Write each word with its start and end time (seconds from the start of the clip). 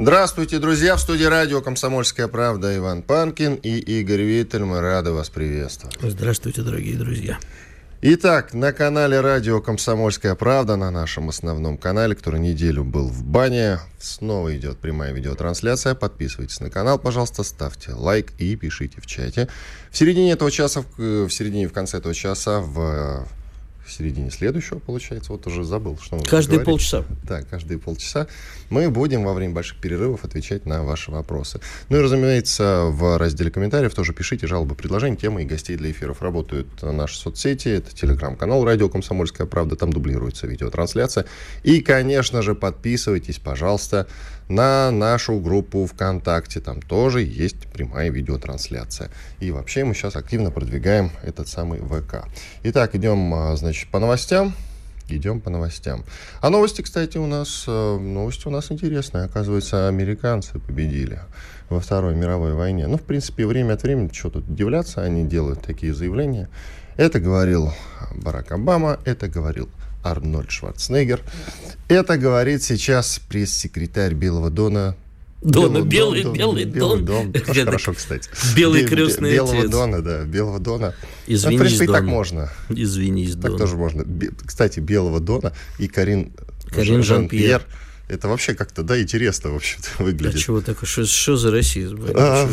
Здравствуйте, 0.00 0.60
друзья! 0.60 0.94
В 0.94 1.00
студии 1.00 1.24
радио 1.24 1.60
«Комсомольская 1.60 2.28
правда» 2.28 2.76
Иван 2.76 3.02
Панкин 3.02 3.56
и 3.56 3.78
Игорь 3.78 4.22
Виттель. 4.22 4.62
Мы 4.62 4.80
рады 4.80 5.10
вас 5.10 5.28
приветствовать. 5.28 5.98
Здравствуйте, 6.00 6.62
дорогие 6.62 6.96
друзья. 6.96 7.36
Итак, 8.00 8.54
на 8.54 8.72
канале 8.72 9.20
радио 9.20 9.60
«Комсомольская 9.60 10.36
правда», 10.36 10.76
на 10.76 10.92
нашем 10.92 11.30
основном 11.30 11.76
канале, 11.76 12.14
который 12.14 12.38
неделю 12.38 12.84
был 12.84 13.08
в 13.08 13.24
бане, 13.24 13.80
снова 13.98 14.56
идет 14.56 14.78
прямая 14.78 15.12
видеотрансляция. 15.12 15.96
Подписывайтесь 15.96 16.60
на 16.60 16.70
канал, 16.70 17.00
пожалуйста, 17.00 17.42
ставьте 17.42 17.90
лайк 17.90 18.34
и 18.38 18.54
пишите 18.54 19.00
в 19.00 19.06
чате. 19.06 19.48
В 19.90 19.98
середине 19.98 20.30
этого 20.30 20.52
часа, 20.52 20.84
в 20.96 21.28
середине 21.28 21.66
в 21.66 21.72
конце 21.72 21.98
этого 21.98 22.14
часа 22.14 22.60
в 22.60 23.26
в 23.88 23.92
середине 23.92 24.30
следующего, 24.30 24.78
получается, 24.78 25.32
вот 25.32 25.46
уже 25.46 25.64
забыл, 25.64 25.98
что 26.00 26.16
мы 26.16 26.24
Каждые 26.24 26.60
полчаса. 26.60 27.04
Да, 27.24 27.42
каждые 27.42 27.78
полчаса 27.78 28.28
мы 28.70 28.90
будем 28.90 29.24
во 29.24 29.32
время 29.32 29.54
больших 29.54 29.80
перерывов 29.80 30.24
отвечать 30.24 30.66
на 30.66 30.84
ваши 30.84 31.10
вопросы. 31.10 31.60
Ну 31.88 31.96
и, 31.96 32.00
разумеется, 32.00 32.84
в 32.84 33.18
разделе 33.18 33.50
комментариев 33.50 33.94
тоже 33.94 34.12
пишите 34.12 34.46
жалобы, 34.46 34.74
предложения, 34.74 35.16
темы 35.16 35.42
и 35.42 35.46
гостей 35.46 35.76
для 35.76 35.90
эфиров. 35.90 36.22
Работают 36.22 36.82
наши 36.82 37.18
соцсети, 37.18 37.68
это 37.68 37.94
телеграм-канал 37.94 38.64
«Радио 38.64 38.88
Комсомольская 38.88 39.46
правда», 39.46 39.76
там 39.76 39.92
дублируется 39.92 40.46
видеотрансляция. 40.46 41.24
И, 41.62 41.80
конечно 41.80 42.42
же, 42.42 42.54
подписывайтесь, 42.54 43.38
пожалуйста, 43.38 44.06
на 44.48 44.90
нашу 44.90 45.38
группу 45.40 45.86
ВКонтакте. 45.86 46.60
Там 46.60 46.80
тоже 46.82 47.22
есть 47.22 47.66
прямая 47.68 48.10
видеотрансляция. 48.10 49.10
И 49.40 49.50
вообще 49.50 49.84
мы 49.84 49.94
сейчас 49.94 50.16
активно 50.16 50.50
продвигаем 50.50 51.10
этот 51.22 51.48
самый 51.48 51.80
ВК. 51.80 52.26
Итак, 52.64 52.94
идем, 52.94 53.32
а, 53.34 53.56
значит, 53.56 53.88
по 53.90 53.98
новостям. 53.98 54.54
Идем 55.10 55.40
по 55.40 55.48
новостям. 55.48 56.04
А 56.42 56.50
новости, 56.50 56.82
кстати, 56.82 57.16
у 57.16 57.26
нас 57.26 57.64
э, 57.66 57.98
новости 57.98 58.46
у 58.46 58.50
нас 58.50 58.70
интересные. 58.70 59.24
Оказывается, 59.24 59.88
американцы 59.88 60.58
победили 60.58 61.20
во 61.70 61.80
Второй 61.80 62.14
мировой 62.14 62.52
войне. 62.52 62.86
Ну, 62.86 62.98
в 62.98 63.02
принципе, 63.02 63.46
время 63.46 63.74
от 63.74 63.82
времени, 63.82 64.10
что 64.12 64.28
тут 64.28 64.46
удивляться, 64.48 65.02
они 65.02 65.24
делают 65.24 65.62
такие 65.62 65.94
заявления. 65.94 66.50
Это 66.98 67.20
говорил 67.20 67.72
Барак 68.16 68.52
Обама, 68.52 68.98
это 69.06 69.28
говорил 69.28 69.70
Арнольд 70.02 70.50
Шварценеггер. 70.50 71.20
Это 71.88 72.16
говорит 72.18 72.62
сейчас 72.62 73.20
пресс-секретарь 73.28 74.14
Белого 74.14 74.50
Дона 74.50 74.96
Дона, 75.40 75.82
белый, 75.82 76.24
дон, 76.24 76.32
белый, 76.36 76.64
белый 76.64 77.02
дон. 77.02 77.32
дон. 77.32 77.42
Тоже 77.46 77.64
хорошо, 77.64 77.92
кстати. 77.94 78.28
Белый 78.56 78.84
крестный 78.84 79.34
Белого 79.34 79.58
отец. 79.60 79.70
Дона, 79.70 80.02
да, 80.02 80.24
Белого 80.24 80.58
Дона. 80.58 80.94
Извинись, 81.28 81.44
ну, 81.44 81.56
в 81.56 81.60
принципе, 81.60 81.86
Дон. 81.86 81.94
так 81.94 82.04
можно. 82.04 82.50
Извинись, 82.70 83.32
Так 83.34 83.42
Дон. 83.42 83.58
тоже 83.58 83.76
можно. 83.76 84.04
Кстати, 84.44 84.80
Белого 84.80 85.20
Дона 85.20 85.52
и 85.78 85.86
Карин, 85.86 86.32
Карин 86.70 87.04
Жан-Пьер. 87.04 87.62
Это 88.08 88.26
вообще 88.28 88.54
как-то, 88.54 88.82
да, 88.82 89.00
интересно, 89.00 89.50
в 89.50 89.56
общем-то, 89.56 89.88
А 89.98 90.02
выглядит. 90.02 90.40
чего 90.40 90.62
такое? 90.62 90.88
Что, 90.88 91.04
что 91.04 91.36
за 91.36 91.50
расизм? 91.50 92.06
А, 92.14 92.48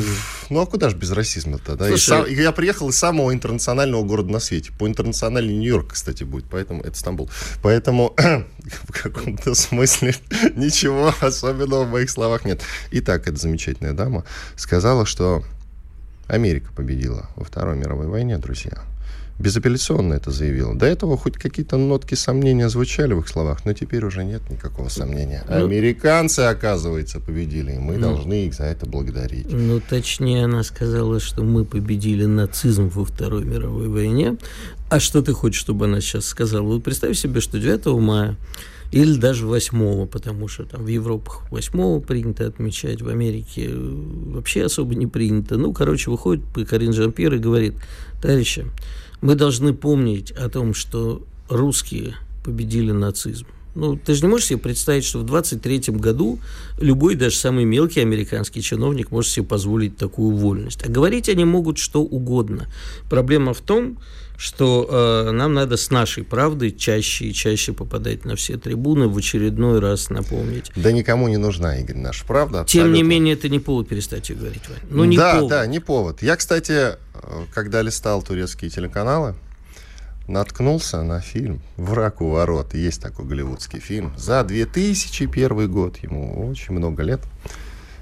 ну 0.50 0.60
а 0.60 0.66
куда 0.66 0.90
же 0.90 0.98
без 0.98 1.12
расизма-то, 1.12 1.76
да? 1.76 1.88
Слушай, 1.88 2.06
сам- 2.06 2.26
я 2.28 2.52
приехал 2.52 2.90
из 2.90 2.98
самого 2.98 3.34
интернационального 3.34 4.04
города 4.04 4.32
на 4.32 4.40
свете. 4.40 4.72
По 4.78 4.86
интернациональному 4.88 5.58
Нью-Йорк, 5.58 5.94
кстати, 5.94 6.24
будет, 6.26 6.46
поэтому 6.50 6.82
это 6.84 6.98
Стамбул. 6.98 7.30
Поэтому 7.64 8.14
в 8.18 8.92
каком-то 8.92 9.56
смысле 9.56 10.14
ничего 10.56 11.14
особенного 11.22 11.86
в 11.86 11.92
моих 11.92 12.10
словах 12.10 12.44
нет. 12.44 12.62
Итак, 12.92 13.28
эта 13.28 13.38
замечательная 13.38 13.94
дама 13.94 14.26
сказала, 14.58 15.06
что 15.06 15.44
Америка 16.28 16.72
победила 16.76 17.30
во 17.38 17.46
Второй 17.46 17.78
мировой 17.78 18.08
войне, 18.08 18.38
друзья. 18.38 18.84
Безапелляционно 19.38 20.14
это 20.14 20.32
заявила. 20.32 20.74
До 20.76 20.86
этого 20.86 21.18
хоть 21.18 21.36
какие-то 21.38 21.78
нотки 21.78 22.16
сомнения 22.16 22.70
звучали 22.70 23.14
в 23.14 23.20
их 23.20 23.28
словах, 23.28 23.66
но 23.66 23.74
теперь 23.74 24.06
уже 24.06 24.24
нет 24.24 24.50
никакого 24.50 24.88
сомнения. 24.88 25.44
Ну- 25.50 25.66
Американцы, 25.66 26.40
оказывается, 26.42 27.20
победили, 27.20 27.74
и 27.74 27.78
мы 27.78 27.98
должны 27.98 28.46
их 28.46 28.54
за 28.54 28.64
это 28.64 28.86
благодарить. 28.86 29.52
Ну, 29.52 29.82
точнее, 29.82 30.46
она 30.46 30.64
сказала, 30.64 31.20
что 31.20 31.44
мы 31.44 31.66
победили 31.66 32.26
нацизм 32.26 32.88
во 32.88 33.04
Второй 33.04 33.44
мировой 33.44 33.90
войне. 33.90 34.38
А 34.90 35.00
что 35.00 35.22
ты 35.22 35.34
хочешь, 35.34 35.60
чтобы 35.60 35.86
она 35.86 36.00
сейчас 36.00 36.26
сказала? 36.26 36.64
Вот 36.64 36.84
представь 36.84 37.18
себе, 37.18 37.42
что 37.42 37.60
9 37.60 37.86
мая 38.00 38.38
или 38.92 39.18
даже 39.18 39.46
8, 39.48 40.08
потому 40.08 40.48
что 40.48 40.64
там 40.64 40.86
в 40.86 40.88
Европах 40.88 41.42
8 41.52 42.00
принято 42.02 42.46
отмечать, 42.48 43.02
в 43.02 43.10
Америке 43.10 43.68
э, 43.70 43.74
вообще 43.76 44.64
особо 44.66 44.96
не 44.96 45.08
принято. 45.08 45.58
Ну, 45.58 45.74
короче, 45.74 46.12
выходит 46.12 46.44
Карин 46.70 46.94
Жан-Пьер 46.94 47.34
и 47.34 47.40
говорит, 47.40 47.74
товарищи, 48.22 48.66
мы 49.22 49.36
должны 49.36 49.74
помнить 49.74 50.32
о 50.32 50.50
том, 50.50 50.74
что 50.74 51.24
русские 51.50 52.16
победили 52.44 52.92
нацизм. 52.92 53.48
Ну, 53.76 53.98
ты 53.98 54.16
же 54.16 54.22
не 54.22 54.30
можешь 54.30 54.48
себе 54.48 54.60
представить, 54.60 55.04
что 55.04 55.20
в 55.20 55.26
23-м 55.26 55.98
году 55.98 56.40
любой, 56.80 57.16
даже 57.16 57.36
самый 57.36 57.66
мелкий 57.66 58.00
американский 58.00 58.62
чиновник 58.62 59.12
может 59.12 59.32
себе 59.32 59.46
позволить 59.46 59.98
такую 59.98 60.36
вольность. 60.36 60.86
А 60.86 60.90
говорить 60.90 61.28
они 61.28 61.44
могут 61.44 61.78
что 61.78 62.02
угодно. 62.02 62.68
Проблема 63.10 63.54
в 63.54 63.60
том, 63.60 63.94
что 63.94 64.02
э, 64.90 65.32
нам 65.32 65.54
надо 65.54 65.78
с 65.78 65.92
нашей 65.92 66.24
правдой 66.24 66.72
чаще 66.72 67.26
и 67.26 67.34
чаще 67.34 67.74
попадать 67.74 68.26
на 68.26 68.36
все 68.36 68.58
трибуны, 68.58 69.08
в 69.08 69.18
очередной 69.18 69.80
раз 69.80 70.10
напомнить. 70.10 70.72
Да 70.76 70.92
никому 70.92 71.28
не 71.28 71.38
нужна, 71.38 71.78
Игорь, 71.78 71.98
наша 71.98 72.26
правда. 72.26 72.66
Тем 72.68 72.88
не 72.88 73.00
абсолютно. 73.00 73.10
менее, 73.10 73.34
это 73.36 73.50
не 73.50 73.60
повод 73.60 73.88
перестать 73.88 74.30
ее 74.30 74.36
говорить, 74.36 74.64
Вань. 74.68 74.80
Ну, 74.90 75.04
не 75.06 75.18
да, 75.18 75.36
повод. 75.36 75.50
да, 75.50 75.66
не 75.66 75.80
повод. 75.80 76.22
Я, 76.22 76.36
кстати, 76.36 76.72
э, 76.72 76.96
когда 77.54 77.82
листал 77.82 78.22
турецкие 78.22 78.70
телеканалы, 78.70 79.36
наткнулся 80.28 81.04
на 81.04 81.22
фильм 81.22 81.62
«Враг 81.78 82.22
у 82.22 82.30
ворот». 82.30 82.74
Есть 82.74 83.02
такой 83.02 83.26
голливудский 83.26 83.80
фильм. 83.80 84.14
За 84.18 84.44
2001 84.44 85.72
год, 85.72 85.98
ему 85.98 86.50
очень 86.50 86.74
много 86.74 87.04
лет. 87.04 87.22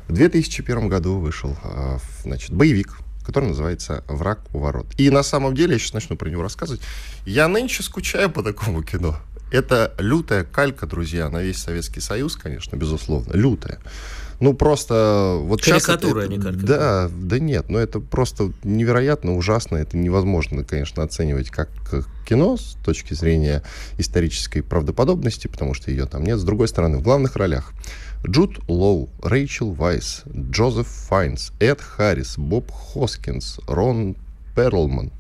В 0.08 0.14
2001 0.14 0.90
году 0.90 1.18
вышел 1.18 1.56
э, 1.64 1.98
значит, 2.24 2.52
боевик, 2.52 2.98
который 3.26 3.50
называется 3.50 4.04
«Враг 4.08 4.40
у 4.54 4.60
ворот». 4.60 4.88
И 4.98 5.10
на 5.10 5.24
самом 5.24 5.56
деле, 5.56 5.74
я 5.74 5.80
сейчас 5.80 5.94
начну 5.94 6.16
про 6.16 6.30
него 6.30 6.42
рассказывать, 6.42 6.82
я 7.26 7.48
нынче 7.48 7.84
скучаю 7.84 8.30
по 8.30 8.44
такому 8.44 8.84
кино. 8.84 9.18
Это 9.52 9.94
лютая 10.00 10.44
калька, 10.44 10.88
друзья, 10.88 11.30
на 11.30 11.42
весь 11.44 11.60
Советский 11.60 12.00
Союз, 12.00 12.36
конечно, 12.36 12.76
безусловно, 12.76 13.34
лютая. 13.34 13.80
Ну, 14.40 14.54
просто... 14.54 15.38
Вот 15.42 15.62
Карикатура, 15.62 16.22
это- 16.22 16.28
а 16.28 16.36
не 16.36 16.42
карикатура. 16.42 16.68
Да, 16.68 17.10
да 17.14 17.40
нет, 17.40 17.70
но 17.70 17.78
это 17.80 18.00
просто 18.00 18.52
невероятно 18.64 19.36
ужасно. 19.36 19.78
Это 19.78 19.96
невозможно, 19.96 20.64
конечно, 20.64 21.04
оценивать 21.04 21.50
как 21.50 21.70
кино 22.28 22.58
с 22.58 22.76
точки 22.84 23.14
зрения 23.14 23.62
исторической 24.00 24.62
правдоподобности, 24.62 25.48
потому 25.48 25.74
что 25.74 25.92
ее 25.92 26.08
там 26.08 26.24
нет. 26.24 26.40
С 26.40 26.44
другой 26.44 26.68
стороны, 26.68 26.98
в 26.98 27.04
главных 27.04 27.36
ролях 27.36 27.72
Джуд 28.26 28.60
Лоу, 28.70 29.10
Рэйчел 29.22 29.74
Вайс, 29.74 30.24
Джозеф 30.34 30.88
Файнс, 30.88 31.52
Эд 31.60 31.82
Харрис, 31.82 32.38
Боб 32.38 32.72
Хоскинс, 32.72 33.60
Рон 33.68 34.16
Перлман. 34.56 35.12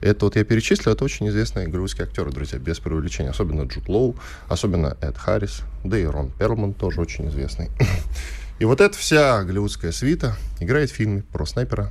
Это 0.00 0.26
вот 0.26 0.36
я 0.36 0.44
перечислил, 0.44 0.92
это 0.92 1.04
очень 1.04 1.28
известные 1.28 1.66
голливудские 1.66 2.06
актеры, 2.06 2.30
друзья, 2.30 2.60
без 2.60 2.78
преувеличения. 2.78 3.30
Особенно 3.30 3.62
Джуд 3.62 3.88
Лоу, 3.88 4.14
особенно 4.48 4.96
Эд 5.00 5.18
Харрис, 5.18 5.62
да 5.82 5.98
и 5.98 6.04
Рон 6.04 6.30
Перлман 6.38 6.74
тоже 6.74 7.00
очень 7.00 7.28
известный. 7.28 7.70
И 8.60 8.64
вот 8.64 8.80
эта 8.80 8.96
вся 8.96 9.42
голливудская 9.42 9.90
свита 9.90 10.36
играет 10.60 10.90
в 10.90 10.94
фильме 10.94 11.22
про 11.32 11.44
снайпера 11.44 11.90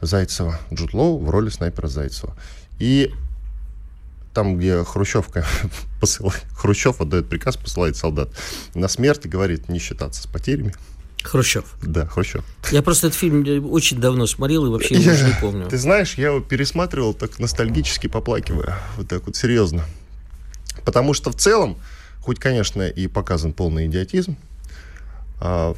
Зайцева. 0.00 0.60
Джуд 0.72 0.94
Лоу 0.94 1.18
в 1.18 1.28
роли 1.28 1.48
снайпера 1.48 1.88
Зайцева. 1.88 2.36
И 2.78 3.12
там, 4.34 4.58
где 4.58 4.84
Хрущевка 4.84 5.44
посылает, 6.00 6.44
Хрущев 6.54 7.00
отдает 7.00 7.28
приказ, 7.28 7.56
посылает 7.56 7.96
солдат 7.96 8.30
на 8.74 8.88
смерть 8.88 9.26
и 9.26 9.28
говорит 9.28 9.68
не 9.68 9.78
считаться 9.78 10.22
с 10.22 10.26
потерями. 10.26 10.74
Хрущев. 11.22 11.74
Да, 11.82 12.06
Хрущев. 12.06 12.44
Я 12.70 12.82
просто 12.82 13.08
этот 13.08 13.18
фильм 13.18 13.70
очень 13.70 14.00
давно 14.00 14.26
смотрел 14.26 14.66
и 14.66 14.70
вообще 14.70 14.94
его 14.94 15.12
уже 15.12 15.26
не 15.26 15.34
помню. 15.40 15.68
Ты 15.68 15.76
знаешь, 15.76 16.14
я 16.14 16.28
его 16.28 16.40
пересматривал 16.40 17.12
так 17.12 17.38
ностальгически 17.38 18.06
поплакивая. 18.06 18.78
Вот 18.96 19.08
так 19.08 19.26
вот, 19.26 19.36
серьезно. 19.36 19.84
Потому 20.84 21.12
что 21.12 21.30
в 21.30 21.34
целом, 21.34 21.76
хоть, 22.20 22.38
конечно, 22.38 22.88
и 22.88 23.06
показан 23.06 23.52
полный 23.52 23.86
идиотизм, 23.86 24.36
а, 25.40 25.74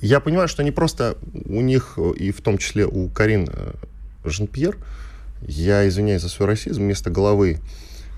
я 0.00 0.20
понимаю, 0.20 0.48
что 0.48 0.62
они 0.62 0.72
просто 0.72 1.16
у 1.46 1.60
них, 1.60 1.94
э, 1.96 2.12
и 2.16 2.30
в 2.32 2.40
том 2.40 2.58
числе 2.58 2.86
у 2.86 3.08
Карин 3.08 3.48
э, 3.50 3.72
Жан-Пьер, 4.24 4.76
я 5.42 5.86
извиняюсь 5.88 6.22
за 6.22 6.28
свой 6.28 6.48
расизм, 6.48 6.82
вместо 6.82 7.10
головы, 7.10 7.60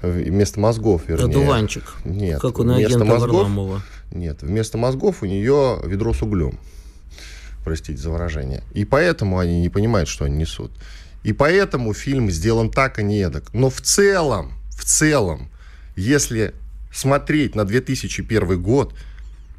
э, 0.03 0.11
вместо 0.11 0.61
мозгов, 0.61 1.03
вернее. 1.09 1.25
Одуванчик. 1.25 1.95
Нет, 2.05 2.41
Как 2.41 2.59
у 2.59 2.63
вместо 2.63 2.87
агента 2.87 3.05
мозгов 3.05 3.33
Варламова. 3.33 3.83
Нет, 4.13 4.43
вместо 4.43 4.79
мозгов 4.79 5.23
у 5.23 5.27
нее 5.27 5.81
ведро 5.85 6.13
с 6.15 6.23
углем. 6.23 6.59
Простите 7.65 8.01
за 8.01 8.11
выражение. 8.11 8.63
И 8.73 8.85
поэтому 8.85 9.39
они 9.39 9.61
не 9.61 9.69
понимают, 9.69 10.09
что 10.09 10.25
они 10.25 10.37
несут. 10.37 10.71
И 11.23 11.33
поэтому 11.33 11.93
фильм 11.93 12.31
сделан 12.31 12.71
так, 12.71 12.99
а 12.99 13.03
не 13.03 13.19
эдак. 13.19 13.53
Но 13.53 13.69
в 13.69 13.81
целом, 13.81 14.53
в 14.71 14.85
целом, 14.85 15.51
если 15.97 16.55
смотреть 16.93 17.55
на 17.55 17.65
2001 17.65 18.63
год 18.63 18.95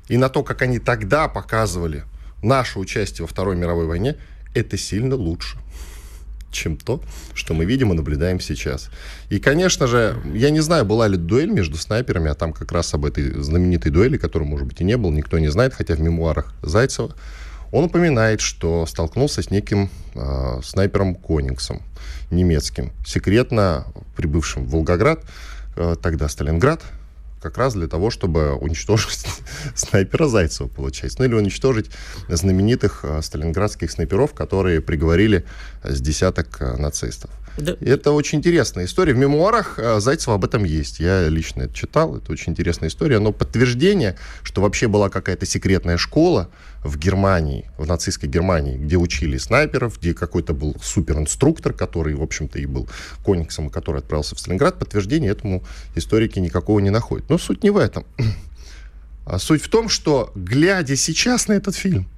и 0.07 0.17
на 0.17 0.29
то, 0.29 0.43
как 0.43 0.61
они 0.61 0.79
тогда 0.79 1.27
показывали 1.27 2.03
наше 2.41 2.79
участие 2.79 3.23
во 3.23 3.27
Второй 3.27 3.55
мировой 3.55 3.85
войне, 3.85 4.15
это 4.55 4.77
сильно 4.77 5.15
лучше 5.15 5.57
чем 6.51 6.77
то, 6.77 7.01
что 7.33 7.53
мы 7.53 7.65
видим 7.65 7.91
и 7.91 7.95
наблюдаем 7.95 8.39
сейчас. 8.39 8.89
И, 9.29 9.39
конечно 9.39 9.87
же, 9.87 10.17
я 10.33 10.49
не 10.49 10.59
знаю, 10.59 10.85
была 10.85 11.07
ли 11.07 11.17
дуэль 11.17 11.51
между 11.51 11.77
снайперами, 11.77 12.29
а 12.31 12.35
там 12.35 12.53
как 12.53 12.71
раз 12.71 12.93
об 12.93 13.05
этой 13.05 13.41
знаменитой 13.41 13.91
дуэли, 13.91 14.17
которой, 14.17 14.43
может 14.43 14.67
быть, 14.67 14.81
и 14.81 14.83
не 14.83 14.97
было, 14.97 15.11
никто 15.11 15.39
не 15.39 15.49
знает, 15.49 15.73
хотя 15.73 15.95
в 15.95 15.99
мемуарах 15.99 16.53
Зайцева 16.61 17.15
он 17.71 17.85
упоминает, 17.85 18.41
что 18.41 18.85
столкнулся 18.85 19.43
с 19.43 19.51
неким 19.51 19.89
э, 20.15 20.59
снайпером 20.63 21.15
Конингсом, 21.15 21.81
немецким, 22.31 22.91
секретно 23.05 23.85
прибывшим 24.15 24.65
в 24.65 24.71
Волгоград, 24.71 25.23
э, 25.75 25.95
тогда 26.01 26.27
Сталинград, 26.29 26.83
как 27.41 27.57
раз 27.57 27.73
для 27.73 27.87
того, 27.87 28.09
чтобы 28.09 28.53
уничтожить 28.53 29.25
снайпера 29.75 30.27
Зайцева, 30.27 30.67
получается. 30.67 31.19
Ну 31.19 31.25
или 31.25 31.35
уничтожить 31.35 31.91
знаменитых 32.27 33.01
э, 33.03 33.21
сталинградских 33.21 33.91
снайперов, 33.91 34.33
которые 34.33 34.81
приговорили 34.81 35.45
с 35.83 36.01
десяток 36.01 36.61
э, 36.61 36.75
нацистов. 36.77 37.31
Да. 37.59 37.75
Это 37.81 38.11
очень 38.11 38.39
интересная 38.39 38.85
история. 38.85 39.13
В 39.13 39.17
мемуарах 39.17 39.77
э, 39.77 39.99
Зайцева 39.99 40.35
об 40.35 40.45
этом 40.45 40.63
есть. 40.63 40.99
Я 40.99 41.27
лично 41.27 41.63
это 41.63 41.73
читал. 41.73 42.17
Это 42.17 42.31
очень 42.31 42.53
интересная 42.53 42.89
история. 42.89 43.19
Но 43.19 43.31
подтверждение, 43.31 44.17
что 44.43 44.61
вообще 44.61 44.87
была 44.87 45.09
какая-то 45.09 45.45
секретная 45.45 45.97
школа 45.97 46.49
в 46.83 46.97
Германии, 46.97 47.69
в 47.77 47.85
нацистской 47.85 48.29
Германии, 48.29 48.77
где 48.77 48.97
учили 48.97 49.37
снайперов, 49.37 49.99
где 49.99 50.13
какой-то 50.13 50.53
был 50.53 50.75
суперинструктор, 50.81 51.73
который, 51.73 52.15
в 52.15 52.23
общем-то, 52.23 52.59
и 52.59 52.65
был 52.65 52.87
кониксом, 53.23 53.69
который 53.69 53.97
отправился 53.99 54.35
в 54.35 54.39
Сталинград, 54.39 54.79
подтверждения 54.79 55.29
этому 55.29 55.63
историки 55.95 56.39
никакого 56.39 56.79
не 56.79 56.89
находят. 56.89 57.29
Но 57.29 57.37
суть 57.37 57.63
не 57.63 57.69
в 57.69 57.77
этом. 57.77 58.05
А 59.25 59.37
суть 59.37 59.61
в 59.61 59.69
том, 59.69 59.89
что, 59.89 60.31
глядя 60.33 60.95
сейчас 60.95 61.47
на 61.47 61.53
этот 61.53 61.75
фильм, 61.75 62.09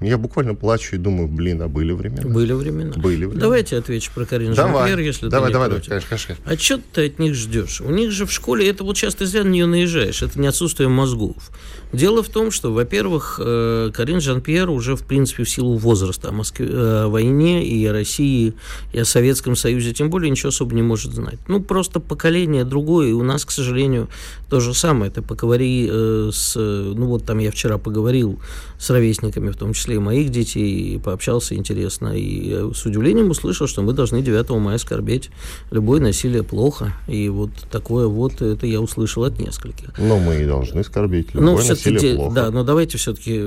я 0.00 0.18
буквально 0.18 0.54
плачу 0.54 0.96
и 0.96 0.98
думаю, 0.98 1.28
блин, 1.28 1.62
а 1.62 1.68
были 1.68 1.92
времена. 1.92 2.28
Были 2.28 2.52
времена. 2.52 2.92
Были 2.96 3.24
времена. 3.24 3.40
Давайте 3.40 3.76
отвечу 3.78 4.10
про 4.14 4.26
Карин 4.26 4.52
давай. 4.54 4.88
Жан-Пьер, 4.88 4.98
если 4.98 5.28
давай, 5.28 5.48
ты 5.48 5.52
давай, 5.52 5.68
не 5.68 5.70
давай, 5.70 5.70
против. 5.70 5.88
конечно, 5.88 6.08
конечно. 6.10 6.36
А 6.44 6.56
что 6.58 6.80
ты 6.92 7.06
от 7.06 7.18
них 7.18 7.34
ждешь? 7.34 7.80
У 7.80 7.90
них 7.90 8.10
же 8.10 8.26
в 8.26 8.32
школе, 8.32 8.68
это 8.68 8.84
вот 8.84 8.96
часто 8.96 9.24
зря 9.26 9.44
на 9.44 9.48
нее 9.48 9.66
наезжаешь, 9.66 10.22
это 10.22 10.38
не 10.38 10.46
отсутствие 10.46 10.88
мозгов. 10.88 11.50
Дело 11.94 12.24
в 12.24 12.28
том, 12.28 12.50
что, 12.50 12.72
во-первых, 12.72 13.40
э, 13.42 13.90
Карин 13.94 14.20
Жан-Пьер 14.20 14.68
уже, 14.68 14.96
в 14.96 15.04
принципе, 15.06 15.44
в 15.44 15.48
силу 15.48 15.76
возраста 15.76 16.30
о, 16.30 16.32
Москве, 16.32 16.68
о 16.68 17.08
войне 17.08 17.64
и 17.64 17.86
о 17.86 17.92
России, 17.92 18.54
и 18.92 18.98
о 18.98 19.04
Советском 19.04 19.54
Союзе, 19.54 19.92
тем 19.92 20.10
более, 20.10 20.28
ничего 20.28 20.48
особо 20.48 20.74
не 20.74 20.82
может 20.82 21.12
знать. 21.12 21.38
Ну, 21.46 21.60
просто 21.62 22.00
поколение 22.00 22.64
другое, 22.64 23.10
и 23.10 23.12
у 23.12 23.22
нас, 23.22 23.44
к 23.44 23.52
сожалению, 23.52 24.08
то 24.50 24.58
же 24.58 24.74
самое. 24.74 25.12
Ты 25.12 25.22
поговори 25.22 25.88
э, 25.88 26.30
с... 26.32 26.56
Ну, 26.56 27.06
вот 27.06 27.24
там 27.24 27.38
я 27.38 27.52
вчера 27.52 27.78
поговорил 27.78 28.40
с 28.78 28.90
ровесниками, 28.90 29.50
в 29.50 29.56
том 29.56 29.72
числе 29.72 29.94
и 29.94 29.98
моих 29.98 30.30
детей, 30.30 30.94
и 30.94 30.98
пообщался 30.98 31.54
интересно, 31.54 32.12
и 32.16 32.72
с 32.74 32.84
удивлением 32.84 33.30
услышал, 33.30 33.68
что 33.68 33.82
мы 33.82 33.92
должны 33.92 34.20
9 34.20 34.50
мая 34.50 34.78
скорбеть. 34.78 35.30
Любое 35.70 36.00
насилие 36.00 36.42
плохо, 36.42 36.92
и 37.06 37.28
вот 37.28 37.50
такое 37.70 38.08
вот, 38.08 38.42
это 38.42 38.66
я 38.66 38.80
услышал 38.80 39.22
от 39.24 39.38
нескольких. 39.38 39.96
Но 39.98 40.18
мы 40.18 40.42
и 40.42 40.44
должны 40.44 40.82
скорбить. 40.82 41.34
Любое 41.34 41.52
Ну, 41.52 41.56
все-таки, 41.58 41.83
насилие 41.90 42.12
де- 42.12 42.16
плохо. 42.16 42.34
да, 42.34 42.50
но 42.50 42.64
давайте 42.64 42.98
все-таки 42.98 43.40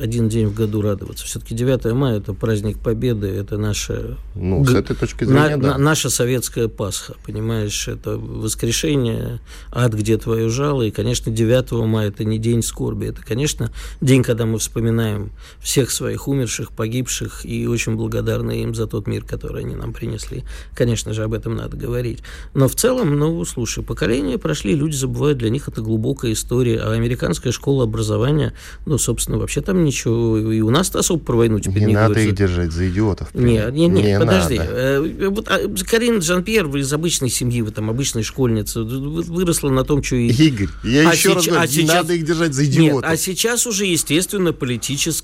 один 0.00 0.28
день 0.28 0.46
в 0.48 0.54
году 0.54 0.82
радоваться. 0.82 1.24
Все-таки 1.26 1.54
9 1.54 1.92
мая– 1.94 2.16
это 2.18 2.32
праздник 2.34 2.78
Победы, 2.78 3.28
это 3.28 3.58
наша 3.58 4.16
Ну, 4.34 4.64
с 4.64 4.74
этой 4.74 4.96
точки 4.96 5.24
на- 5.24 5.46
зрения, 5.48 5.56
да. 5.62 5.72
на- 5.72 5.78
наша 5.78 6.10
советская 6.10 6.68
Пасха, 6.68 7.14
понимаешь, 7.26 7.88
это 7.88 8.16
воскрешение, 8.18 9.40
ад, 9.72 9.94
где 9.94 10.16
твое 10.18 10.48
жало, 10.48 10.82
и, 10.82 10.90
конечно, 10.90 11.32
9 11.32 11.84
мая 11.86 12.08
это 12.08 12.24
не 12.24 12.38
день 12.38 12.62
скорби, 12.62 13.06
это, 13.06 13.22
конечно, 13.22 13.70
день, 14.00 14.22
когда 14.22 14.46
мы 14.46 14.58
вспоминаем 14.58 15.32
всех 15.60 15.90
своих 15.90 16.28
умерших, 16.28 16.72
погибших, 16.72 17.44
и 17.44 17.66
очень 17.66 17.96
благодарны 17.96 18.62
им 18.62 18.74
за 18.74 18.86
тот 18.86 19.06
мир, 19.06 19.24
который 19.24 19.62
они 19.62 19.74
нам 19.76 19.92
принесли. 19.92 20.44
Конечно 20.74 21.12
же, 21.12 21.24
об 21.24 21.32
этом 21.34 21.56
надо 21.56 21.76
говорить. 21.76 22.20
Но 22.54 22.68
в 22.68 22.74
целом, 22.74 23.18
ну, 23.18 23.44
слушай, 23.44 23.82
поколения 23.84 24.38
прошли, 24.38 24.74
люди 24.74 24.94
забывают, 24.94 25.38
для 25.38 25.50
них 25.50 25.68
это 25.68 25.80
глубокая 25.82 26.32
история, 26.32 26.78
а 26.80 26.92
американская 26.92 27.52
школа 27.52 27.83
образования, 27.84 28.52
ну, 28.86 28.98
собственно, 28.98 29.38
вообще 29.38 29.60
там 29.60 29.84
ничего, 29.84 30.38
и 30.38 30.60
у 30.60 30.70
нас 30.70 30.94
особо 30.94 31.20
про 31.24 31.36
войну 31.36 31.60
теперь 31.60 31.80
Не 31.82 31.86
не, 31.86 31.94
надо 31.94 32.14
говорится. 32.14 32.30
их 32.30 32.36
держать 32.36 32.72
за 32.72 32.88
идиотов. 32.90 33.34
Не, 33.34 33.64
не, 33.70 33.86
не, 33.88 34.02
Не 34.02 34.18
подожди. 34.18 34.58
надо. 34.58 34.70
Э, 34.72 35.28
Вот, 35.30 35.48
а, 35.48 35.58
Карин 35.88 36.20
Жан-Пьер 36.20 36.66
вы 36.66 36.80
из 36.80 36.92
обычной 36.92 37.30
семьи, 37.30 37.62
вы 37.62 37.70
там 37.70 37.90
обычной 37.90 38.22
школьницы, 38.22 38.82
вы- 38.82 39.22
выросла 39.22 39.70
на 39.70 39.84
том, 39.84 40.02
что 40.02 40.16
и... 40.16 40.28
Игорь, 40.44 40.68
я 40.84 41.08
А 41.10 41.12
еще 41.14 41.32
раз 41.34 41.44
сеч- 41.44 41.50
говорю, 41.50 41.62
а 41.62 41.66
не 41.66 41.72
сейчас- 41.72 41.94
надо 41.94 42.14
их 42.14 42.24
держать 42.24 42.54
за 42.54 42.62
Нет, 42.62 42.72
идиотов. 42.74 43.10
а 43.10 43.16
сейчас 43.16 43.66
уже, 43.66 43.84
естественно, 43.86 44.52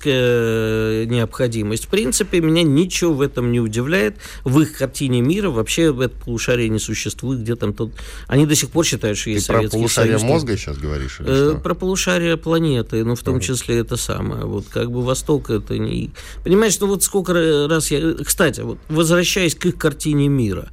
политическая 0.05 1.05
необходимость. 1.05 1.85
В 1.85 1.87
принципе, 1.87 2.41
меня 2.41 2.63
ничего 2.63 3.13
в 3.13 3.21
этом 3.21 3.51
не 3.51 3.59
удивляет. 3.59 4.15
В 4.43 4.59
их 4.61 4.77
картине 4.77 5.21
мира 5.21 5.49
вообще 5.49 5.83
это 5.93 6.09
полушарие 6.09 6.69
не 6.69 6.79
существует. 6.79 7.41
Где 7.41 7.55
там 7.55 7.73
тут... 7.73 7.93
Они 8.27 8.45
до 8.45 8.55
сих 8.55 8.69
пор 8.69 8.85
считают, 8.85 9.17
что 9.17 9.25
Ты 9.25 9.31
есть 9.31 9.47
про 9.47 9.55
Советский 9.57 9.77
полушарие 9.77 10.19
Союз. 10.19 10.23
мозга 10.31 10.57
сейчас 10.57 10.77
говоришь? 10.77 11.17
Э? 11.19 11.59
Про 11.61 11.73
полушарие 11.75 12.37
планеты, 12.51 13.05
ну, 13.05 13.15
в 13.15 13.21
том 13.21 13.39
числе 13.39 13.77
это 13.77 13.95
самое. 13.95 14.43
Вот 14.43 14.65
как 14.73 14.91
бы 14.91 15.01
Восток 15.01 15.49
это 15.49 15.77
не... 15.77 16.09
Понимаешь, 16.43 16.77
ну 16.81 16.87
вот 16.87 17.01
сколько 17.01 17.31
ра- 17.31 17.67
раз 17.67 17.91
я... 17.91 18.13
Кстати, 18.25 18.59
вот 18.59 18.77
возвращаясь 18.89 19.55
к 19.55 19.65
их 19.67 19.77
картине 19.77 20.27
мира, 20.27 20.67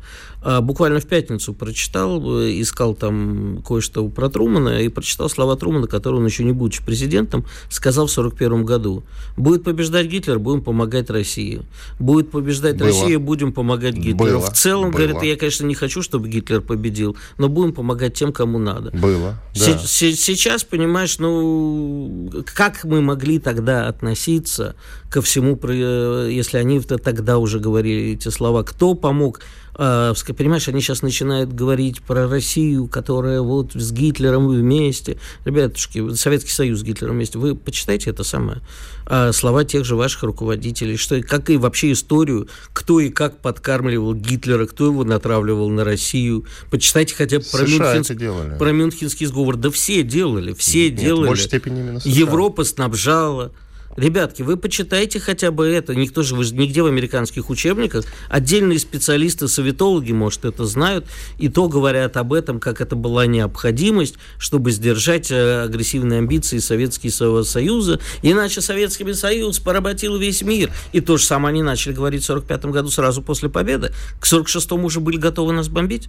буквально 0.61 1.01
в 1.01 1.07
пятницу 1.07 1.53
прочитал, 1.53 2.41
э, 2.41 2.61
искал 2.61 2.95
там 2.95 3.63
кое-что 3.67 4.07
про 4.09 4.29
Трумана 4.29 4.81
и 4.81 4.89
прочитал 4.89 5.29
слова 5.29 5.57
Трумана, 5.57 5.87
которые 5.89 6.21
он 6.21 6.27
еще 6.27 6.45
не 6.45 6.53
будучи 6.53 6.85
президентом, 6.85 7.45
сказал 7.71 8.07
в 8.07 8.11
41 8.13 8.65
году. 8.65 9.03
Будет 9.37 9.65
побеждать 9.65 10.07
Гитлер, 10.07 10.39
будем 10.39 10.63
помогать 10.63 11.11
России. 11.11 11.63
Будет 11.99 12.31
побеждать 12.31 12.77
Было. 12.77 12.87
Россия, 12.89 13.19
будем 13.19 13.53
помогать 13.53 13.95
Гитлеру. 13.95 14.39
Было. 14.39 14.41
В 14.41 14.53
целом, 14.53 14.91
Было. 14.91 14.99
говорит, 15.07 15.23
я, 15.23 15.37
конечно, 15.37 15.67
не 15.67 15.75
хочу, 15.75 16.03
чтобы 16.03 16.29
Гитлер 16.29 16.61
победил, 16.61 17.17
но 17.37 17.49
будем 17.49 17.73
помогать 17.73 18.15
тем, 18.15 18.33
кому 18.33 18.59
надо. 18.59 18.91
Было, 18.93 19.35
да. 19.55 19.79
се- 19.79 20.13
Сейчас, 20.15 20.63
понимаешь, 20.63 21.19
ну, 21.19 22.31
как 22.55 22.85
мы 22.85 23.01
могли 23.01 23.39
тогда 23.39 23.89
относиться 23.89 24.77
ко 25.11 25.21
всему, 25.23 25.59
э, 25.63 26.29
если 26.31 26.59
они 26.59 26.81
тогда 26.81 27.39
уже 27.39 27.59
говорили 27.59 28.13
эти 28.13 28.29
слова, 28.29 28.63
кто 28.63 28.95
помог, 28.95 29.41
А, 29.41 29.68
понимаешь, 29.79 30.67
они 30.69 30.81
сейчас 30.81 31.03
начинают 31.03 31.53
говорить 31.53 32.03
про 32.03 32.29
Россию, 32.29 32.89
которая 32.89 33.41
вот 33.41 33.73
с 33.75 33.93
Гитлером 33.93 34.49
вместе. 34.49 35.19
Ребятушки, 35.45 36.15
Советский 36.15 36.51
Союз 36.51 36.81
с 36.81 36.83
Гитлером 36.83 37.15
вместе. 37.15 37.39
Вы 37.39 37.55
почитайте 37.55 38.11
это 38.11 38.25
самое. 38.25 38.61
А, 39.07 39.33
слова 39.33 39.65
тех 39.65 39.85
же 39.85 39.95
ваших 39.95 40.25
руководителей, 40.25 40.97
что, 40.97 41.23
как 41.23 41.49
и 41.49 41.57
вообще 41.57 41.93
историю, 41.93 42.49
кто 42.73 42.99
и 42.99 43.09
как 43.09 43.41
подкармливал 43.41 44.15
Гитлера, 44.15 44.67
кто 44.67 44.87
его 44.87 45.05
натравливал 45.05 45.71
на 45.71 45.85
Россию. 45.85 46.45
Почитайте 46.71 47.15
хотя 47.15 47.39
бы 47.39 47.45
про 47.45 47.63
Мюнхенск- 47.63 48.59
про 48.59 48.73
Мюнхенский 48.73 49.27
сговор. 49.27 49.57
Да 49.57 49.71
все 49.71 50.03
делали, 50.03 50.53
все 50.55 50.91
Нет, 50.91 51.01
делали. 51.01 51.27
в 51.27 51.29
большей 51.29 51.47
степени 51.47 51.81
именно 51.81 52.01
США. 52.01 52.11
Европа 52.13 52.65
снабжала. 52.65 53.53
Ребятки, 53.97 54.43
вы 54.43 54.57
почитайте 54.57 55.19
хотя 55.19 55.51
бы 55.51 55.67
это. 55.67 55.95
Никто 55.95 56.23
же, 56.23 56.37
вы 56.37 56.45
же 56.45 56.55
нигде 56.55 56.83
в 56.83 56.87
американских 56.87 57.51
учебниках. 57.51 58.05
Отдельные 58.29 58.79
специалисты, 58.79 59.49
советологи, 59.49 60.13
может, 60.13 60.45
это 60.45 60.67
знают. 60.67 61.07
И 61.39 61.49
то 61.49 61.69
говорят 61.69 62.17
об 62.17 62.33
этом, 62.33 62.61
как 62.61 62.81
это 62.81 62.95
была 62.95 63.27
необходимость, 63.27 64.15
чтобы 64.39 64.71
сдержать 64.71 65.31
э, 65.31 65.65
агрессивные 65.65 66.19
амбиции 66.19 66.59
Советского 66.59 67.43
Союза. 67.43 67.99
Иначе 68.23 68.61
Советский 68.61 69.13
Союз 69.15 69.59
поработил 69.59 70.17
весь 70.17 70.43
мир. 70.43 70.71
И 70.93 71.01
то 71.01 71.17
же 71.17 71.25
самое 71.25 71.53
они 71.53 71.63
начали 71.63 71.93
говорить 71.93 72.23
в 72.23 72.27
45 72.27 72.67
году, 72.67 72.91
сразу 72.91 73.23
после 73.23 73.49
победы. 73.49 73.93
К 74.21 74.27
46-му 74.27 74.87
уже 74.87 75.01
были 75.01 75.17
готовы 75.17 75.53
нас 75.53 75.69
бомбить. 75.69 76.09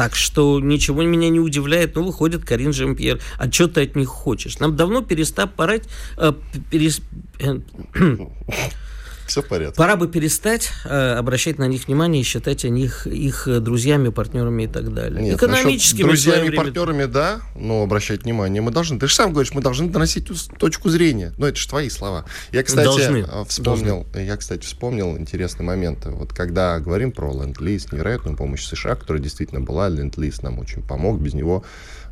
Так 0.00 0.16
что 0.16 0.60
ничего 0.60 1.02
меня 1.02 1.28
не 1.28 1.40
удивляет. 1.40 1.94
Ну, 1.94 2.04
выходит 2.04 2.42
Карин 2.42 2.72
Жемпьер. 2.72 3.20
А 3.36 3.52
что 3.52 3.68
ты 3.68 3.82
от 3.82 3.96
них 3.96 4.08
хочешь? 4.08 4.58
Нам 4.58 4.74
давно 4.74 5.02
перестав 5.02 5.52
пора, 5.52 5.74
э, 6.16 6.32
перес- 6.70 7.02
э, 7.38 7.58
Все 9.30 9.42
в 9.42 9.46
порядке. 9.46 9.76
пора 9.76 9.96
бы 9.96 10.08
перестать 10.08 10.70
э, 10.84 11.12
обращать 11.14 11.58
на 11.58 11.66
них 11.68 11.86
внимание 11.86 12.22
и 12.22 12.24
считать 12.24 12.64
о 12.64 12.68
них 12.68 13.06
их 13.06 13.48
друзьями, 13.62 14.08
партнерами 14.08 14.64
и 14.64 14.66
так 14.66 14.92
далее. 14.92 15.22
Нет, 15.22 15.36
Экономическими 15.36 16.02
друзьями 16.06 16.48
время- 16.48 16.56
партнерами, 16.56 17.04
да, 17.04 17.40
но 17.54 17.82
обращать 17.82 18.24
внимание 18.24 18.60
мы 18.60 18.70
должны. 18.72 18.98
Ты 18.98 19.06
же 19.06 19.14
сам 19.14 19.32
говоришь, 19.32 19.52
мы 19.54 19.62
должны 19.62 19.88
доносить 19.88 20.28
точку 20.58 20.88
зрения. 20.90 21.32
Ну, 21.38 21.46
это 21.46 21.56
же 21.56 21.68
твои 21.68 21.88
слова. 21.88 22.24
Я, 22.52 22.62
кстати, 22.62 22.84
Должны. 22.84 23.18
э, 23.18 23.44
вспомнил, 23.46 24.06
я, 24.14 24.36
кстати, 24.36 24.64
вспомнил 24.64 25.16
интересный 25.16 25.64
момент. 25.64 26.06
Вот 26.06 26.32
когда 26.32 26.78
говорим 26.80 27.12
про 27.12 27.32
ленд-лиз, 27.32 27.92
невероятную 27.92 28.36
помощь 28.36 28.64
США, 28.64 28.96
которая 28.96 29.22
действительно 29.22 29.60
была, 29.60 29.88
ленд-лиз 29.88 30.42
нам 30.42 30.58
очень 30.58 30.82
помог, 30.82 31.20
без 31.20 31.34
него 31.34 31.64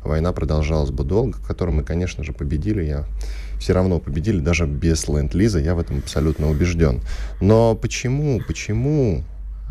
война 0.03 0.31
продолжалась 0.31 0.91
бы 0.91 1.03
долго, 1.03 1.37
в 1.37 1.45
которой 1.45 1.71
мы, 1.71 1.83
конечно 1.83 2.23
же, 2.23 2.31
победили. 2.31 2.83
Я 2.83 3.05
все 3.59 3.73
равно 3.73 3.99
победили, 3.99 4.39
даже 4.39 4.65
без 4.65 5.07
ленд-лиза, 5.07 5.59
я 5.59 5.75
в 5.75 5.79
этом 5.79 5.99
абсолютно 5.99 6.49
убежден. 6.49 7.01
Но 7.41 7.75
почему, 7.75 8.41
почему 8.47 9.23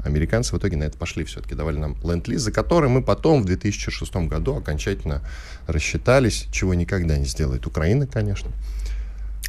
американцы 0.04 0.54
в 0.54 0.58
итоге 0.58 0.76
на 0.76 0.84
это 0.84 0.96
пошли 0.96 1.24
все-таки, 1.24 1.54
давали 1.54 1.78
нам 1.78 1.96
ленд-лиз, 2.02 2.42
за 2.42 2.52
который 2.52 2.88
мы 2.88 3.02
потом 3.02 3.42
в 3.42 3.46
2006 3.46 4.14
году 4.28 4.56
окончательно 4.56 5.22
рассчитались, 5.66 6.46
чего 6.52 6.74
никогда 6.74 7.18
не 7.18 7.24
сделает 7.24 7.66
Украина, 7.66 8.06
конечно. 8.06 8.50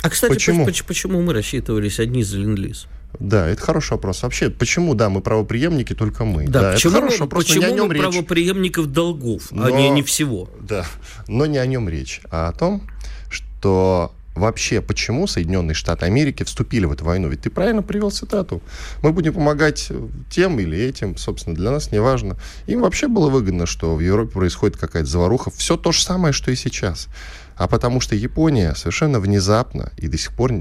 А, 0.01 0.09
кстати, 0.09 0.31
почему, 0.31 0.65
почему, 0.65 1.21
мы 1.21 1.33
рассчитывались 1.33 1.99
одни 1.99 2.23
за 2.23 2.37
ленд-лиз? 2.37 2.87
Да, 3.19 3.47
это 3.47 3.61
хороший 3.61 3.93
вопрос. 3.93 4.21
Вообще, 4.21 4.49
почему, 4.49 4.93
да, 4.93 5.09
мы 5.09 5.21
правоприемники, 5.21 5.93
только 5.93 6.25
мы? 6.25 6.47
Да, 6.47 6.61
да 6.61 6.73
почему, 6.73 6.91
это 6.91 7.01
хороший 7.01 7.21
вопрос, 7.21 7.45
почему 7.45 7.61
но 7.61 7.67
не 7.67 7.73
о 7.73 7.75
нем 7.75 7.87
мы 7.87 7.93
речь. 7.95 8.03
правоприемников 8.03 8.87
долгов, 8.87 9.51
но, 9.51 9.65
а 9.65 9.71
не, 9.71 9.89
не 9.89 10.03
всего? 10.03 10.49
Да, 10.61 10.85
но 11.27 11.45
не 11.47 11.57
о 11.57 11.65
нем 11.65 11.89
речь, 11.89 12.21
а 12.29 12.49
о 12.49 12.53
том, 12.53 12.87
что 13.29 14.13
вообще, 14.39 14.81
почему 14.81 15.27
Соединенные 15.27 15.75
Штаты 15.75 16.05
Америки 16.05 16.43
вступили 16.43 16.85
в 16.85 16.91
эту 16.91 17.05
войну. 17.05 17.29
Ведь 17.29 17.41
ты 17.41 17.49
правильно 17.49 17.83
привел 17.83 18.11
цитату. 18.11 18.61
Мы 19.01 19.11
будем 19.11 19.33
помогать 19.33 19.91
тем 20.29 20.59
или 20.59 20.77
этим, 20.77 21.17
собственно, 21.17 21.55
для 21.55 21.71
нас 21.71 21.91
не 21.91 21.99
важно. 21.99 22.37
Им 22.65 22.81
вообще 22.81 23.07
было 23.07 23.29
выгодно, 23.29 23.65
что 23.65 23.95
в 23.95 23.99
Европе 23.99 24.31
происходит 24.31 24.77
какая-то 24.77 25.09
заваруха. 25.09 25.51
Все 25.51 25.77
то 25.77 25.91
же 25.91 26.01
самое, 26.01 26.33
что 26.33 26.51
и 26.51 26.55
сейчас. 26.55 27.07
А 27.55 27.67
потому 27.67 28.01
что 28.01 28.15
Япония 28.15 28.73
совершенно 28.75 29.19
внезапно 29.19 29.91
и 29.97 30.07
до 30.07 30.17
сих 30.17 30.33
пор 30.33 30.51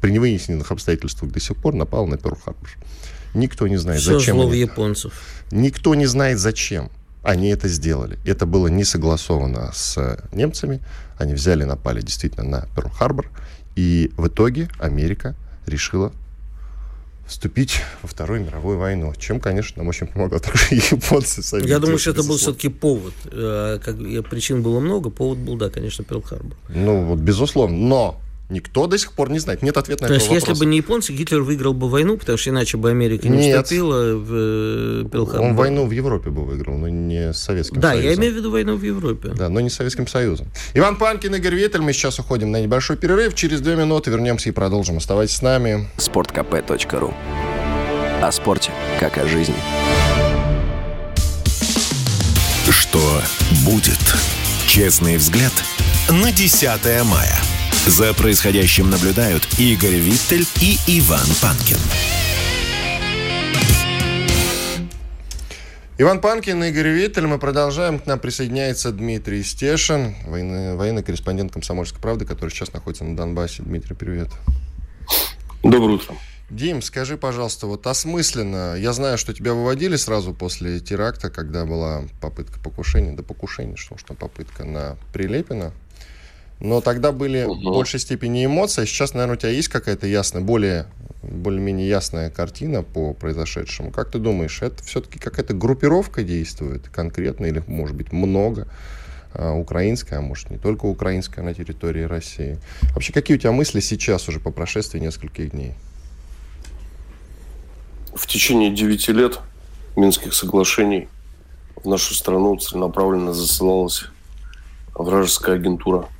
при 0.00 0.10
невынесенных 0.10 0.72
обстоятельствах 0.72 1.30
до 1.30 1.40
сих 1.40 1.56
пор 1.56 1.74
напала 1.74 2.06
на 2.06 2.14
Перл-Харбор. 2.14 2.68
Никто 3.34 3.68
не 3.68 3.76
знает, 3.76 4.00
Все 4.00 4.18
зачем. 4.18 4.36
Зло 4.36 4.48
в 4.48 4.52
японцев. 4.52 5.12
Никто 5.50 5.94
не 5.94 6.06
знает, 6.06 6.38
зачем 6.38 6.90
они 7.22 7.48
это 7.50 7.68
сделали. 7.68 8.18
Это 8.24 8.46
было 8.46 8.66
не 8.68 8.84
согласовано 8.84 9.70
с 9.72 10.18
немцами. 10.32 10.80
Они 11.18 11.34
взяли, 11.34 11.64
напали 11.64 12.00
действительно 12.00 12.44
на 12.44 12.68
Перл-Харбор. 12.76 13.26
И 13.76 14.10
в 14.16 14.26
итоге 14.26 14.68
Америка 14.78 15.34
решила 15.66 16.12
вступить 17.26 17.80
во 18.02 18.08
Вторую 18.08 18.44
мировую 18.44 18.78
войну, 18.78 19.14
чем, 19.16 19.40
конечно, 19.40 19.78
нам 19.78 19.88
очень 19.88 20.06
помогал 20.06 20.40
также 20.40 20.74
японцы 20.74 21.42
сами. 21.42 21.66
Я 21.66 21.78
думаю, 21.78 21.98
что 21.98 22.10
это 22.10 22.22
был 22.24 22.36
все-таки 22.36 22.68
повод. 22.68 23.14
Э, 23.26 23.78
как, 23.82 23.96
причин 24.28 24.62
было 24.62 24.80
много, 24.80 25.08
повод 25.08 25.38
был, 25.38 25.56
да, 25.56 25.70
конечно, 25.70 26.02
Перл-Харбор. 26.02 26.54
Ну, 26.68 27.04
вот, 27.04 27.20
безусловно. 27.20 27.76
Но 27.76 28.20
Никто 28.52 28.86
до 28.86 28.98
сих 28.98 29.12
пор 29.12 29.30
не 29.30 29.38
знает. 29.38 29.62
Нет 29.62 29.78
ответа 29.78 30.02
на 30.02 30.08
То 30.08 30.14
есть, 30.14 30.30
если 30.30 30.52
бы 30.52 30.66
не 30.66 30.76
японцы, 30.76 31.10
Гитлер 31.14 31.40
выиграл 31.40 31.72
бы 31.72 31.88
войну, 31.88 32.18
потому 32.18 32.36
что 32.36 32.50
иначе 32.50 32.76
бы 32.76 32.90
Америка 32.90 33.26
не 33.26 33.46
Нет. 33.46 33.64
вступила 33.64 34.14
в 34.14 34.30
э, 34.30 35.04
Перл 35.10 35.30
Он 35.40 35.56
войну 35.56 35.86
в 35.86 35.90
Европе 35.90 36.28
бы 36.28 36.44
выиграл, 36.44 36.76
но 36.76 36.86
не 36.88 37.32
с 37.32 37.38
Советским 37.38 37.80
да, 37.80 37.92
Союзом. 37.92 38.04
Да, 38.04 38.10
я 38.10 38.16
имею 38.18 38.34
в 38.34 38.36
виду 38.36 38.50
войну 38.50 38.76
в 38.76 38.82
Европе. 38.82 39.30
Да, 39.34 39.48
но 39.48 39.60
не 39.60 39.70
с 39.70 39.74
Советским 39.74 40.06
Союзом. 40.06 40.48
Иван 40.74 40.96
Панкин, 40.96 41.34
Игорь 41.34 41.54
Виттель. 41.54 41.80
Мы 41.80 41.94
сейчас 41.94 42.18
уходим 42.18 42.50
на 42.50 42.60
небольшой 42.60 42.98
перерыв. 42.98 43.34
Через 43.34 43.62
две 43.62 43.74
минуты 43.74 44.10
вернемся 44.10 44.50
и 44.50 44.52
продолжим. 44.52 44.98
Оставайтесь 44.98 45.36
с 45.36 45.42
нами. 45.42 45.88
Спорткп.ру 45.96 47.14
О 48.20 48.32
спорте, 48.32 48.70
как 49.00 49.16
о 49.16 49.26
жизни. 49.26 49.56
Что 52.68 53.22
будет? 53.64 53.98
Честный 54.66 55.16
взгляд 55.16 55.52
на 56.10 56.30
10 56.30 56.68
мая. 57.06 57.51
За 57.86 58.14
происходящим 58.14 58.90
наблюдают 58.90 59.58
Игорь 59.58 59.96
Виттель 59.96 60.46
и 60.60 60.78
Иван 60.86 61.26
Панкин. 61.42 61.78
Иван 65.98 66.20
Панкин, 66.20 66.62
Игорь 66.62 66.90
Виттель. 66.90 67.26
Мы 67.26 67.40
продолжаем. 67.40 67.98
К 67.98 68.06
нам 68.06 68.20
присоединяется 68.20 68.92
Дмитрий 68.92 69.42
Стешин, 69.42 70.14
военный, 70.26 70.76
военный 70.76 71.02
корреспондент 71.02 71.52
«Комсомольской 71.52 72.00
правды», 72.00 72.24
который 72.24 72.50
сейчас 72.50 72.72
находится 72.72 73.02
на 73.02 73.16
Донбассе. 73.16 73.64
Дмитрий, 73.64 73.96
привет. 73.96 74.28
Доброе 75.64 75.94
утро. 75.96 76.14
Дим, 76.50 76.82
скажи, 76.82 77.16
пожалуйста, 77.16 77.66
вот 77.66 77.86
осмысленно, 77.86 78.76
я 78.76 78.92
знаю, 78.92 79.16
что 79.18 79.32
тебя 79.32 79.54
выводили 79.54 79.96
сразу 79.96 80.34
после 80.34 80.78
теракта, 80.80 81.30
когда 81.30 81.64
была 81.64 82.02
попытка 82.20 82.60
покушения, 82.60 83.12
да 83.12 83.22
покушения, 83.22 83.74
что 83.76 83.94
уж 83.94 84.02
там 84.02 84.16
попытка 84.16 84.64
на 84.64 84.98
Прилепина, 85.12 85.72
но 86.62 86.80
тогда 86.80 87.10
были 87.10 87.42
угу. 87.42 87.54
в 87.56 87.62
большей 87.74 87.98
степени 87.98 88.46
эмоции. 88.46 88.84
Сейчас, 88.84 89.14
наверное, 89.14 89.34
у 89.34 89.38
тебя 89.38 89.50
есть 89.50 89.66
какая-то 89.66 90.06
ясная, 90.06 90.42
более, 90.42 90.86
более-менее 91.22 91.88
ясная 91.88 92.30
картина 92.30 92.84
по 92.84 93.14
произошедшему. 93.14 93.90
Как 93.90 94.12
ты 94.12 94.20
думаешь, 94.20 94.62
это 94.62 94.82
все-таки 94.84 95.18
какая-то 95.18 95.54
группировка 95.54 96.22
действует 96.22 96.88
конкретно 96.88 97.46
или, 97.46 97.64
может 97.66 97.96
быть, 97.96 98.12
много? 98.12 98.68
А, 99.34 99.54
украинская, 99.54 100.20
а 100.20 100.22
может 100.22 100.50
не 100.50 100.56
только 100.56 100.86
украинская 100.86 101.44
на 101.44 101.52
территории 101.52 102.04
России. 102.04 102.58
Вообще, 102.94 103.12
какие 103.12 103.36
у 103.36 103.40
тебя 103.40 103.50
мысли 103.50 103.80
сейчас 103.80 104.28
уже 104.28 104.38
по 104.38 104.52
прошествии 104.52 105.00
нескольких 105.00 105.50
дней? 105.50 105.74
В 108.14 108.26
течение 108.28 108.70
девяти 108.70 109.12
лет 109.12 109.40
Минских 109.96 110.32
соглашений 110.32 111.08
в 111.74 111.88
нашу 111.88 112.14
страну 112.14 112.56
целенаправленно 112.56 113.32
засылалась 113.32 114.04
вражеская 114.94 115.56
агентура– 115.56 116.06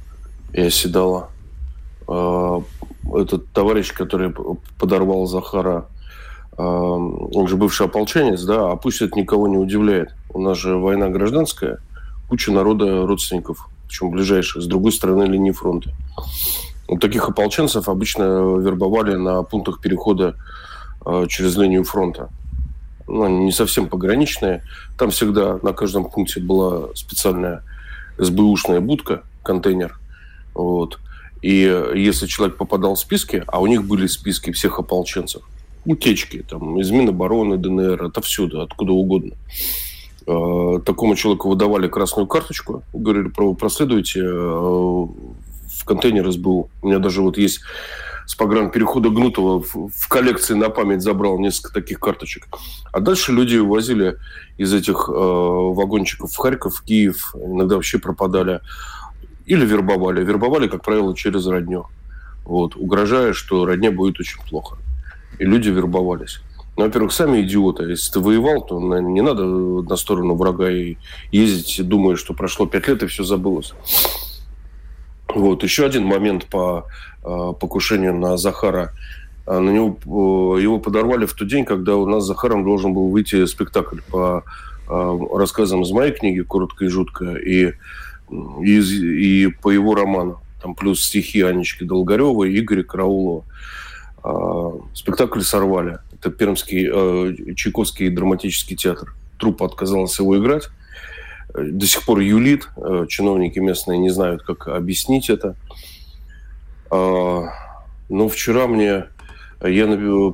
и 0.52 0.60
оседала. 0.60 1.30
А, 2.06 2.62
этот 3.14 3.48
товарищ, 3.52 3.92
который 3.92 4.34
подорвал 4.78 5.26
Захара, 5.26 5.86
а, 6.56 6.62
он 6.62 7.48
же 7.48 7.56
бывший 7.56 7.86
ополченец, 7.86 8.42
да, 8.44 8.72
а 8.72 8.76
пусть 8.76 9.02
это 9.02 9.18
никого 9.18 9.48
не 9.48 9.56
удивляет. 9.56 10.14
У 10.32 10.40
нас 10.40 10.58
же 10.58 10.76
война 10.76 11.08
гражданская, 11.08 11.78
куча 12.28 12.52
народа, 12.52 13.06
родственников, 13.06 13.68
причем 13.86 14.10
ближайших, 14.10 14.62
с 14.62 14.66
другой 14.66 14.92
стороны 14.92 15.24
линии 15.24 15.52
фронта. 15.52 15.90
Вот 16.88 17.00
таких 17.00 17.28
ополченцев 17.28 17.88
обычно 17.88 18.58
вербовали 18.58 19.14
на 19.14 19.42
пунктах 19.42 19.80
перехода 19.80 20.36
а, 21.04 21.26
через 21.26 21.56
линию 21.56 21.84
фронта. 21.84 22.28
Ну, 23.08 23.24
они 23.24 23.44
не 23.44 23.52
совсем 23.52 23.88
пограничные. 23.88 24.62
Там 24.96 25.10
всегда 25.10 25.58
на 25.62 25.72
каждом 25.72 26.08
пункте 26.08 26.40
была 26.40 26.88
специальная 26.94 27.62
СБУшная 28.18 28.80
будка, 28.80 29.22
контейнер, 29.42 29.98
вот. 30.54 30.98
И 31.42 31.56
если 31.94 32.26
человек 32.26 32.56
попадал 32.56 32.94
в 32.94 33.00
списки, 33.00 33.42
а 33.48 33.60
у 33.60 33.66
них 33.66 33.84
были 33.84 34.06
списки 34.06 34.52
всех 34.52 34.78
ополченцев, 34.78 35.42
утечки 35.84 36.44
там, 36.48 36.78
из 36.78 36.90
Минобороны, 36.90 37.56
ДНР, 37.56 38.04
отовсюду, 38.04 38.60
откуда 38.60 38.92
угодно. 38.92 39.32
Э, 40.26 40.80
такому 40.84 41.16
человеку 41.16 41.48
выдавали 41.48 41.88
красную 41.88 42.26
карточку, 42.26 42.84
говорили, 42.92 43.28
проследуйте 43.54 44.20
э, 44.20 44.24
в 44.24 45.84
контейнер 45.84 46.30
СБУ. 46.30 46.70
У 46.82 46.86
меня 46.86 46.98
даже 46.98 47.22
вот 47.22 47.38
есть 47.38 47.60
с 48.26 48.36
погран 48.36 48.70
перехода 48.70 49.08
Гнутова 49.08 49.62
в, 49.62 49.88
в 49.88 50.08
коллекции 50.08 50.54
на 50.54 50.68
память 50.68 51.02
забрал 51.02 51.38
несколько 51.40 51.74
таких 51.74 51.98
карточек. 51.98 52.46
А 52.92 53.00
дальше 53.00 53.32
люди 53.32 53.56
увозили 53.56 54.16
из 54.58 54.72
этих 54.72 55.08
э, 55.08 55.12
вагончиков 55.12 56.30
в 56.30 56.36
Харьков, 56.36 56.76
в 56.76 56.84
Киев, 56.84 57.34
иногда 57.34 57.74
вообще 57.74 57.98
пропадали 57.98 58.60
или 59.46 59.64
вербовали. 59.64 60.24
Вербовали, 60.24 60.68
как 60.68 60.82
правило, 60.82 61.16
через 61.16 61.46
родню. 61.46 61.86
Вот, 62.44 62.76
угрожая, 62.76 63.32
что 63.32 63.64
родне 63.64 63.90
будет 63.90 64.18
очень 64.20 64.40
плохо. 64.48 64.76
И 65.38 65.44
люди 65.44 65.68
вербовались. 65.68 66.40
Ну, 66.76 66.84
во-первых, 66.84 67.12
сами 67.12 67.42
идиоты. 67.42 67.84
Если 67.84 68.12
ты 68.12 68.20
воевал, 68.20 68.64
то 68.64 68.80
наверное, 68.80 69.12
не 69.12 69.20
надо 69.20 69.44
на 69.44 69.96
сторону 69.96 70.34
врага 70.34 70.70
и 70.70 70.96
ездить, 71.30 71.86
думая, 71.86 72.16
что 72.16 72.32
прошло 72.34 72.66
пять 72.66 72.88
лет 72.88 73.02
и 73.02 73.06
все 73.06 73.24
забылось. 73.24 73.74
Вот. 75.28 75.62
Еще 75.62 75.84
один 75.84 76.04
момент 76.04 76.46
по 76.46 76.86
э, 77.24 77.52
покушению 77.60 78.14
на 78.14 78.36
Захара. 78.36 78.92
А, 79.46 79.60
на 79.60 79.70
него, 79.70 80.56
э, 80.56 80.62
его 80.62 80.78
подорвали 80.78 81.26
в 81.26 81.34
тот 81.34 81.48
день, 81.48 81.64
когда 81.64 81.96
у 81.96 82.06
нас 82.06 82.24
с 82.24 82.26
Захаром 82.26 82.64
должен 82.64 82.94
был 82.94 83.08
выйти 83.08 83.44
спектакль 83.46 84.00
по 84.10 84.44
э, 84.88 85.18
рассказам 85.34 85.82
из 85.82 85.90
моей 85.90 86.12
книги 86.12 86.40
«Коротко 86.40 86.84
и 86.84 86.88
жутко». 86.88 87.34
И 87.34 87.74
и, 88.62 88.78
и 88.78 89.46
по 89.48 89.70
его 89.70 89.94
роману. 89.94 90.40
Там 90.62 90.74
плюс 90.74 91.04
стихи 91.04 91.42
Анечки 91.42 91.84
Долгаревой 91.84 92.58
Игоря 92.58 92.82
Караулова. 92.82 93.44
А, 94.22 94.72
спектакль 94.94 95.40
сорвали. 95.40 95.98
Это 96.12 96.30
Пермский 96.30 96.88
э, 96.90 97.54
Чайковский 97.54 98.08
драматический 98.08 98.76
театр. 98.76 99.14
Труппа 99.38 99.66
отказалась 99.66 100.18
его 100.18 100.38
играть. 100.38 100.68
До 101.52 101.86
сих 101.86 102.04
пор 102.04 102.20
юлит. 102.20 102.68
Э, 102.76 103.06
чиновники 103.08 103.58
местные 103.58 103.98
не 103.98 104.10
знают, 104.10 104.42
как 104.42 104.68
объяснить 104.68 105.28
это. 105.28 105.56
А, 106.90 107.48
но 108.08 108.28
вчера 108.28 108.66
мне 108.68 109.06
я 109.64 110.32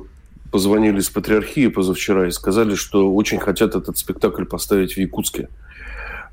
позвонили 0.51 0.99
из 0.99 1.09
патриархии 1.09 1.67
позавчера 1.67 2.27
и 2.27 2.31
сказали, 2.31 2.75
что 2.75 3.13
очень 3.13 3.39
хотят 3.39 3.75
этот 3.75 3.97
спектакль 3.97 4.45
поставить 4.45 4.93
в 4.93 4.97
Якутске. 4.97 5.49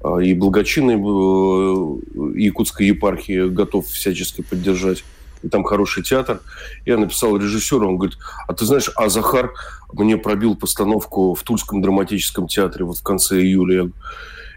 А, 0.02 0.18
и 0.18 0.34
благочинный 0.34 0.94
э, 0.94 2.38
якутской 2.38 2.86
епархии 2.86 3.48
готов 3.48 3.86
всячески 3.86 4.42
поддержать. 4.42 5.04
И 5.42 5.48
там 5.48 5.64
хороший 5.64 6.02
театр. 6.02 6.40
Я 6.86 6.96
написал 6.96 7.36
режиссеру, 7.36 7.88
он 7.88 7.96
говорит, 7.98 8.18
а 8.48 8.54
ты 8.54 8.64
знаешь, 8.64 8.90
а 8.96 9.08
Захар 9.08 9.52
мне 9.92 10.16
пробил 10.16 10.56
постановку 10.56 11.34
в 11.34 11.42
Тульском 11.42 11.82
драматическом 11.82 12.48
театре 12.48 12.84
вот 12.84 12.98
в 12.98 13.02
конце 13.02 13.40
июля. 13.40 13.90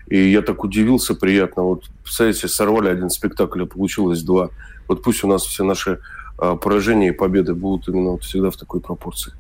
И 0.08 0.32
я 0.32 0.42
так 0.42 0.64
удивился 0.64 1.14
приятно. 1.14 1.64
Вот, 1.64 1.84
представляете, 2.04 2.48
сорвали 2.48 2.90
один 2.90 3.10
спектакль, 3.10 3.64
а 3.64 3.66
получилось 3.66 4.24
два. 4.24 4.50
Вот 4.88 5.04
пусть 5.04 5.24
у 5.24 5.28
нас 5.28 5.44
все 5.44 5.64
наши 5.64 6.00
а, 6.40 6.56
поражения 6.56 7.10
и 7.10 7.12
победы 7.12 7.54
будут 7.54 7.88
именно 7.88 8.12
вот 8.12 8.24
всегда 8.24 8.50
в 8.50 8.58
такой 8.58 8.82
пропорции. 8.82 9.34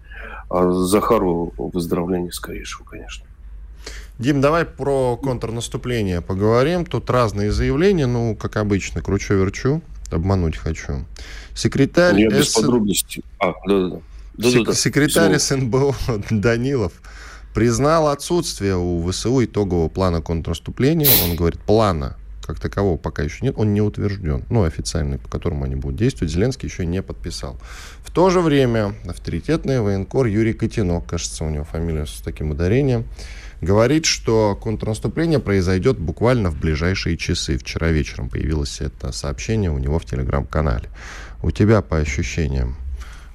А 0.50 0.72
Захару 0.72 1.54
выздоровление 1.58 2.32
скорейшего, 2.32 2.86
конечно. 2.86 3.26
Дим, 4.20 4.42
давай 4.42 4.66
про 4.66 5.16
контрнаступление 5.16 6.20
поговорим. 6.20 6.86
Тут 6.86 7.10
разные 7.10 7.54
заявления, 7.54 8.06
ну, 8.06 8.36
как 8.36 8.58
обычно, 8.58 9.02
кручу-верчу, 9.02 9.82
обмануть 10.12 10.58
хочу. 10.58 11.06
Секретарь... 11.56 12.20
Я 12.20 12.30
без 12.30 12.50
подробностей. 12.54 13.24
А, 13.40 13.54
да-да-да. 13.66 14.02
Да, 14.66 14.74
Секретарь 14.74 15.38
СНБО 15.38 15.96
Данилов 16.32 16.92
признал 17.54 18.10
отсутствие 18.10 18.76
у 18.76 19.10
ВСУ 19.10 19.44
итогового 19.46 19.88
плана 19.88 20.22
контрнаступления. 20.22 21.10
Он 21.24 21.38
говорит, 21.38 21.60
плана 21.62 22.18
как 22.50 22.60
такового 22.60 22.98
пока 22.98 23.22
еще 23.22 23.46
нет, 23.46 23.54
он 23.58 23.76
не 23.76 23.82
утвержден, 23.82 24.44
ну, 24.50 24.64
официальный, 24.64 25.20
по 25.20 25.30
которому 25.30 25.66
они 25.66 25.76
будут 25.76 26.00
действовать, 26.00 26.34
Зеленский 26.34 26.68
еще 26.68 26.84
не 26.84 27.04
подписал. 27.04 27.60
В 28.04 28.10
то 28.10 28.32
же 28.32 28.42
время 28.42 28.96
авторитетный 29.08 29.82
военкор 29.82 30.26
Юрий 30.26 30.54
Котинок, 30.54 31.06
кажется, 31.06 31.46
у 31.46 31.50
него 31.52 31.64
фамилия 31.64 32.08
с 32.08 32.22
таким 32.22 32.50
ударением, 32.50 33.06
говорит, 33.62 34.06
что 34.06 34.58
контрнаступление 34.62 35.40
произойдет 35.40 35.98
буквально 35.98 36.50
в 36.50 36.60
ближайшие 36.60 37.18
часы. 37.18 37.58
Вчера 37.58 37.90
вечером 37.90 38.30
появилось 38.30 38.82
это 38.82 39.12
сообщение 39.12 39.72
у 39.72 39.78
него 39.78 40.00
в 40.00 40.06
телеграм-канале. 40.06 40.90
У 41.42 41.52
тебя 41.52 41.82
по 41.82 41.98
ощущениям, 41.98 42.76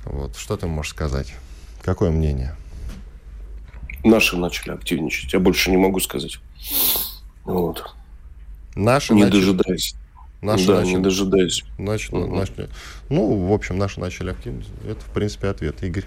вот, 0.05 0.37
что 0.37 0.57
ты 0.57 0.67
можешь 0.67 0.93
сказать? 0.93 1.35
Какое 1.83 2.11
мнение? 2.11 2.57
Наши 4.05 4.37
начали 4.37 4.73
активничать. 4.73 5.33
Я 5.33 5.41
больше 5.41 5.71
не 5.71 5.79
могу 5.79 6.01
сказать. 6.01 6.39
Вот. 7.45 7.95
Наши 8.75 9.15
не 9.15 9.25
начали... 9.25 9.41
дожидаясь. 9.41 9.95
Наши 10.43 10.67
да, 10.67 10.81
начали... 10.81 10.95
не 10.95 10.99
дожидаясь. 10.99 11.65
Начали, 11.79 12.17
угу. 12.17 12.37
начали. 12.37 12.69
Ну, 13.09 13.47
в 13.47 13.53
общем, 13.53 13.79
наши 13.79 13.99
начали 13.99 14.31
активно. 14.31 14.63
Это, 14.87 15.01
в 15.01 15.11
принципе, 15.15 15.49
ответ, 15.49 15.83
Игорь. 15.83 16.05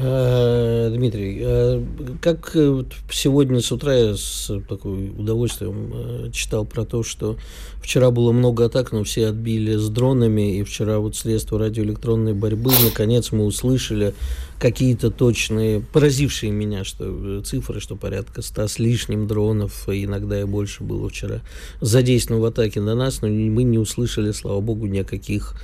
Э, 0.00 0.90
Дмитрий, 0.94 1.38
э, 1.40 1.84
как 2.22 2.52
э, 2.54 2.84
сегодня 3.10 3.60
с 3.60 3.72
утра 3.72 3.92
я 3.92 4.16
с 4.16 4.48
такой 4.68 5.10
удовольствием 5.10 6.30
читал 6.30 6.64
про 6.64 6.84
то, 6.84 7.02
что 7.02 7.36
вчера 7.82 8.12
было 8.12 8.30
много 8.30 8.66
атак, 8.66 8.92
но 8.92 9.02
все 9.02 9.26
отбили 9.26 9.74
с 9.74 9.88
дронами, 9.88 10.58
и 10.58 10.62
вчера 10.62 11.00
вот 11.00 11.16
средства 11.16 11.58
радиоэлектронной 11.58 12.32
борьбы, 12.32 12.70
наконец 12.84 13.32
мы 13.32 13.44
услышали 13.44 14.14
какие-то 14.60 15.10
точные, 15.10 15.80
поразившие 15.80 16.52
меня, 16.52 16.84
что 16.84 17.42
цифры, 17.42 17.80
что 17.80 17.96
порядка 17.96 18.42
ста 18.42 18.68
с 18.68 18.78
лишним 18.78 19.26
дронов, 19.26 19.88
иногда 19.88 20.40
и 20.40 20.44
больше 20.44 20.84
было 20.84 21.08
вчера 21.08 21.40
задействовано 21.80 22.42
в 22.42 22.46
атаке 22.46 22.80
на 22.80 22.94
нас, 22.94 23.20
но 23.20 23.26
мы 23.26 23.64
не 23.64 23.78
услышали, 23.78 24.30
слава 24.30 24.60
богу, 24.60 24.86
никаких 24.86 25.54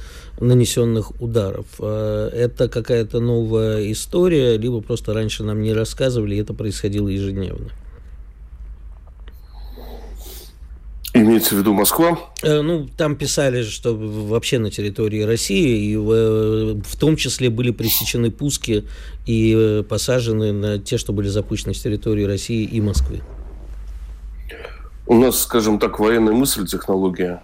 нанесенных 0.41 1.21
ударов. 1.21 1.67
А, 1.79 2.29
это 2.31 2.69
какая-то 2.69 3.21
новая 3.21 3.91
история, 3.93 4.57
либо 4.57 4.81
просто 4.81 5.15
раньше 5.15 5.45
нам 5.45 5.63
не 5.63 5.73
рассказывали, 5.73 6.37
и 6.37 6.41
это 6.41 6.55
происходило 6.55 7.09
ежедневно. 7.09 7.71
Имеется 11.17 11.55
в 11.55 11.59
виду 11.59 11.75
Москва? 11.75 12.19
Э, 12.43 12.61
ну, 12.61 12.89
там 12.97 13.15
писали, 13.15 13.63
что 13.63 13.95
вообще 13.95 14.59
на 14.59 14.73
территории 14.73 15.23
России, 15.23 15.93
и 15.93 15.97
в, 15.97 16.83
в 16.83 16.97
том 16.97 17.15
числе 17.15 17.51
были 17.51 17.71
пресечены 17.71 18.33
пуски 18.33 18.85
и 19.25 19.55
э, 19.57 19.85
посажены 19.85 20.53
на 20.53 20.81
те, 20.81 20.99
что 20.99 21.13
были 21.13 21.29
запущены 21.29 21.73
с 21.73 21.81
территории 21.81 22.25
России 22.25 22.65
и 22.65 22.81
Москвы. 22.81 23.21
У 25.07 25.15
нас, 25.15 25.39
скажем 25.39 25.79
так, 25.79 26.01
военная 26.01 26.33
мысль, 26.33 26.67
технология 26.67 27.41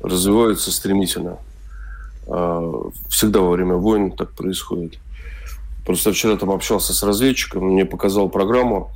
развивается 0.00 0.72
стремительно. 0.72 1.38
А, 2.26 2.90
всегда 3.08 3.40
во 3.40 3.50
время 3.50 3.74
войн 3.74 4.12
так 4.12 4.32
происходит. 4.32 4.98
Просто 5.84 6.12
вчера 6.12 6.36
там 6.36 6.50
общался 6.50 6.92
с 6.92 7.02
разведчиком, 7.02 7.64
мне 7.64 7.84
показал 7.84 8.28
программу, 8.28 8.90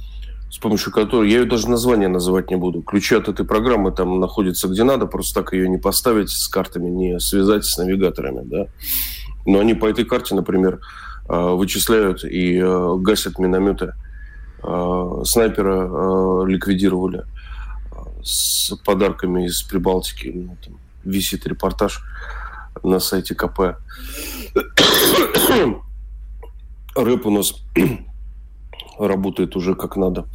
с 0.51 0.59
помощью 0.59 0.93
которой, 0.93 1.31
я 1.31 1.41
ее 1.41 1.45
даже 1.45 1.69
название 1.69 2.09
называть 2.09 2.51
не 2.51 2.57
буду. 2.57 2.83
Ключи 2.83 3.17
от 3.17 3.29
этой 3.29 3.45
программы 3.45 3.91
там 3.91 4.21
находятся 4.21 4.69
где 4.69 4.85
надо, 4.85 5.07
просто 5.07 5.43
так 5.43 5.53
ее 5.53 5.69
не 5.69 5.79
поставить 5.79 6.31
с 6.31 6.47
картами, 6.49 6.89
не 6.89 7.19
связать 7.19 7.65
с 7.65 7.77
навигаторами, 7.79 8.43
да. 8.45 8.69
Но 9.45 9.59
они 9.59 9.75
по 9.75 9.87
этой 9.87 10.05
карте, 10.05 10.35
например, 10.35 10.81
а, 11.29 11.55
вычисляют 11.55 12.25
и 12.25 12.61
а, 12.63 12.97
гасят 12.97 13.39
минометы. 13.39 13.95
Снайпера 15.25 16.45
ликвидировали 16.45 17.25
с 18.25 18.75
подарками 18.85 19.47
из 19.47 19.63
Прибалтики. 19.63 20.49
Там 20.65 20.79
висит 21.05 21.47
репортаж 21.47 22.03
на 22.87 23.01
сайте 23.01 23.35
КП. 23.35 23.77
Рэп 26.97 27.27
у 27.27 27.31
нас 27.31 27.55
работает 28.99 29.57
уже 29.57 29.75
как 29.75 29.97
надо 29.97 30.27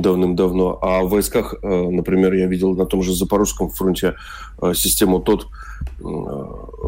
давным-давно. 0.00 0.78
А 0.82 1.02
в 1.02 1.08
войсках, 1.08 1.54
э, 1.62 1.88
например, 1.90 2.34
я 2.34 2.46
видел 2.46 2.74
на 2.74 2.86
том 2.86 3.02
же 3.02 3.14
Запорожском 3.14 3.70
фронте 3.70 4.14
э, 4.60 4.72
систему 4.74 5.20
ТОТ 5.20 5.46
э, 6.00 6.04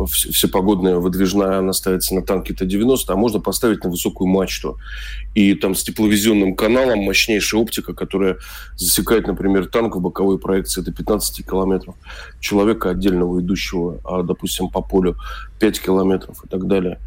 всепогодная, 0.08 0.96
выдвижная, 0.96 1.58
она 1.58 1.72
ставится 1.72 2.14
на 2.14 2.22
танке 2.22 2.54
Т-90, 2.54 3.04
а 3.08 3.16
можно 3.16 3.40
поставить 3.40 3.84
на 3.84 3.90
высокую 3.90 4.28
мачту. 4.28 4.78
И 5.34 5.54
там 5.54 5.74
с 5.74 5.82
тепловизионным 5.82 6.54
каналом 6.54 7.00
мощнейшая 7.00 7.60
оптика, 7.60 7.94
которая 7.94 8.38
засекает, 8.76 9.26
например, 9.26 9.66
танк 9.66 9.96
в 9.96 10.00
боковой 10.00 10.38
проекции 10.38 10.80
до 10.80 10.92
15 10.92 11.46
километров, 11.46 11.94
человека 12.40 12.90
отдельного 12.90 13.40
идущего, 13.40 14.00
а, 14.04 14.22
допустим, 14.22 14.68
по 14.68 14.82
полю 14.82 15.16
5 15.60 15.80
километров 15.80 16.44
и 16.44 16.48
так 16.48 16.66
далее. 16.66 16.98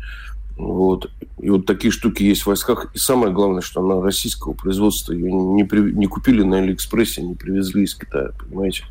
Вот. 0.59 1.09
И 1.37 1.49
вот 1.49 1.65
такие 1.65 1.89
штуки 1.89 2.21
есть 2.21 2.41
в 2.41 2.47
войсках. 2.47 2.93
И 2.93 2.97
самое 2.97 3.31
главное, 3.31 3.61
что 3.61 3.81
она 3.81 4.01
российского 4.01 4.51
производства. 4.51 5.13
Ее 5.13 5.31
не, 5.31 5.63
при, 5.63 5.79
не 5.93 6.05
купили 6.05 6.43
на 6.43 6.57
Алиэкспрессе, 6.57 7.21
не 7.21 7.35
привезли 7.35 7.83
из 7.83 7.95
Китая, 7.95 8.31
понимаете? 8.37 8.83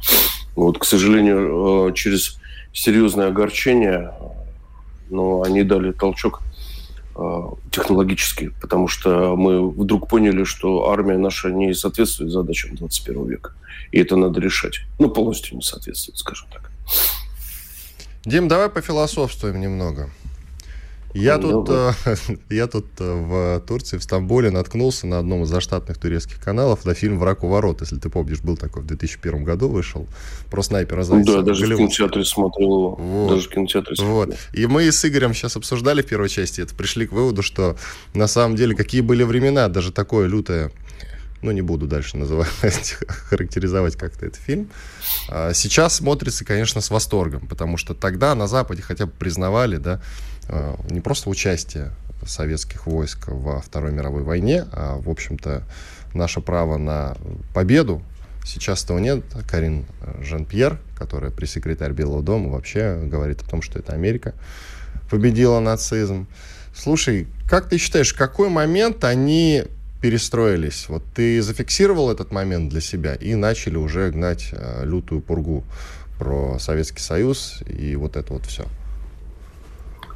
Вот, 0.57 0.79
к 0.79 0.85
сожалению, 0.85 1.91
э, 1.91 1.95
через 1.95 2.39
серьезное 2.73 3.29
огорчение, 3.29 4.15
но 5.11 5.43
они 5.43 5.63
дали 5.63 5.93
толчок 5.93 6.41
э, 7.17 7.41
технологический, 7.71 8.49
потому 8.63 8.89
что 8.89 9.37
мы 9.37 9.71
вдруг 9.71 10.09
поняли, 10.09 10.45
что 10.45 10.91
армия 10.91 11.19
наша 11.19 11.51
не 11.51 11.75
соответствует 11.75 12.33
задачам 12.33 12.77
21 12.77 13.27
века. 13.27 13.53
И 13.93 14.01
это 14.01 14.17
надо 14.17 14.41
решать. 14.41 14.81
Ну, 14.99 15.11
полностью 15.11 15.57
не 15.57 15.63
соответствует, 15.63 16.17
скажем 16.17 16.49
так. 16.51 16.71
Дим, 18.25 18.49
давай 18.49 18.71
пофилософствуем 18.71 19.61
немного. 19.61 20.09
Я 21.15 21.39
тут, 21.39 21.69
э, 21.71 21.93
я 22.51 22.67
тут 22.67 22.87
э, 22.99 23.13
в 23.13 23.61
Турции, 23.67 23.97
в 23.97 24.03
Стамбуле 24.03 24.51
наткнулся 24.51 25.07
на 25.07 25.19
одном 25.19 25.43
из 25.45 25.49
заштатных 25.49 25.99
турецких 25.99 26.39
каналов 26.39 26.85
на 26.85 26.95
фильм 26.95 27.19
«Враг 27.19 27.43
у 27.45 27.49
ворот». 27.49 27.81
Если 27.81 27.97
ты 27.97 28.11
помнишь, 28.11 28.41
был 28.41 28.57
такой 28.57 28.83
в 28.83 28.87
2001 28.87 29.43
году 29.43 29.69
вышел. 29.69 30.07
Про 30.51 30.63
снайпера 30.63 31.03
Зайцева. 31.03 31.39
Да, 31.39 31.43
даже 31.43 31.63
Голливуд. 31.63 31.91
в 31.91 31.97
кинотеатре 31.97 32.25
смотрел 32.25 32.69
его. 32.69 32.95
Вот. 32.95 33.31
Даже 33.31 33.49
в 33.49 33.53
кинотеатре 33.53 33.97
смотрел. 33.97 34.17
Вот. 34.17 34.37
И 34.53 34.67
мы 34.67 34.91
с 34.91 35.05
Игорем 35.05 35.33
сейчас 35.33 35.57
обсуждали 35.57 36.03
в 36.03 36.07
первой 36.07 36.29
части 36.29 36.61
это, 36.61 36.75
пришли 36.75 37.07
к 37.07 37.13
выводу, 37.13 37.43
что 37.43 37.77
на 38.13 38.27
самом 38.27 38.57
деле 38.57 38.77
какие 38.77 39.01
были 39.01 39.23
времена, 39.23 39.69
даже 39.69 39.93
такое 39.93 40.29
лютое 40.29 40.71
ну, 41.41 41.53
не 41.53 41.63
буду 41.63 41.87
дальше 41.87 42.17
называть, 42.17 42.97
характеризовать 43.09 43.97
как-то 43.97 44.27
этот 44.27 44.41
фильм. 44.41 44.69
А 45.29 45.53
сейчас 45.55 45.97
смотрится, 45.97 46.45
конечно, 46.45 46.81
с 46.81 46.91
восторгом, 46.91 47.47
потому 47.47 47.77
что 47.77 47.95
тогда 47.95 48.35
на 48.35 48.49
Западе 48.49 48.83
хотя 48.83 49.07
бы 49.07 49.13
признавали, 49.13 49.77
да, 49.77 50.01
не 50.91 51.01
просто 51.01 51.31
участие 51.31 51.93
советских 52.27 52.87
войск 52.87 53.29
во 53.29 53.61
Второй 53.61 53.93
мировой 53.93 54.23
войне, 54.23 54.65
а, 54.73 54.99
в 54.99 55.09
общем-то, 55.09 55.63
наше 56.15 56.41
право 56.41 56.77
на 56.77 57.17
победу. 57.55 58.03
Сейчас 58.45 58.85
этого 58.85 58.99
нет. 58.99 59.25
Карин 59.47 59.85
Жан-Пьер, 60.23 60.79
которая 60.97 61.31
пресс-секретарь 61.31 61.93
Белого 61.93 62.23
дома, 62.23 62.51
вообще 62.51 62.99
говорит 63.05 63.43
о 63.43 63.49
том, 63.49 63.63
что 63.63 63.79
это 63.79 63.93
Америка 63.93 64.35
победила 65.11 65.61
нацизм. 65.61 66.27
Слушай, 66.75 67.27
как 67.49 67.69
ты 67.69 67.79
считаешь, 67.79 68.15
в 68.15 68.17
какой 68.17 68.49
момент 68.49 69.05
они 69.05 69.65
перестроились. 70.01 70.89
Вот 70.89 71.03
ты 71.15 71.43
зафиксировал 71.43 72.11
этот 72.11 72.31
момент 72.31 72.71
для 72.71 72.81
себя 72.81 73.15
и 73.15 73.35
начали 73.35 73.77
уже 73.77 74.11
гнать 74.11 74.51
э, 74.53 74.85
лютую 74.85 75.21
пургу 75.21 75.65
про 76.19 76.59
Советский 76.59 77.01
Союз 77.01 77.63
и 77.67 77.97
вот 77.97 78.17
это 78.17 78.33
вот 78.33 78.47
все. 78.47 78.65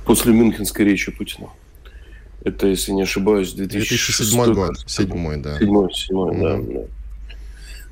После 0.04 0.32
Мюнхенской 0.32 0.84
речи 0.84 1.12
Путина. 1.12 1.48
Это, 2.44 2.66
если 2.66 2.92
не 2.92 3.02
ошибаюсь, 3.02 3.52
2007 3.52 4.54
год. 4.54 4.78
Седьмой, 4.86 5.36
да. 5.36 5.58
Седьмой, 5.58 5.92
седьмой, 5.94 6.30
угу. 6.32 6.42
да, 6.42 6.56
да. 6.58 6.86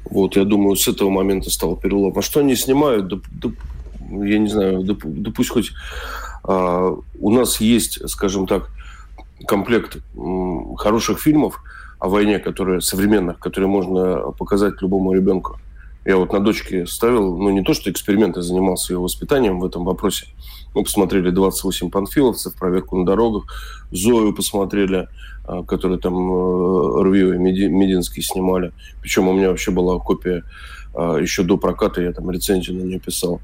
Вот, 0.06 0.36
я 0.36 0.44
думаю, 0.44 0.76
с 0.76 0.88
этого 0.88 1.10
момента 1.10 1.50
стал 1.50 1.76
перелом. 1.76 2.12
А 2.16 2.22
что 2.22 2.40
они 2.40 2.56
снимают? 2.56 3.08
Да, 3.08 3.16
да, 3.30 3.48
я 4.24 4.38
не 4.38 4.48
знаю, 4.48 4.82
да, 4.82 4.94
да 5.02 5.30
пусть 5.30 5.50
хоть... 5.50 5.70
А, 6.42 6.96
у 7.20 7.30
нас 7.30 7.60
есть, 7.60 8.08
скажем 8.10 8.46
так, 8.46 8.70
комплект 9.46 9.98
м, 10.16 10.74
хороших 10.76 11.20
фильмов, 11.20 11.62
о 12.00 12.08
войне, 12.08 12.38
которые 12.38 12.80
современных, 12.80 13.38
которые 13.38 13.68
можно 13.68 14.32
показать 14.32 14.80
любому 14.80 15.12
ребенку. 15.12 15.58
Я 16.04 16.16
вот 16.16 16.32
на 16.32 16.40
дочке 16.40 16.86
ставил, 16.86 17.36
ну, 17.36 17.50
не 17.50 17.62
то, 17.62 17.74
что 17.74 17.90
эксперименты, 17.90 18.40
занимался 18.40 18.94
ее 18.94 19.00
воспитанием 19.00 19.60
в 19.60 19.64
этом 19.66 19.84
вопросе. 19.84 20.26
Мы 20.74 20.82
посмотрели 20.82 21.30
28 21.30 21.90
панфиловцев, 21.90 22.54
проверку 22.54 22.96
на 22.96 23.04
дорогах, 23.04 23.44
Зою 23.90 24.32
посмотрели, 24.32 25.08
а, 25.44 25.62
которые 25.62 25.98
там 25.98 26.14
э, 26.14 27.02
Рвио 27.02 27.34
и 27.34 27.38
Мединский 27.38 28.22
снимали. 28.22 28.72
Причем 29.02 29.28
у 29.28 29.34
меня 29.34 29.50
вообще 29.50 29.72
была 29.72 29.98
копия 29.98 30.44
а, 30.94 31.16
еще 31.16 31.42
до 31.42 31.58
проката, 31.58 32.00
я 32.00 32.12
там 32.12 32.30
рецензию 32.30 32.78
на 32.78 32.82
нее 32.84 32.98
писал. 32.98 33.42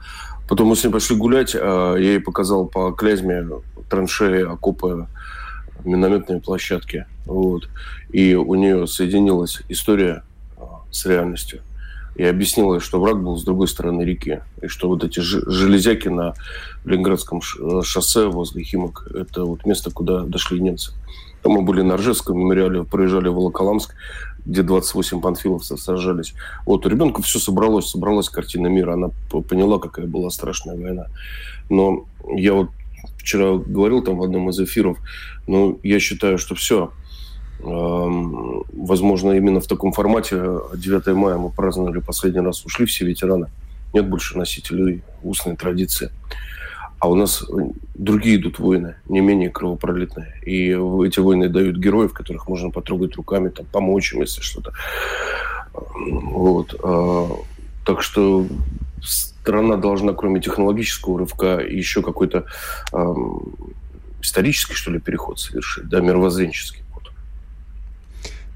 Потом 0.49 0.69
мы 0.69 0.77
с 0.77 0.85
ней 0.85 0.91
пошли 0.91 1.15
гулять, 1.15 1.55
а, 1.55 1.95
я 1.97 2.13
ей 2.13 2.21
показал 2.21 2.67
по 2.67 2.93
клязьме 2.93 3.47
траншеи, 3.91 4.45
окопы, 4.45 5.09
минометные 5.85 6.41
площадки. 6.41 7.05
Вот. 7.27 7.69
И 8.13 8.35
у 8.35 8.55
нее 8.55 8.87
соединилась 8.87 9.61
история 9.69 10.23
с 10.91 11.05
реальностью 11.05 11.61
и 12.17 12.25
объяснила, 12.25 12.81
что 12.81 13.01
враг 13.01 13.23
был 13.23 13.37
с 13.37 13.45
другой 13.45 13.69
стороны 13.69 14.03
реки, 14.03 14.41
и 14.63 14.69
что 14.69 14.89
вот 14.89 15.05
эти 15.05 15.21
железяки 15.21 16.09
на 16.09 16.35
Ленинградском 16.85 17.41
э, 17.41 17.83
шоссе 17.83 18.27
возле 18.27 18.63
Химок– 18.65 19.07
это 19.15 19.45
вот 19.45 19.67
место, 19.67 19.91
куда 19.91 20.21
дошли 20.23 20.61
немцы. 20.61 20.93
Мы 21.45 21.63
были 21.63 21.83
на 21.83 21.97
Ржевском 21.97 22.39
мемориале, 22.39 22.85
проезжали 22.85 23.29
в 23.29 23.35
Волоколамск, 23.35 23.95
где 24.47 24.63
28 24.63 25.21
панфиловцев 25.21 25.81
сражались. 25.81 26.35
Вот 26.65 26.87
у 26.87 26.89
ребенка 26.89 27.21
все 27.23 27.39
собралось, 27.39 27.89
собралась 27.89 28.29
картина 28.29 28.69
мира. 28.69 28.95
Она 28.95 29.11
поняла, 29.49 29.79
какая 29.79 30.07
была 30.07 30.31
страшная 30.31 30.77
война. 30.77 31.07
Но 31.69 32.07
я 32.35 32.55
вот 32.55 32.71
вчера 33.19 33.57
говорил 33.59 34.03
там 34.03 34.17
в 34.17 34.23
одном 34.23 34.51
из 34.51 34.59
эфиров, 34.59 34.99
но 35.47 35.79
я 35.83 36.01
считаю, 36.01 36.39
что 36.39 36.55
все– 36.55 36.93
Возможно, 37.59 39.33
именно 39.33 39.61
в 39.61 39.67
таком 39.67 39.93
формате 39.93 40.37
9 40.75 41.07
мая 41.09 41.37
мы 41.37 41.51
праздновали 41.51 42.01
последний 42.01 42.41
раз, 42.41 42.65
ушли 42.65 42.87
все 42.87 43.05
ветераны. 43.05 43.49
Нет 43.93 44.09
больше 44.09 44.37
носителей 44.37 45.03
устной 45.23 45.57
традиции. 45.57 46.11
А 46.99 47.09
у 47.09 47.15
нас 47.15 47.45
другие 47.95 48.37
идут 48.37 48.59
войны, 48.59 48.97
не 49.07 49.21
менее 49.21 49.51
кровопролитные. 49.51 50.35
И 50.45 50.71
эти 50.71 51.21
войны 51.21 51.49
дают 51.49 51.77
героев, 51.77 52.13
которых 52.13 52.49
можно 52.49 52.71
потрогать 52.71 53.17
руками, 53.17 53.51
там, 53.51 53.67
помочь 53.67 54.15
им, 54.15 54.23
если 54.23 54.41
что-то. 54.41 54.73
Вот. 55.75 56.75
А, 56.83 57.29
так 57.85 58.03
что 58.03 58.47
страна 59.03 59.77
должна, 59.77 60.15
кроме 60.15 60.41
технологического 60.41 61.19
рывка, 61.19 61.61
еще 61.61 62.03
какой-то 62.03 62.47
исторический, 64.23 64.75
что 64.75 64.91
ли, 64.91 64.99
переход 64.99 65.39
совершить, 65.39 65.89
да, 65.89 66.01
мировоззренческий. 66.01 66.83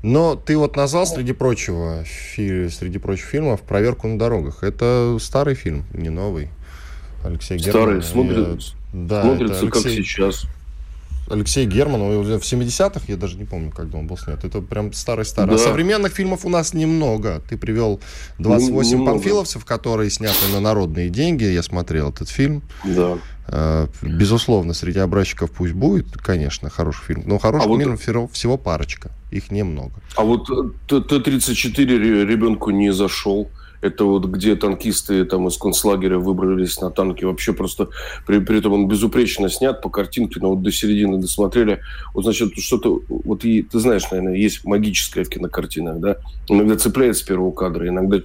Но 0.03 0.35
ты 0.35 0.57
вот 0.57 0.77
назвал 0.77 1.07
среди 1.07 1.33
прочего, 1.33 2.05
фи, 2.05 2.69
среди 2.71 2.99
прочих 2.99 3.27
фильмов 3.27 3.61
«Проверку 3.61 4.09
на 4.09 4.19
дорогах». 4.19 4.63
Это 4.65 5.19
старый 5.21 5.55
фильм, 5.55 5.85
не 5.93 6.09
новый. 6.09 6.49
Алексей 7.23 7.59
Старый, 7.59 8.01
Герман. 8.01 8.03
смотрится, 8.03 8.75
да, 8.95 9.23
смотрится 9.23 9.61
Алексей, 9.61 9.83
как 9.83 9.93
сейчас. 9.93 10.47
Алексей 11.31 11.67
Герман, 11.67 12.01
в 12.01 12.27
70-х, 12.27 13.01
я 13.07 13.17
даже 13.17 13.37
не 13.37 13.45
помню, 13.45 13.71
когда 13.71 13.99
он 13.99 14.07
был 14.07 14.19
снят. 14.19 14.45
Это 14.45 14.61
прям 14.61 14.93
старый-старый. 14.93 15.57
Да. 15.57 15.63
А 15.63 15.65
современных 15.65 16.13
фильмов 16.13 16.45
у 16.45 16.49
нас 16.49 16.75
немного. 16.75 17.41
Ты 17.49 17.57
привел 17.57 18.01
28 18.39 18.91
немного. 18.91 19.13
панфиловцев, 19.13 19.65
которые 19.65 20.11
сняты 20.11 20.49
на 20.53 20.61
народные 20.61 21.09
деньги. 21.09 21.45
Я 21.45 21.63
смотрел 21.63 22.11
этот 22.11 22.29
фильм. 22.29 22.63
Да. 22.85 23.19
Э, 23.47 23.87
безусловно, 24.03 24.75
среди 24.75 24.99
образчиков 24.99 25.51
пусть 25.51 25.73
будет, 25.73 26.17
конечно, 26.17 26.71
хороший 26.71 27.05
фильм. 27.05 27.23
Но 27.27 27.39
хороших 27.39 27.71
а 27.71 27.79
фильмов 27.79 28.07
вот... 28.07 28.33
всего 28.33 28.57
парочка. 28.57 29.11
Их 29.31 29.51
немного. 29.51 29.95
А 30.17 30.25
вот 30.25 30.47
Т-34 30.89 32.25
ребенку 32.27 32.71
не 32.71 32.93
зашел. 32.93 33.49
Это 33.81 34.05
вот 34.05 34.27
где 34.27 34.57
танкисты 34.57 35.25
там 35.25 35.49
из 35.49 35.57
концлагеря 35.57 36.19
выбрались 36.19 36.81
на 36.81 36.91
танки. 36.91 37.25
Вообще 37.25 37.53
просто 37.53 37.89
при, 38.27 38.39
при 38.41 38.59
этом 38.59 38.75
он 38.75 38.89
безупречно 38.89 39.49
снят 39.49 39.81
по 39.81 39.89
картинке, 39.89 40.39
но 40.41 40.51
вот 40.51 40.63
до 40.63 40.71
середины 40.71 41.19
досмотрели. 41.19 41.81
Вот 42.13 42.25
значит, 42.25 42.59
что-то... 42.59 43.01
Вот 43.09 43.45
и, 43.45 43.63
ты 43.63 43.79
знаешь, 43.79 44.11
наверное, 44.11 44.37
есть 44.37 44.65
магическое 44.65 45.25
в 45.25 45.31
кинокартинах, 45.31 45.99
да? 45.99 46.17
Иногда 46.49 46.77
цепляет 46.77 47.17
с 47.17 47.23
первого 47.23 47.53
кадра, 47.53 47.89
иногда... 47.89 48.19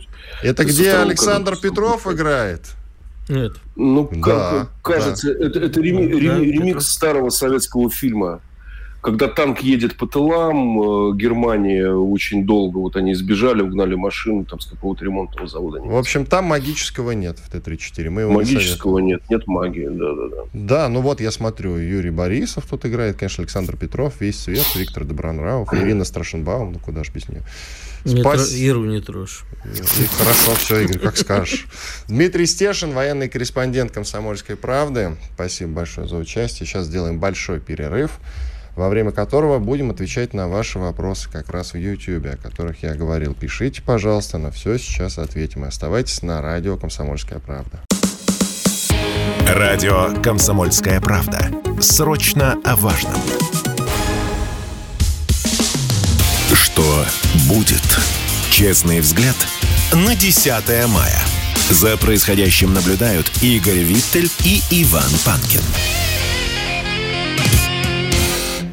Это 0.44 0.66
где 0.66 0.94
Александр 0.94 1.56
кадра... 1.56 1.70
Петров 1.70 2.08
играет? 2.08 2.62
Нет. 3.30 3.54
Ну, 3.76 4.10
да, 4.12 4.68
кажется, 4.84 5.34
да. 5.34 5.46
это, 5.46 5.60
это 5.60 5.82
реми, 5.82 6.04
реми, 6.04 6.46
ремикс 6.46 6.88
старого 6.90 7.30
советского 7.30 7.90
фильма 7.90 8.42
когда 9.06 9.28
танк 9.28 9.60
едет 9.60 9.98
по 9.98 10.08
тылам, 10.08 10.82
э, 10.82 11.16
Германия 11.16 11.92
очень 11.92 12.44
долго, 12.44 12.80
вот 12.80 12.96
они 12.96 13.14
сбежали, 13.14 13.62
угнали 13.62 13.94
машину 13.94 14.46
там 14.46 14.60
с 14.60 14.66
какого-то 14.66 15.06
ремонтного 15.06 15.48
завода. 15.48 15.80
В 15.80 15.96
общем, 15.96 16.26
там 16.26 16.46
магического 16.46 17.12
нет 17.12 17.38
в 17.38 17.52
Т-34. 17.52 18.10
Мы 18.10 18.22
его 18.22 18.32
магического 18.32 18.98
не 18.98 19.12
нет, 19.12 19.22
нет 19.30 19.46
магии, 19.46 19.90
да-да-да. 19.90 20.44
Да, 20.54 20.90
ну 20.90 21.02
вот 21.02 21.22
я 21.22 21.30
смотрю, 21.30 21.78
Юрий 21.78 22.10
Борисов 22.10 22.66
тут 22.68 22.88
играет, 22.88 23.18
конечно, 23.18 23.44
Александр 23.44 23.78
Петров, 23.78 24.20
весь 24.20 24.40
свет, 24.40 24.66
Виктор 24.76 25.06
Добронравов, 25.06 25.72
Ирина 25.74 26.04
Страшенбаум, 26.04 26.74
ну 26.74 26.80
куда 26.80 27.04
ж 27.04 27.12
без 27.14 27.30
нее. 27.30 27.44
Не 28.06 28.22
Спас... 28.22 28.50
тр... 28.50 28.58
Иру 28.58 28.86
не 28.86 29.02
трожь. 29.02 29.44
Хорошо, 30.18 30.56
все, 30.56 30.80
Игорь, 30.80 30.98
как 30.98 31.16
скажешь. 31.16 31.68
Дмитрий 32.08 32.48
Стешин, 32.48 32.92
военный 32.94 33.30
корреспондент 33.30 33.92
«Комсомольской 33.92 34.56
правды». 34.56 35.16
Спасибо 35.36 35.74
большое 35.74 36.08
за 36.08 36.18
участие. 36.18 36.68
Сейчас 36.68 36.86
сделаем 36.86 37.20
большой 37.20 37.60
перерыв 37.60 38.20
во 38.76 38.90
время 38.90 39.12
которого 39.12 39.60
будем 39.60 39.92
отвечать 39.92 40.34
на 40.34 40.48
ваши 40.48 40.80
вопросы 40.80 41.30
как 41.32 41.50
раз 41.50 41.74
в 41.74 41.78
YouTube, 41.78 42.26
о 42.26 42.38
которых 42.38 42.84
я 42.84 42.94
говорил. 42.94 43.34
Пишите, 43.34 43.82
пожалуйста, 43.82 44.38
на 44.38 44.52
все 44.52 44.78
сейчас 44.78 45.18
ответим. 45.18 45.66
И 45.66 45.68
оставайтесь 45.68 46.22
на 46.22 46.42
радио 46.42 46.78
«Комсомольская 46.78 47.40
правда». 47.40 47.80
Радио 49.48 50.22
«Комсомольская 50.22 51.00
правда». 51.00 51.52
Срочно 51.80 52.58
о 52.64 52.76
важном. 52.76 53.16
Что 56.54 57.06
будет? 57.48 57.84
Честный 58.52 59.00
взгляд 59.00 59.36
на 59.94 60.16
10 60.16 60.52
мая. 60.88 61.22
За 61.70 61.98
происходящим 61.98 62.74
наблюдают 62.74 63.32
Игорь 63.42 63.80
Виттель 63.80 64.30
и 64.44 64.62
Иван 64.70 65.10
Панкин. 65.26 65.62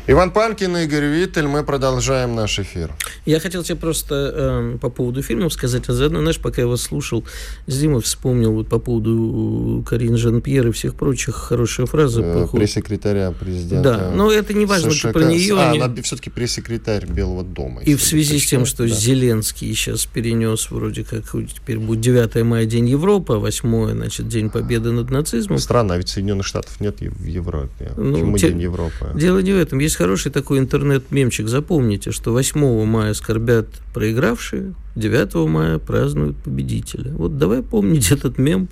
Иван 0.08 0.32
Панкин 0.32 0.76
Игорь 0.78 1.04
Виттель, 1.04 1.46
мы 1.46 1.62
продолжаем 1.62 2.34
наш 2.34 2.58
эфир. 2.58 2.90
Я 3.24 3.38
хотел 3.38 3.62
тебе 3.62 3.76
просто 3.76 4.32
э, 4.34 4.78
по 4.80 4.88
поводу 4.88 5.22
фильмов 5.22 5.52
сказать, 5.52 5.88
а 5.88 5.92
заодно, 5.92 6.20
знаешь, 6.20 6.40
пока 6.40 6.62
я 6.62 6.66
вас 6.66 6.82
слушал, 6.82 7.24
Зима 7.68 8.00
вспомнил 8.00 8.52
вот 8.52 8.68
по 8.68 8.80
поводу 8.80 9.84
Карин 9.86 10.16
Жан-Пьер 10.16 10.68
и 10.68 10.72
всех 10.72 10.94
прочих 10.96 11.36
хорошие 11.36 11.86
фразы. 11.86 12.22
Э, 12.22 12.46
пресс-секретаря 12.50 13.30
президента 13.30 13.82
Да, 13.82 14.10
но 14.10 14.32
это 14.32 14.54
не 14.54 14.66
важно, 14.66 14.90
США. 14.90 15.12
про 15.12 15.24
нее. 15.24 15.54
А, 15.56 15.70
она 15.70 16.02
все-таки 16.02 16.30
пресс-секретарь 16.30 17.06
Белого 17.06 17.44
дома. 17.44 17.80
И 17.82 17.94
в 17.94 18.02
связи 18.02 18.40
с 18.40 18.46
тем, 18.46 18.66
что 18.66 18.88
да. 18.88 18.92
Зеленский 18.92 19.72
сейчас 19.72 20.04
перенес 20.06 20.70
вроде 20.70 21.04
как 21.04 21.24
теперь 21.54 21.78
будет 21.78 22.00
9 22.00 22.44
мая 22.44 22.66
День 22.66 22.88
Европы, 22.88 23.34
а 23.34 23.38
8 23.38 23.92
значит, 23.92 24.26
День 24.26 24.50
Победы 24.50 24.90
над 24.90 25.10
нацизмом. 25.10 25.58
Странно, 25.58 25.94
а 25.94 25.96
ведь 25.96 26.08
Соединенных 26.08 26.46
Штатов 26.46 26.80
нет 26.80 27.00
в 27.00 27.24
Европе. 27.24 27.92
Ну, 27.96 28.14
Почему 28.14 28.38
те... 28.38 28.48
День 28.48 28.62
Европы? 28.62 29.12
Дело 29.14 29.38
не 29.38 29.52
в 29.52 29.58
этом. 29.58 29.78
Есть 29.78 29.96
хороший 29.96 30.32
такой 30.32 30.58
интернет-мемчик. 30.58 31.46
Запомните, 31.46 32.10
что 32.10 32.32
8 32.32 32.84
мая 32.84 33.11
скорбят 33.14 33.66
проигравшие, 33.94 34.74
9 34.94 35.34
мая 35.48 35.78
празднуют 35.78 36.36
победители. 36.36 37.10
Вот 37.10 37.38
давай 37.38 37.62
помнить 37.62 38.10
этот 38.10 38.38
мем 38.38 38.68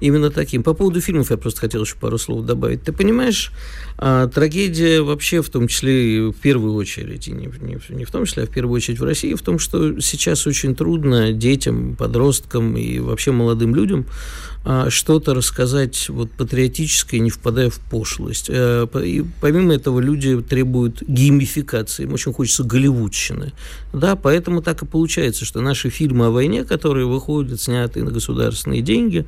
именно 0.00 0.30
таким. 0.30 0.62
По 0.62 0.74
поводу 0.74 1.00
фильмов 1.00 1.30
я 1.30 1.36
просто 1.36 1.60
хотел 1.60 1.82
еще 1.82 1.96
пару 1.96 2.18
слов 2.18 2.44
добавить. 2.44 2.82
Ты 2.82 2.92
понимаешь, 2.92 3.52
а, 3.98 4.28
трагедия 4.28 5.02
вообще 5.02 5.42
в 5.42 5.50
том 5.50 5.68
числе 5.68 6.28
в 6.28 6.34
первую 6.34 6.74
очередь, 6.74 7.28
и 7.28 7.32
не, 7.32 7.46
не, 7.60 7.78
не 7.88 8.04
в 8.04 8.10
том 8.10 8.24
числе, 8.24 8.44
а 8.44 8.46
в 8.46 8.50
первую 8.50 8.76
очередь 8.76 9.00
в 9.00 9.04
России, 9.04 9.34
в 9.34 9.42
том, 9.42 9.58
что 9.58 10.00
сейчас 10.00 10.46
очень 10.46 10.74
трудно 10.74 11.32
детям, 11.32 11.96
подросткам 11.96 12.76
и 12.76 12.98
вообще 12.98 13.32
молодым 13.32 13.74
людям 13.74 14.06
что-то 14.88 15.34
рассказать 15.34 16.08
вот 16.08 16.30
патриотическое, 16.30 17.20
не 17.20 17.30
впадая 17.30 17.70
в 17.70 17.78
пошлость. 17.80 18.48
А, 18.50 18.86
и 18.98 19.24
помимо 19.40 19.74
этого 19.74 20.00
люди 20.00 20.40
требуют 20.40 21.02
геймификации, 21.02 22.04
им 22.04 22.14
очень 22.14 22.32
хочется 22.32 22.64
голливудщины. 22.64 23.52
Да, 23.92 24.16
поэтому 24.16 24.62
так 24.62 24.82
и 24.82 24.86
получается, 24.86 25.44
что 25.44 25.60
наши 25.60 25.90
фильмы 25.90 26.26
о 26.26 26.30
войне, 26.30 26.64
которые 26.64 27.06
выходят, 27.06 27.60
снятые 27.60 28.04
на 28.04 28.10
государственные 28.10 28.80
деньги, 28.80 29.26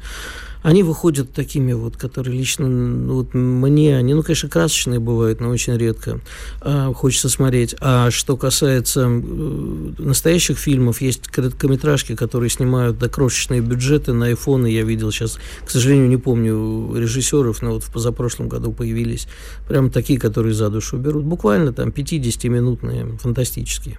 они 0.62 0.82
выходят 0.82 1.32
такими 1.32 1.72
вот, 1.72 1.96
которые 1.96 2.36
лично 2.36 2.66
ну, 2.68 3.14
вот 3.14 3.34
мне, 3.34 3.96
они, 3.96 4.14
ну, 4.14 4.22
конечно, 4.22 4.48
красочные 4.48 5.00
бывают, 5.00 5.40
но 5.40 5.48
очень 5.48 5.76
редко 5.76 6.20
а, 6.60 6.92
хочется 6.92 7.28
смотреть. 7.28 7.74
А 7.80 8.10
что 8.10 8.36
касается 8.36 9.08
настоящих 9.08 10.58
фильмов, 10.58 11.00
есть 11.00 11.28
короткометражки, 11.28 12.14
которые 12.14 12.50
снимают 12.50 12.98
до 12.98 13.08
крошечные 13.08 13.60
бюджеты 13.60 14.12
на 14.12 14.26
айфоны. 14.26 14.66
Я 14.66 14.82
видел 14.82 15.10
сейчас, 15.10 15.38
к 15.64 15.70
сожалению, 15.70 16.08
не 16.08 16.16
помню 16.16 16.94
режиссеров, 16.96 17.62
но 17.62 17.74
вот 17.74 17.84
в 17.84 17.92
позапрошлом 17.92 18.48
году 18.48 18.72
появились 18.72 19.28
прям 19.68 19.90
такие, 19.90 20.18
которые 20.18 20.54
за 20.54 20.70
душу 20.70 20.96
берут. 20.96 21.24
Буквально 21.24 21.72
там 21.72 21.90
50-минутные, 21.90 23.18
фантастические. 23.18 23.98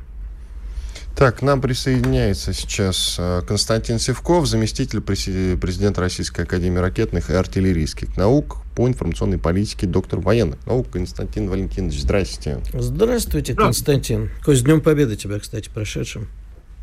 Так, 1.18 1.38
к 1.38 1.42
нам 1.42 1.62
присоединяется 1.62 2.54
сейчас 2.54 3.16
э, 3.18 3.42
Константин 3.48 3.98
Севков, 3.98 4.46
заместитель 4.46 5.02
президента 5.02 6.00
Российской 6.00 6.42
Академии 6.42 6.78
ракетных 6.78 7.32
и 7.32 7.34
артиллерийских 7.34 8.16
наук 8.18 8.58
по 8.76 8.88
информационной 8.88 9.40
политике, 9.40 9.88
доктор 9.88 10.20
военных 10.20 10.64
наук 10.68 10.92
Константин 10.92 11.50
Валентинович. 11.50 12.02
Здрасте. 12.02 12.60
Здравствуйте, 12.72 13.56
Константин. 13.56 14.30
Кость, 14.46 14.64
Днем 14.64 14.80
Победы 14.80 15.16
тебя, 15.16 15.40
кстати, 15.40 15.72
прошедшим. 15.74 16.28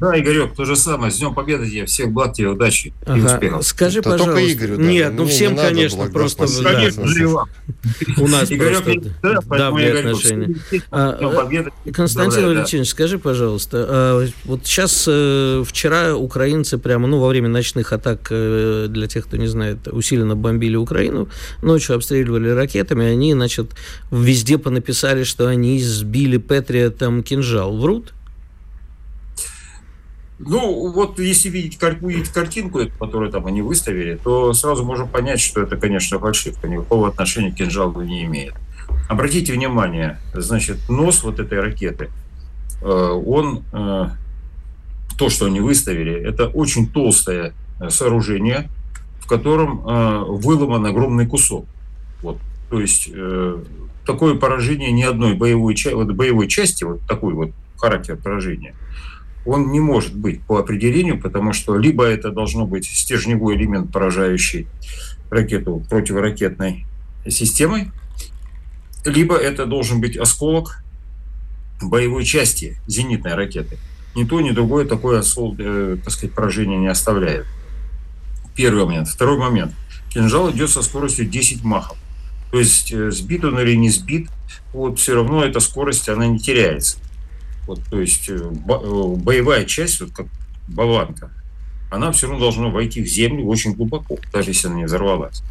Да, 0.01 0.19
Игорек, 0.19 0.55
то 0.55 0.65
же 0.65 0.75
самое. 0.75 1.13
С 1.13 1.19
Днем 1.19 1.35
Победы 1.35 1.71
тебе. 1.71 1.87
Всех 1.87 2.11
благ 2.11 2.33
тебе, 2.33 2.49
удачи 2.49 2.93
ага. 3.07 3.19
и 3.19 3.23
успехов. 3.23 3.67
Скажи, 3.67 4.01
Это 4.01 4.11
пожалуйста. 4.11 4.35
Только 4.35 4.53
Игорю, 4.53 4.77
да. 4.77 4.83
Нет, 4.83 5.13
ну, 5.13 5.23
ну 5.23 5.29
всем, 5.29 5.57
конечно, 5.57 6.07
просто... 6.07 6.47
Конечно, 6.63 7.05
да. 7.05 8.23
У 8.23 8.29
нас 8.29 8.51
Игорек, 8.51 8.83
просто 8.83 9.13
да, 9.23 9.41
давние 9.57 9.93
отношения. 9.93 10.57
А, 10.91 11.17
э, 11.87 11.93
Константин 11.93 12.47
Валентинович, 12.47 12.89
да. 12.89 12.93
скажи, 12.93 13.19
пожалуйста, 13.19 13.87
а, 13.89 14.29
вот 14.45 14.67
сейчас, 14.67 15.05
э, 15.07 15.63
вчера 15.65 16.17
украинцы 16.17 16.77
прямо, 16.79 17.07
ну, 17.07 17.21
во 17.21 17.29
время 17.29 17.49
ночных 17.49 17.93
атак, 17.93 18.27
э, 18.31 18.87
для 18.89 19.07
тех, 19.07 19.27
кто 19.27 19.37
не 19.37 19.47
знает, 19.47 19.87
усиленно 19.89 20.35
бомбили 20.35 20.77
Украину, 20.77 21.29
ночью 21.63 21.95
обстреливали 21.95 22.49
ракетами, 22.49 23.07
они, 23.07 23.33
значит, 23.33 23.71
везде 24.11 24.59
понаписали, 24.59 25.23
что 25.23 25.47
они 25.47 25.81
сбили 25.81 26.39
Петрия 26.39 26.91
там 26.91 27.23
кинжал. 27.23 27.77
Врут? 27.77 28.13
Ну, 30.39 30.91
вот 30.93 31.21
если 31.21 31.49
видеть, 31.49 31.81
увидеть 32.01 32.29
картинку, 32.31 32.81
которую 32.99 33.31
там 33.31 33.47
они 33.47 33.63
выставили, 33.63 34.17
то 34.17 34.53
сразу 34.53 34.85
можно 34.85 35.07
понять, 35.07 35.41
что 35.41 35.63
это, 35.63 35.77
конечно, 35.77 36.19
фальшивка, 36.19 36.67
никакого 36.67 37.09
отношения 37.09 37.53
к 37.53 37.55
кинжалу 37.55 38.03
не 38.03 38.25
имеет. 38.25 38.55
Обратите 39.09 39.53
внимание, 39.53 40.19
значит, 40.35 40.89
нос 40.89 41.23
вот 41.23 41.39
этой 41.39 41.61
ракеты, 41.61 42.11
э, 42.83 42.87
он, 42.87 43.63
э, 43.73 44.09
то, 45.17 45.29
что 45.29 45.47
они 45.47 45.61
выставили, 45.61 46.13
это 46.13 46.49
очень 46.49 46.89
толстое 46.89 47.55
сооружение, 47.89 48.69
в 49.21 49.29
котором 49.29 49.87
э, 49.87 50.25
выломан 50.27 50.85
огромный 50.85 51.27
кусок. 51.27 51.67
Вот. 52.23 52.39
То 52.71 52.81
есть 52.81 53.09
такое 54.05 54.35
поражение 54.35 54.91
ни 54.91 55.03
одной 55.03 55.35
боевой, 55.35 55.77
боевой 56.07 56.49
части, 56.49 56.83
вот 56.83 57.03
такой 57.07 57.35
вот 57.35 57.51
характер 57.77 58.17
поражения– 58.17 58.75
он 59.45 59.71
не 59.71 59.81
может 59.81 60.15
быть 60.15 60.43
по 60.43 60.59
определению, 60.59 61.21
потому 61.21 61.53
что 61.53 61.77
либо 61.77 62.05
это 62.05 62.31
должно 62.31 62.67
быть 62.67 62.87
стержневой 62.87 63.57
элемент, 63.57 63.93
поражающий 63.93 64.67
ракету 65.31 65.85
противоракетной 65.91 66.87
системой, 67.29 67.91
либо 69.05 69.37
это 69.37 69.67
должен 69.67 70.01
быть 70.01 70.17
осколок 70.17 70.83
боевой 71.83 72.25
части 72.25 72.79
зенитной 72.87 73.35
ракеты. 73.35 73.79
Ни 74.15 74.25
то, 74.25 74.41
ни 74.41 74.51
другое 74.51 74.87
такое 74.87 75.19
оскол, 75.19 75.57
э, 75.59 75.97
так 76.03 76.13
сказать, 76.13 76.35
поражение 76.35 76.79
не 76.79 76.87
оставляет. 76.87 77.47
Первый 78.55 78.85
момент. 78.85 79.09
Второй 79.09 79.39
момент. 79.39 79.73
Кинжал 80.09 80.51
идет 80.53 80.71
со 80.71 80.83
скоростью 80.83 81.27
10 81.27 81.65
махов. 81.65 81.99
То 82.53 82.61
есть 82.61 82.93
э, 82.93 83.11
сбит 83.11 83.45
он 83.45 83.59
или 83.59 83.75
не 83.75 83.91
сбит, 83.91 84.29
вот 84.73 85.01
все 85.01 85.15
равно 85.15 85.45
эта 85.45 85.59
скорость, 85.59 86.09
она 86.09 86.27
не 86.27 86.39
теряется. 86.39 86.99
Вот, 87.67 87.81
то 87.91 88.01
есть 88.01 88.29
э, 88.29 88.35
э, 88.35 89.15
боевая 89.17 89.65
часть, 89.65 90.01
вот 90.01 90.11
как 90.13 90.27
болванка, 90.69 91.31
она 91.91 92.13
все 92.13 92.27
равно 92.27 92.41
должна 92.41 92.69
войти 92.69 93.03
в 93.03 93.07
землю 93.07 93.47
очень 93.47 93.75
глубоко, 93.75 94.19
даже 94.33 94.51
если 94.51 94.69
она 94.69 94.77
не 94.77 94.85
взорвалась. 94.85 95.43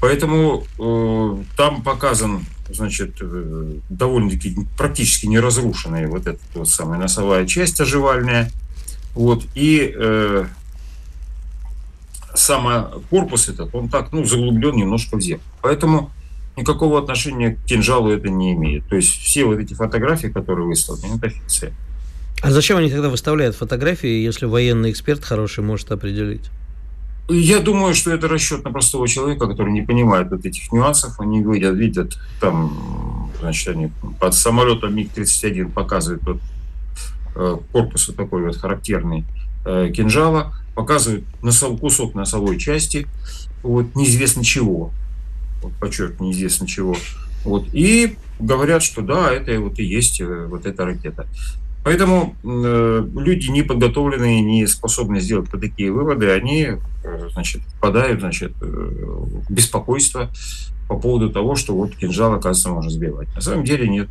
Поэтому 0.00 0.64
э, 0.78 1.42
там 1.56 1.82
показан, 1.82 2.44
значит, 2.68 3.18
э, 3.20 3.78
довольно-таки 3.88 4.56
практически 4.76 5.26
неразрушенная 5.26 6.08
вот 6.08 6.26
эта 6.26 6.40
вот 6.54 6.68
самая 6.68 6.98
носовая 6.98 7.46
часть 7.46 7.80
оживальная. 7.80 8.50
Вот, 9.14 9.44
и 9.54 9.94
э, 9.94 10.46
сам 12.34 13.02
корпус 13.10 13.48
этот, 13.48 13.74
он 13.74 13.88
так, 13.88 14.10
ну, 14.12 14.24
заглублен 14.24 14.74
немножко 14.74 15.16
в 15.16 15.20
землю. 15.20 15.44
Поэтому 15.60 16.10
никакого 16.56 16.98
отношения 16.98 17.52
к 17.52 17.64
кинжалу 17.64 18.10
это 18.10 18.28
не 18.28 18.52
имеет. 18.52 18.86
То 18.86 18.96
есть 18.96 19.10
все 19.10 19.44
вот 19.44 19.58
эти 19.58 19.74
фотографии, 19.74 20.28
которые 20.28 20.66
выставлены, 20.66 21.16
это 21.16 21.28
фикция. 21.28 21.72
А 22.42 22.50
зачем 22.50 22.78
они 22.78 22.90
тогда 22.90 23.08
выставляют 23.08 23.56
фотографии, 23.56 24.22
если 24.22 24.46
военный 24.46 24.90
эксперт 24.90 25.24
хороший 25.24 25.62
может 25.62 25.92
определить? 25.92 26.50
Я 27.28 27.60
думаю, 27.60 27.94
что 27.94 28.10
это 28.10 28.26
расчет 28.28 28.64
на 28.64 28.72
простого 28.72 29.06
человека, 29.06 29.46
который 29.46 29.72
не 29.72 29.82
понимает 29.82 30.30
вот 30.30 30.44
этих 30.44 30.72
нюансов. 30.72 31.20
Они 31.20 31.42
видят, 31.42 31.76
видят 31.76 32.18
там, 32.40 33.30
значит, 33.40 33.68
они 33.68 33.92
под 34.18 34.34
самолетом 34.34 34.94
МиГ-31 34.94 35.70
показывают 35.70 36.22
вот, 36.24 36.40
э, 37.36 37.56
корпус 37.70 38.08
вот 38.08 38.16
такой 38.16 38.44
вот 38.44 38.56
характерный 38.56 39.24
э, 39.64 39.90
кинжала, 39.94 40.52
показывают 40.74 41.24
носов, 41.42 41.78
кусок 41.78 42.14
носовой 42.14 42.58
части, 42.58 43.06
вот, 43.62 43.94
неизвестно 43.94 44.42
чего 44.42 44.90
вот, 45.62 45.72
подчеркну, 45.74 46.26
неизвестно 46.26 46.66
чего. 46.66 46.96
Вот, 47.44 47.66
и 47.72 48.16
говорят, 48.38 48.82
что 48.82 49.02
да, 49.02 49.32
это 49.32 49.58
вот 49.60 49.78
и 49.78 49.84
есть 49.84 50.20
э, 50.20 50.46
вот 50.46 50.66
эта 50.66 50.84
ракета. 50.84 51.26
Поэтому 51.84 52.36
э, 52.44 53.06
люди 53.16 53.48
не 53.48 53.62
подготовленные, 53.62 54.40
не 54.40 54.66
способные 54.68 55.20
сделать 55.20 55.48
вот 55.52 55.60
такие 55.60 55.90
выводы, 55.90 56.30
они 56.30 56.68
э, 57.02 57.28
значит, 57.32 57.62
впадают 57.76 58.20
значит, 58.20 58.52
э, 58.60 58.64
в 58.64 59.52
беспокойство 59.52 60.30
по 60.88 60.96
поводу 60.96 61.30
того, 61.30 61.56
что 61.56 61.74
вот 61.74 61.96
кинжал, 61.96 62.34
оказывается, 62.34 62.68
можно 62.68 62.90
сбивать. 62.90 63.34
На 63.34 63.40
самом 63.40 63.64
деле 63.64 63.88
нет. 63.88 64.08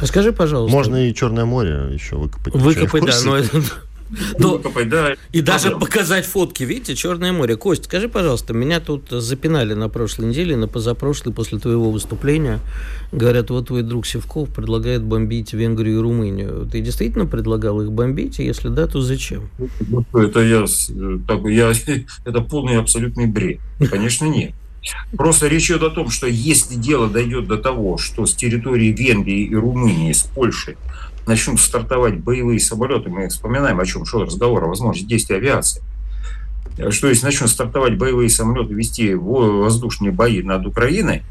А 0.00 0.06
скажи, 0.06 0.32
пожалуйста. 0.32 0.76
Можно 0.76 1.08
и 1.08 1.14
Черное 1.14 1.44
море 1.44 1.90
еще 1.92 2.16
выкопать. 2.16 2.54
Выкопать, 2.54 3.04
да, 3.04 3.16
но 3.24 3.36
это 3.36 3.62
но... 4.38 4.60
да. 4.86 5.14
И 5.32 5.40
даже 5.40 5.72
показать 5.72 6.26
фотки, 6.26 6.62
видите, 6.62 6.94
Черное 6.94 7.32
море. 7.32 7.56
Кость, 7.56 7.84
скажи, 7.84 8.08
пожалуйста, 8.08 8.54
меня 8.54 8.80
тут 8.80 9.10
запинали 9.10 9.74
на 9.74 9.88
прошлой 9.88 10.28
неделе, 10.28 10.56
на 10.56 10.68
позапрошлой, 10.68 11.32
после 11.32 11.58
твоего 11.58 11.90
выступления. 11.90 12.60
Говорят, 13.12 13.50
вот 13.50 13.68
твой 13.68 13.82
друг 13.82 14.06
Севков 14.06 14.48
предлагает 14.50 15.02
бомбить 15.02 15.52
Венгрию 15.52 15.98
и 15.98 16.02
Румынию. 16.02 16.68
Ты 16.70 16.80
действительно 16.80 17.26
предлагал 17.26 17.80
их 17.80 17.92
бомбить? 17.92 18.38
Если 18.38 18.68
да, 18.68 18.86
то 18.86 19.00
зачем? 19.00 19.50
Это 20.12 20.40
я, 20.40 20.64
так, 21.26 21.44
я 21.44 21.72
это 22.24 22.40
полный 22.40 22.78
абсолютный 22.78 23.26
бред. 23.26 23.60
Конечно, 23.90 24.26
нет. 24.26 24.52
Просто 25.16 25.48
речь 25.48 25.70
идет 25.70 25.82
о 25.82 25.90
том, 25.90 26.10
что 26.10 26.26
если 26.26 26.76
дело 26.76 27.08
дойдет 27.08 27.48
до 27.48 27.58
того, 27.58 27.98
что 27.98 28.26
с 28.26 28.34
территории 28.34 28.92
Венгрии 28.92 29.44
и 29.44 29.54
Румынии, 29.54 30.12
с 30.12 30.22
Польшей 30.22 30.76
начнут 31.28 31.60
стартовать 31.60 32.18
боевые 32.18 32.58
самолеты, 32.58 33.10
мы 33.10 33.28
вспоминаем, 33.28 33.78
о 33.78 33.86
чем 33.86 34.04
шел 34.04 34.24
разговор, 34.24 34.64
о 34.64 34.68
возможности 34.68 35.08
действия 35.08 35.36
авиации, 35.36 35.82
что 36.90 37.08
если 37.08 37.26
начнут 37.26 37.50
стартовать 37.50 37.96
боевые 37.96 38.28
самолеты, 38.28 38.74
вести 38.74 39.14
воздушные 39.14 40.10
бои 40.10 40.42
над 40.42 40.66
Украиной, 40.66 41.22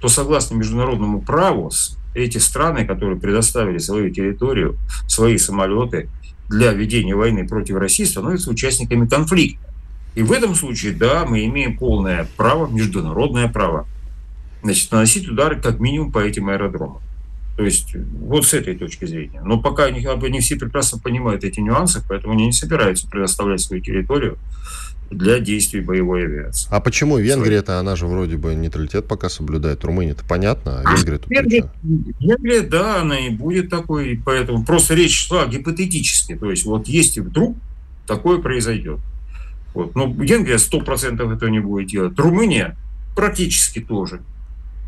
то 0.00 0.08
согласно 0.08 0.54
международному 0.54 1.20
праву 1.22 1.72
эти 2.14 2.38
страны, 2.38 2.84
которые 2.86 3.18
предоставили 3.18 3.78
свою 3.78 4.10
территорию, 4.10 4.76
свои 5.08 5.38
самолеты 5.38 6.08
для 6.48 6.72
ведения 6.72 7.14
войны 7.14 7.46
против 7.46 7.76
России, 7.76 8.04
становятся 8.04 8.50
участниками 8.50 9.06
конфликта. 9.06 9.66
И 10.14 10.22
в 10.22 10.32
этом 10.32 10.54
случае, 10.54 10.92
да, 10.92 11.24
мы 11.26 11.44
имеем 11.44 11.76
полное 11.76 12.28
право, 12.36 12.66
международное 12.66 13.48
право, 13.48 13.86
значит, 14.62 14.90
наносить 14.90 15.28
удары 15.28 15.60
как 15.60 15.78
минимум 15.78 16.10
по 16.10 16.18
этим 16.18 16.48
аэродромам. 16.48 17.02
То 17.58 17.64
есть 17.64 17.96
вот 18.20 18.46
с 18.46 18.54
этой 18.54 18.76
точки 18.76 19.04
зрения. 19.04 19.42
Но 19.44 19.60
пока 19.60 19.86
они, 19.86 20.06
они 20.06 20.38
все 20.38 20.54
прекрасно 20.54 21.00
понимают 21.00 21.42
эти 21.42 21.58
нюансы, 21.58 22.00
поэтому 22.08 22.34
они 22.34 22.46
не 22.46 22.52
собираются 22.52 23.08
предоставлять 23.08 23.60
свою 23.60 23.82
территорию 23.82 24.38
для 25.10 25.40
действий 25.40 25.80
боевой 25.80 26.22
авиации. 26.22 26.68
А 26.70 26.78
почему 26.78 27.18
Венгрия-то, 27.18 27.80
она 27.80 27.96
же 27.96 28.06
вроде 28.06 28.36
бы 28.36 28.54
нейтралитет 28.54 29.08
пока 29.08 29.28
соблюдает, 29.28 29.82
Румыния-то 29.82 30.22
понятно, 30.24 30.82
а 30.84 30.94
Венгрия 30.94 31.18
тут 31.18 31.30
Венгрия, 31.30 31.68
Венгрия, 32.20 32.60
да, 32.60 33.00
она 33.00 33.18
и 33.18 33.30
будет 33.30 33.70
такой, 33.70 34.22
поэтому 34.24 34.64
просто 34.64 34.94
речь 34.94 35.26
шла 35.26 35.44
гипотетически, 35.48 36.36
то 36.36 36.52
есть 36.52 36.64
вот 36.64 36.86
если 36.86 37.18
вдруг 37.18 37.56
такое 38.06 38.38
произойдет. 38.38 39.00
Вот. 39.74 39.96
Но 39.96 40.06
Венгрия 40.06 40.58
100% 40.58 41.34
этого 41.34 41.48
не 41.50 41.58
будет 41.58 41.88
делать. 41.88 42.16
Румыния 42.16 42.76
практически 43.16 43.80
тоже. 43.80 44.20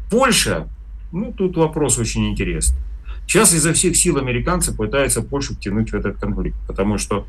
Польша 0.08 0.68
ну, 1.12 1.32
тут 1.32 1.56
вопрос 1.56 1.98
очень 1.98 2.28
интересный. 2.30 2.78
Сейчас 3.26 3.54
изо 3.54 3.72
всех 3.72 3.96
сил 3.96 4.18
американцы 4.18 4.74
пытаются 4.74 5.22
Польшу 5.22 5.54
втянуть 5.54 5.92
в 5.92 5.94
этот 5.94 6.18
конфликт, 6.18 6.56
потому 6.66 6.98
что 6.98 7.26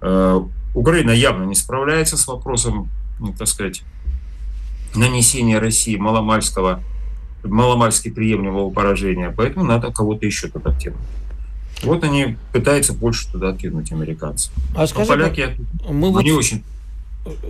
э, 0.00 0.40
Украина 0.74 1.10
явно 1.10 1.44
не 1.44 1.54
справляется 1.54 2.16
с 2.16 2.26
вопросом, 2.26 2.88
ну, 3.18 3.34
так 3.36 3.48
сказать, 3.48 3.82
нанесения 4.94 5.58
России 5.58 5.96
маломальского, 5.96 6.82
маломальски 7.44 8.10
приемлемого 8.10 8.70
поражения, 8.70 9.34
поэтому 9.36 9.64
надо 9.64 9.92
кого-то 9.92 10.26
еще 10.26 10.48
туда 10.48 10.70
втянуть. 10.72 11.00
Вот 11.82 12.04
они 12.04 12.36
пытаются 12.52 12.94
Польшу 12.94 13.32
туда 13.32 13.56
кинуть, 13.56 13.90
американцы. 13.90 14.50
А 14.76 14.86
скажи, 14.86 15.08
поляки, 15.08 15.56
мы 15.88 16.12
вот... 16.12 16.22
не 16.22 16.32
очень 16.32 16.62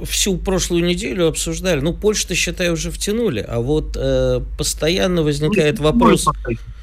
всю 0.04 0.36
прошлую 0.36 0.84
неделю 0.84 1.28
обсуждали. 1.28 1.80
Ну, 1.80 1.94
Польшу-то, 1.94 2.34
считай, 2.34 2.70
уже 2.70 2.90
втянули, 2.90 3.40
а 3.40 3.60
вот 3.60 3.96
э, 3.96 4.40
постоянно 4.58 5.22
возникает 5.22 5.78
вопрос... 5.78 6.26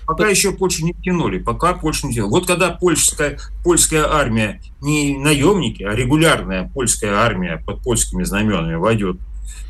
пока 0.06 0.28
еще 0.28 0.54
Польшу 0.54 0.86
не 0.86 0.93
тянули, 0.93 1.38
пока 1.38 1.73
Польшу 1.73 2.08
не 2.08 2.15
тянули. 2.15 2.32
Вот 2.32 2.47
когда 2.47 2.71
польская, 2.71 3.38
польская 3.63 4.06
армия, 4.10 4.62
не 4.82 5.17
наемники, 5.17 5.84
а 5.84 5.93
регулярная 5.93 6.69
польская 6.73 7.13
армия 7.13 7.62
под 7.63 7.82
польскими 7.82 8.23
знаменами 8.23 8.75
войдет 8.75 9.17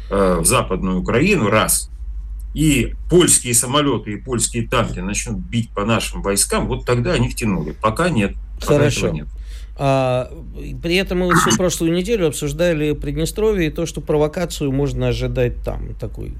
э, 0.09 0.37
в 0.39 0.45
Западную 0.45 0.99
Украину, 1.01 1.49
раз, 1.49 1.89
и 2.53 2.95
польские 3.09 3.53
самолеты 3.53 4.13
и 4.13 4.17
польские 4.17 4.67
танки 4.67 4.99
начнут 4.99 5.37
бить 5.37 5.69
по 5.71 5.85
нашим 5.85 6.21
войскам, 6.21 6.67
вот 6.67 6.85
тогда 6.85 7.13
они 7.13 7.29
втянули. 7.29 7.71
Пока 7.71 8.09
нет. 8.09 8.33
Пока 8.59 8.75
Хорошо. 8.75 9.09
Нет. 9.09 9.27
А, 9.81 10.29
при 10.83 10.95
этом 10.95 11.19
мы 11.19 11.33
всю 11.35 11.55
прошлую 11.55 11.93
неделю 11.93 12.27
обсуждали 12.27 12.91
Приднестровье 12.91 13.67
и 13.67 13.71
то, 13.71 13.85
что 13.85 14.01
провокацию 14.01 14.73
можно 14.73 15.07
ожидать 15.07 15.63
там. 15.63 15.95
Такой 15.95 16.33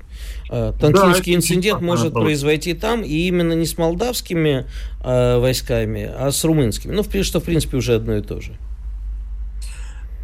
а, 0.50 0.74
танкистский 0.74 1.32
да, 1.34 1.38
инцидент 1.38 1.82
может 1.82 2.08
вопрос. 2.08 2.26
произойти 2.26 2.74
там, 2.74 3.02
и 3.02 3.14
именно 3.28 3.54
не 3.54 3.66
с 3.66 3.78
молдавскими 3.78 4.66
а, 5.00 5.40
войсками, 5.40 6.12
а 6.14 6.32
с 6.32 6.44
румынскими. 6.44 6.92
Ну, 6.92 7.02
в, 7.02 7.24
что, 7.24 7.40
в 7.40 7.44
принципе, 7.46 7.78
уже 7.78 7.96
одно 7.96 8.18
и 8.18 8.22
то 8.22 8.42
же. 8.42 8.58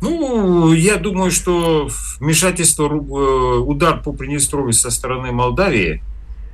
Ну, 0.02 0.74
я 0.74 0.98
думаю, 0.98 1.32
что 1.32 1.88
вмешательство, 2.20 2.88
э, 2.88 3.60
удар 3.60 4.04
по 4.04 4.12
Приднестровью 4.12 4.74
со 4.74 4.92
стороны 4.92 5.32
Молдавии, 5.32 6.04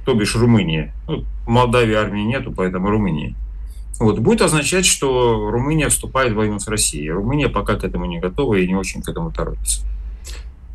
то 0.05 0.13
бишь 0.13 0.35
Румынии, 0.35 0.93
ну, 1.07 1.25
Молдавии 1.47 1.95
армии 1.95 2.21
нету, 2.21 2.53
поэтому 2.55 2.91
Румынии, 2.91 3.35
вот, 4.01 4.19
будет 4.19 4.41
означать, 4.41 4.85
что 4.85 5.49
Румыния 5.51 5.89
вступает 5.89 6.33
в 6.33 6.35
войну 6.35 6.59
с 6.59 6.67
Россией. 6.67 7.11
Румыния 7.11 7.49
пока 7.49 7.75
к 7.75 7.83
этому 7.83 8.05
не 8.05 8.19
готова 8.19 8.55
и 8.55 8.67
не 8.67 8.75
очень 8.75 9.01
к 9.01 9.09
этому 9.09 9.31
торопится. 9.31 9.85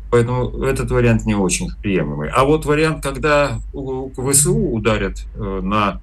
Поэтому 0.09 0.63
этот 0.63 0.89
вариант 0.91 1.25
не 1.25 1.35
очень 1.35 1.69
приемлемый. 1.81 2.29
А 2.29 2.45
вот 2.45 2.65
вариант, 2.65 3.03
когда 3.03 3.59
ВСУ 3.71 4.55
ударят 4.55 5.25
э, 5.35 5.59
на 5.61 5.99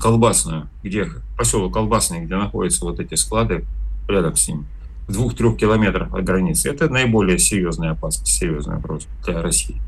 Колбасную, 0.00 0.68
где 0.82 1.08
поселок 1.38 1.72
Колбасный, 1.72 2.20
где 2.20 2.36
находятся 2.36 2.84
вот 2.84 3.00
эти 3.00 3.14
склады 3.14 3.64
рядом 4.08 4.36
с 4.36 4.46
ним, 4.48 4.66
в 5.08 5.12
двух-трех 5.12 5.56
километрах 5.56 6.12
от 6.12 6.24
границы, 6.24 6.70
это 6.70 6.88
наиболее 6.88 7.38
серьезная 7.38 7.92
опасность, 7.92 8.32
серьезная 8.32 8.78
угроза 8.78 9.06
для 9.24 9.40
России. 9.40 9.80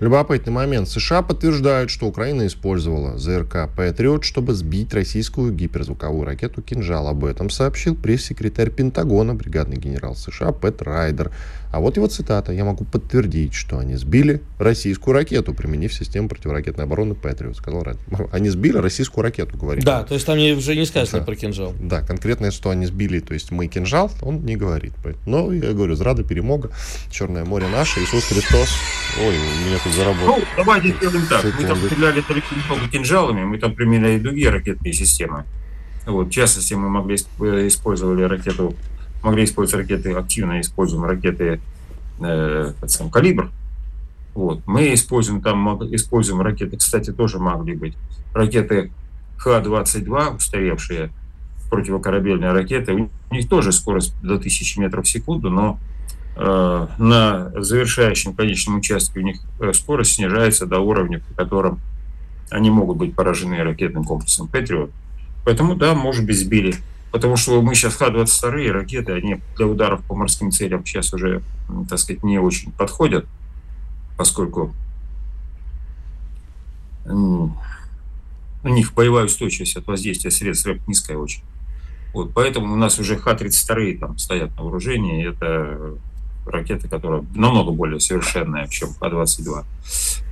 Любопытный 0.00 0.52
момент. 0.52 0.88
США 0.88 1.22
подтверждают, 1.22 1.88
что 1.88 2.06
Украина 2.08 2.48
использовала 2.48 3.16
ЗРК 3.16 3.68
«Патриот», 3.76 4.24
чтобы 4.24 4.52
сбить 4.52 4.92
российскую 4.92 5.52
гиперзвуковую 5.52 6.26
ракету 6.26 6.62
«Кинжал». 6.62 7.06
Об 7.06 7.24
этом 7.24 7.48
сообщил 7.48 7.94
пресс-секретарь 7.94 8.70
Пентагона, 8.70 9.36
бригадный 9.36 9.76
генерал 9.76 10.16
США 10.16 10.50
Пэт 10.50 10.82
Райдер. 10.82 11.30
А 11.74 11.80
вот 11.80 11.96
его 11.96 12.06
цитата. 12.06 12.52
«Я 12.52 12.64
могу 12.64 12.84
подтвердить, 12.84 13.52
что 13.52 13.78
они 13.78 13.96
сбили 13.96 14.40
российскую 14.60 15.12
ракету, 15.14 15.54
применив 15.54 15.92
систему 15.92 16.28
противоракетной 16.28 16.84
обороны 16.84 17.16
«Патриот», 17.16 17.56
сказал. 17.56 17.84
Они 18.30 18.48
сбили 18.48 18.76
российскую 18.76 19.24
ракету, 19.24 19.58
говорит. 19.58 19.84
Да, 19.84 20.04
то 20.04 20.14
есть 20.14 20.24
там 20.24 20.38
уже 20.38 20.76
не 20.76 20.86
сказано 20.86 21.18
да. 21.18 21.24
про 21.24 21.34
«Кинжал». 21.34 21.74
Да, 21.80 22.02
конкретно, 22.02 22.52
что 22.52 22.70
они 22.70 22.86
сбили, 22.86 23.18
то 23.18 23.34
есть 23.34 23.50
мы 23.50 23.66
«Кинжал», 23.66 24.12
он 24.22 24.44
не 24.44 24.54
говорит. 24.54 24.92
Но, 25.26 25.52
я 25.52 25.72
говорю, 25.72 25.96
зрада 25.96 26.22
перемога, 26.22 26.70
Черное 27.10 27.44
море 27.44 27.66
наше, 27.66 27.98
Иисус 28.00 28.24
Христос. 28.24 28.68
Ой, 29.20 29.34
у 29.36 29.66
меня 29.66 29.78
тут 29.82 29.94
заработал. 29.94 30.36
Ну, 30.36 30.44
давайте 30.56 30.92
сделаем 30.92 31.26
так. 31.26 31.44
Мы 31.44 31.66
там 31.66 31.76
стреляли 31.78 32.20
только 32.20 32.88
кинжалами, 32.92 33.42
мы 33.42 33.58
там 33.58 33.74
применяли 33.74 34.20
другие 34.20 34.50
ракетные 34.50 34.92
системы. 34.92 35.44
Вот, 36.06 36.28
в 36.28 36.30
частности, 36.30 36.74
мы 36.74 36.88
могли 36.88 37.16
э, 37.40 37.66
использовали 37.66 38.22
ракету 38.22 38.76
могли 39.24 39.44
использовать 39.44 39.88
ракеты, 39.88 40.12
активно 40.12 40.60
используем 40.60 41.04
ракеты 41.04 41.60
э, 42.20 42.72
сам, 42.86 43.10
«Калибр». 43.10 43.50
Вот. 44.34 44.60
Мы 44.66 44.94
используем 44.94 45.40
там 45.40 45.82
используем 45.94 46.40
ракеты, 46.40 46.76
кстати, 46.76 47.12
тоже 47.12 47.38
могли 47.38 47.74
быть. 47.74 47.94
Ракеты 48.32 48.90
Х-22, 49.38 50.36
устаревшие 50.36 51.10
противокорабельные 51.70 52.52
ракеты, 52.52 52.92
у 52.92 53.34
них 53.34 53.48
тоже 53.48 53.72
скорость 53.72 54.14
до 54.22 54.34
1000 54.34 54.80
метров 54.80 55.06
в 55.06 55.08
секунду, 55.08 55.50
но 55.50 55.78
э, 56.36 56.86
на 56.98 57.50
завершающем 57.60 58.34
конечном 58.34 58.76
участке 58.76 59.20
у 59.20 59.22
них 59.22 59.40
э, 59.60 59.72
скорость 59.72 60.14
снижается 60.14 60.66
до 60.66 60.78
уровня, 60.80 61.20
при 61.20 61.34
котором 61.34 61.80
они 62.50 62.70
могут 62.70 62.98
быть 62.98 63.14
поражены 63.14 63.62
ракетным 63.62 64.04
комплексом 64.04 64.46
«Патриот». 64.46 64.90
Поэтому, 65.44 65.74
да, 65.74 65.94
может 65.94 66.26
быть, 66.26 66.38
сбили 66.38 66.76
потому 67.14 67.36
что 67.36 67.62
мы 67.62 67.76
сейчас 67.76 67.94
Х-22 67.94 68.72
ракеты, 68.72 69.12
они 69.12 69.40
для 69.56 69.68
ударов 69.68 70.02
по 70.02 70.16
морским 70.16 70.50
целям 70.50 70.84
сейчас 70.84 71.14
уже, 71.14 71.42
так 71.88 72.00
сказать, 72.00 72.24
не 72.24 72.40
очень 72.40 72.72
подходят, 72.72 73.24
поскольку 74.16 74.74
у 77.06 77.52
них 78.64 78.94
боевая 78.94 79.26
устойчивость 79.26 79.76
от 79.76 79.86
воздействия 79.86 80.32
средств 80.32 80.68
низкая 80.88 81.16
очень. 81.16 81.44
Вот, 82.14 82.34
поэтому 82.34 82.72
у 82.72 82.76
нас 82.76 82.98
уже 82.98 83.16
Х-32 83.16 83.98
там 83.98 84.18
стоят 84.18 84.56
на 84.56 84.64
вооружении. 84.64 85.28
Это 85.28 85.94
ракеты, 86.46 86.88
которые 86.88 87.24
намного 87.36 87.70
более 87.70 88.00
совершенные, 88.00 88.66
чем 88.68 88.88
Х-22. 88.94 89.64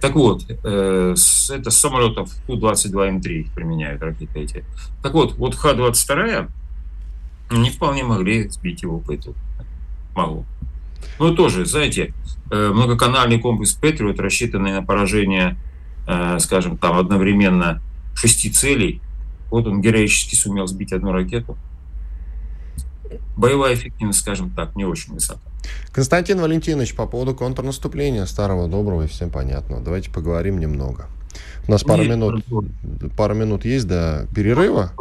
Так 0.01 0.17
вот, 0.17 0.47
э, 0.49 1.15
это 1.15 1.71
с 1.71 1.77
самолетов 1.77 2.33
Ту-22М3 2.49 3.55
применяют 3.55 4.03
ракеты 4.03 4.41
эти. 4.41 4.65
Так 5.01 5.15
вот, 5.15 5.35
вот 5.35 5.55
Х-22 5.55 6.51
не 7.59 7.71
вполне 7.71 8.05
могли 8.05 8.49
сбить 8.49 8.83
его 8.83 8.99
Пэтриот. 8.99 9.37
Могу. 10.15 10.45
Ну, 11.19 11.35
тоже, 11.35 11.65
знаете, 11.67 12.13
э, 12.51 12.71
многоканальный 12.73 13.39
комплекс 13.39 13.73
Патриот, 13.73 14.19
рассчитанный 14.21 14.73
на 14.73 14.83
поражение, 14.83 15.57
э, 16.07 16.39
скажем, 16.39 16.77
там 16.77 16.99
одновременно 16.99 17.81
шести 18.15 18.51
целей, 18.51 19.01
вот 19.51 19.67
он 19.67 19.81
героически 19.81 20.35
сумел 20.35 20.67
сбить 20.67 20.93
одну 20.93 21.13
ракету. 21.13 21.57
Боевая 23.37 23.75
эффективность, 23.75 24.21
скажем 24.21 24.51
так, 24.51 24.75
не 24.77 24.85
очень 24.85 25.13
высока. 25.13 25.41
Константин 25.93 26.41
Валентинович, 26.41 26.95
по 26.95 27.07
поводу 27.07 27.35
контрнаступления 27.35 28.25
старого, 28.27 28.69
доброго 28.69 29.05
и 29.05 29.07
всем 29.07 29.31
понятного. 29.31 29.83
Давайте 29.83 30.11
поговорим 30.11 30.59
немного. 30.59 31.07
У 31.67 31.71
нас 31.71 31.83
пару 31.85 32.05
минут, 32.05 32.45
пару 33.17 33.35
минут 33.35 33.65
есть 33.65 33.87
до 33.87 34.27
перерыва. 34.35 34.93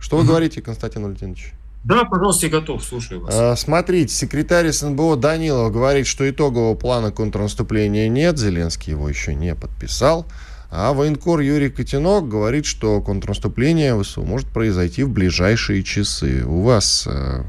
Что 0.00 0.18
вы 0.18 0.24
говорите, 0.24 0.62
Константин 0.62 1.02
Валентинович? 1.04 1.52
Да, 1.86 2.04
пожалуйста, 2.04 2.46
я 2.46 2.52
готов, 2.52 2.82
слушаю 2.82 3.20
вас. 3.20 3.32
А, 3.32 3.54
смотрите, 3.54 4.12
секретарь 4.12 4.72
СНБО 4.72 5.16
Данилов 5.16 5.72
говорит, 5.72 6.08
что 6.08 6.28
итогового 6.28 6.74
плана 6.74 7.12
контрнаступления 7.12 8.08
нет, 8.08 8.38
Зеленский 8.38 8.90
его 8.90 9.08
еще 9.08 9.36
не 9.36 9.54
подписал. 9.54 10.26
А 10.68 10.92
военкор 10.92 11.38
Юрий 11.38 11.70
Котенок 11.70 12.28
говорит, 12.28 12.66
что 12.66 13.00
контрнаступление 13.00 14.00
ВСУ 14.02 14.24
может 14.24 14.48
произойти 14.48 15.04
в 15.04 15.10
ближайшие 15.10 15.84
часы. 15.84 16.44
У 16.44 16.62
вас 16.62 17.06
э, 17.06 17.44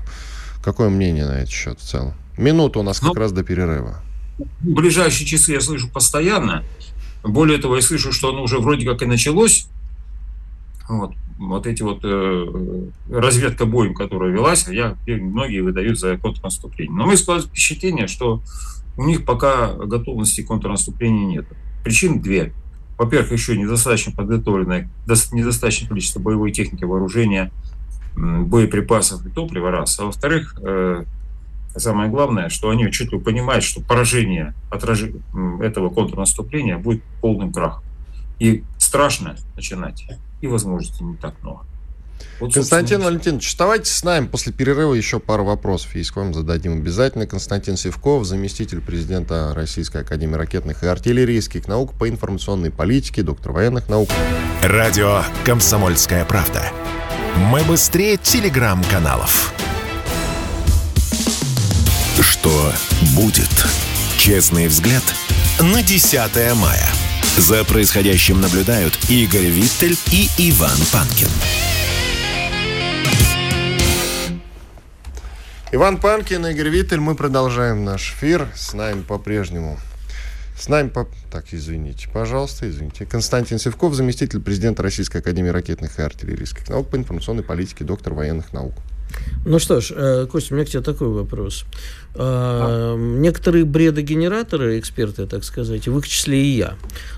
какое 0.63 0.89
мнение 0.89 1.25
на 1.25 1.39
этот 1.39 1.49
счет 1.49 1.79
в 1.79 1.83
целом? 1.83 2.13
Минута 2.37 2.77
у 2.77 2.83
нас 2.83 3.01
ну, 3.01 3.09
как 3.09 3.17
раз 3.17 3.31
до 3.31 3.43
перерыва. 3.43 4.03
Ближайшие 4.59 5.25
часы 5.25 5.53
я 5.53 5.61
слышу 5.61 5.89
постоянно. 5.89 6.63
Более 7.23 7.57
того, 7.57 7.75
я 7.75 7.81
слышу, 7.81 8.13
что 8.13 8.29
оно 8.29 8.43
уже 8.43 8.59
вроде 8.59 8.85
как 8.85 9.01
и 9.01 9.07
началось. 9.07 9.67
Вот 10.87 11.13
вот 11.37 11.67
эти 11.67 11.81
вот 11.83 11.99
э, 12.03 12.89
разведка 13.09 13.65
боем, 13.65 13.93
которая 13.93 14.31
велась, 14.31 14.67
я, 14.67 14.97
многие 15.05 15.61
выдают 15.61 15.99
за 15.99 16.17
контрнаступление. 16.17 16.95
Но 16.95 17.05
мы 17.05 17.17
складываем 17.17 17.49
впечатление, 17.49 18.07
что 18.07 18.41
у 18.97 19.03
них 19.03 19.25
пока 19.25 19.73
готовности 19.73 20.41
контрнаступления 20.41 21.25
нет. 21.25 21.45
Причин 21.83 22.21
две. 22.21 22.53
Во-первых, 22.97 23.31
еще 23.31 23.55
недостаточно 23.55 24.11
подготовленное, 24.11 24.89
недостаточное 25.31 25.87
количество 25.87 26.19
боевой 26.19 26.51
техники, 26.51 26.83
вооружения, 26.83 27.51
боеприпасов 28.15 29.25
и 29.25 29.29
топлива, 29.29 29.69
раз. 29.69 29.99
А 29.99 30.05
во-вторых, 30.05 30.59
э, 30.63 31.05
самое 31.75 32.09
главное, 32.09 32.49
что 32.49 32.71
они 32.71 32.91
четко 32.91 33.19
понимают, 33.19 33.63
что 33.63 33.81
поражение 33.81 34.55
отраж... 34.71 35.03
этого 35.61 35.89
контрнаступления 35.89 36.79
будет 36.79 37.03
полным 37.21 37.53
крахом. 37.53 37.83
И 38.39 38.63
страшно 38.79 39.35
начинать 39.55 40.05
и 40.41 40.47
возможностей 40.47 41.03
не 41.03 41.15
так 41.15 41.35
много. 41.41 41.65
Вот, 42.39 42.53
Константин 42.53 43.01
Валентинович, 43.01 43.47
оставайтесь 43.47 43.91
с 43.91 44.03
нами. 44.03 44.27
После 44.27 44.53
перерыва 44.53 44.93
еще 44.93 45.19
пару 45.19 45.43
вопросов 45.43 45.95
есть 45.95 46.11
к 46.11 46.15
вам 46.17 46.33
зададим 46.33 46.73
обязательно. 46.73 47.25
Константин 47.25 47.77
Севков, 47.77 48.25
заместитель 48.25 48.81
президента 48.81 49.53
Российской 49.55 50.01
Академии 50.01 50.35
ракетных 50.35 50.83
и 50.83 50.87
артиллерийских 50.87 51.67
наук 51.67 51.93
по 51.93 52.07
информационной 52.07 52.71
политике, 52.71 53.23
доктор 53.23 53.53
военных 53.53 53.89
наук. 53.89 54.09
Радио 54.61 55.23
«Комсомольская 55.45 56.25
правда». 56.25 56.63
Мы 57.51 57.63
быстрее 57.63 58.17
телеграм-каналов. 58.17 59.53
Что 62.19 62.71
будет? 63.15 63.49
Честный 64.17 64.67
взгляд 64.67 65.03
на 65.59 65.83
10 65.83 66.55
мая. 66.55 66.87
За 67.37 67.63
происходящим 67.63 68.41
наблюдают 68.41 68.97
Игорь 69.09 69.45
Виттель 69.45 69.95
и 70.11 70.27
Иван 70.49 70.75
Панкин. 70.91 71.27
Иван 75.71 75.97
Панкин, 75.97 76.47
Игорь 76.47 76.69
Виттель, 76.69 76.99
мы 76.99 77.13
продолжаем 77.13 77.85
наш 77.85 78.13
эфир. 78.13 78.47
С 78.55 78.73
нами 78.73 79.03
по-прежнему 79.03 79.77
С 80.57 80.67
нами... 80.67 80.89
По... 80.89 81.07
Так, 81.31 81.45
извините, 81.51 82.09
пожалуйста, 82.11 82.67
извините. 82.67 83.05
Константин 83.05 83.59
Севков, 83.59 83.93
заместитель 83.93 84.41
президента 84.41 84.81
Российской 84.81 85.17
Академии 85.17 85.49
ракетных 85.49 85.99
и 85.99 86.01
артиллерийских 86.01 86.67
наук 86.69 86.89
по 86.89 86.95
информационной 86.95 87.43
политике, 87.43 87.83
доктор 87.83 88.15
военных 88.15 88.51
наук. 88.51 88.73
Ну 89.45 89.59
что 89.59 89.79
ж, 89.79 89.93
э, 89.95 90.27
Костя, 90.29 90.53
у 90.53 90.57
меня 90.57 90.65
к 90.65 90.69
тебе 90.69 90.83
такой 90.83 91.07
вопрос. 91.07 91.65
А? 92.15 92.95
Некоторые 92.97 93.63
бредогенераторы, 93.63 94.79
эксперты, 94.79 95.25
так 95.25 95.43
сказать, 95.43 95.87
в 95.87 95.97
их 95.97 96.07
числе 96.07 96.43
и 96.43 96.57
я, 96.57 96.75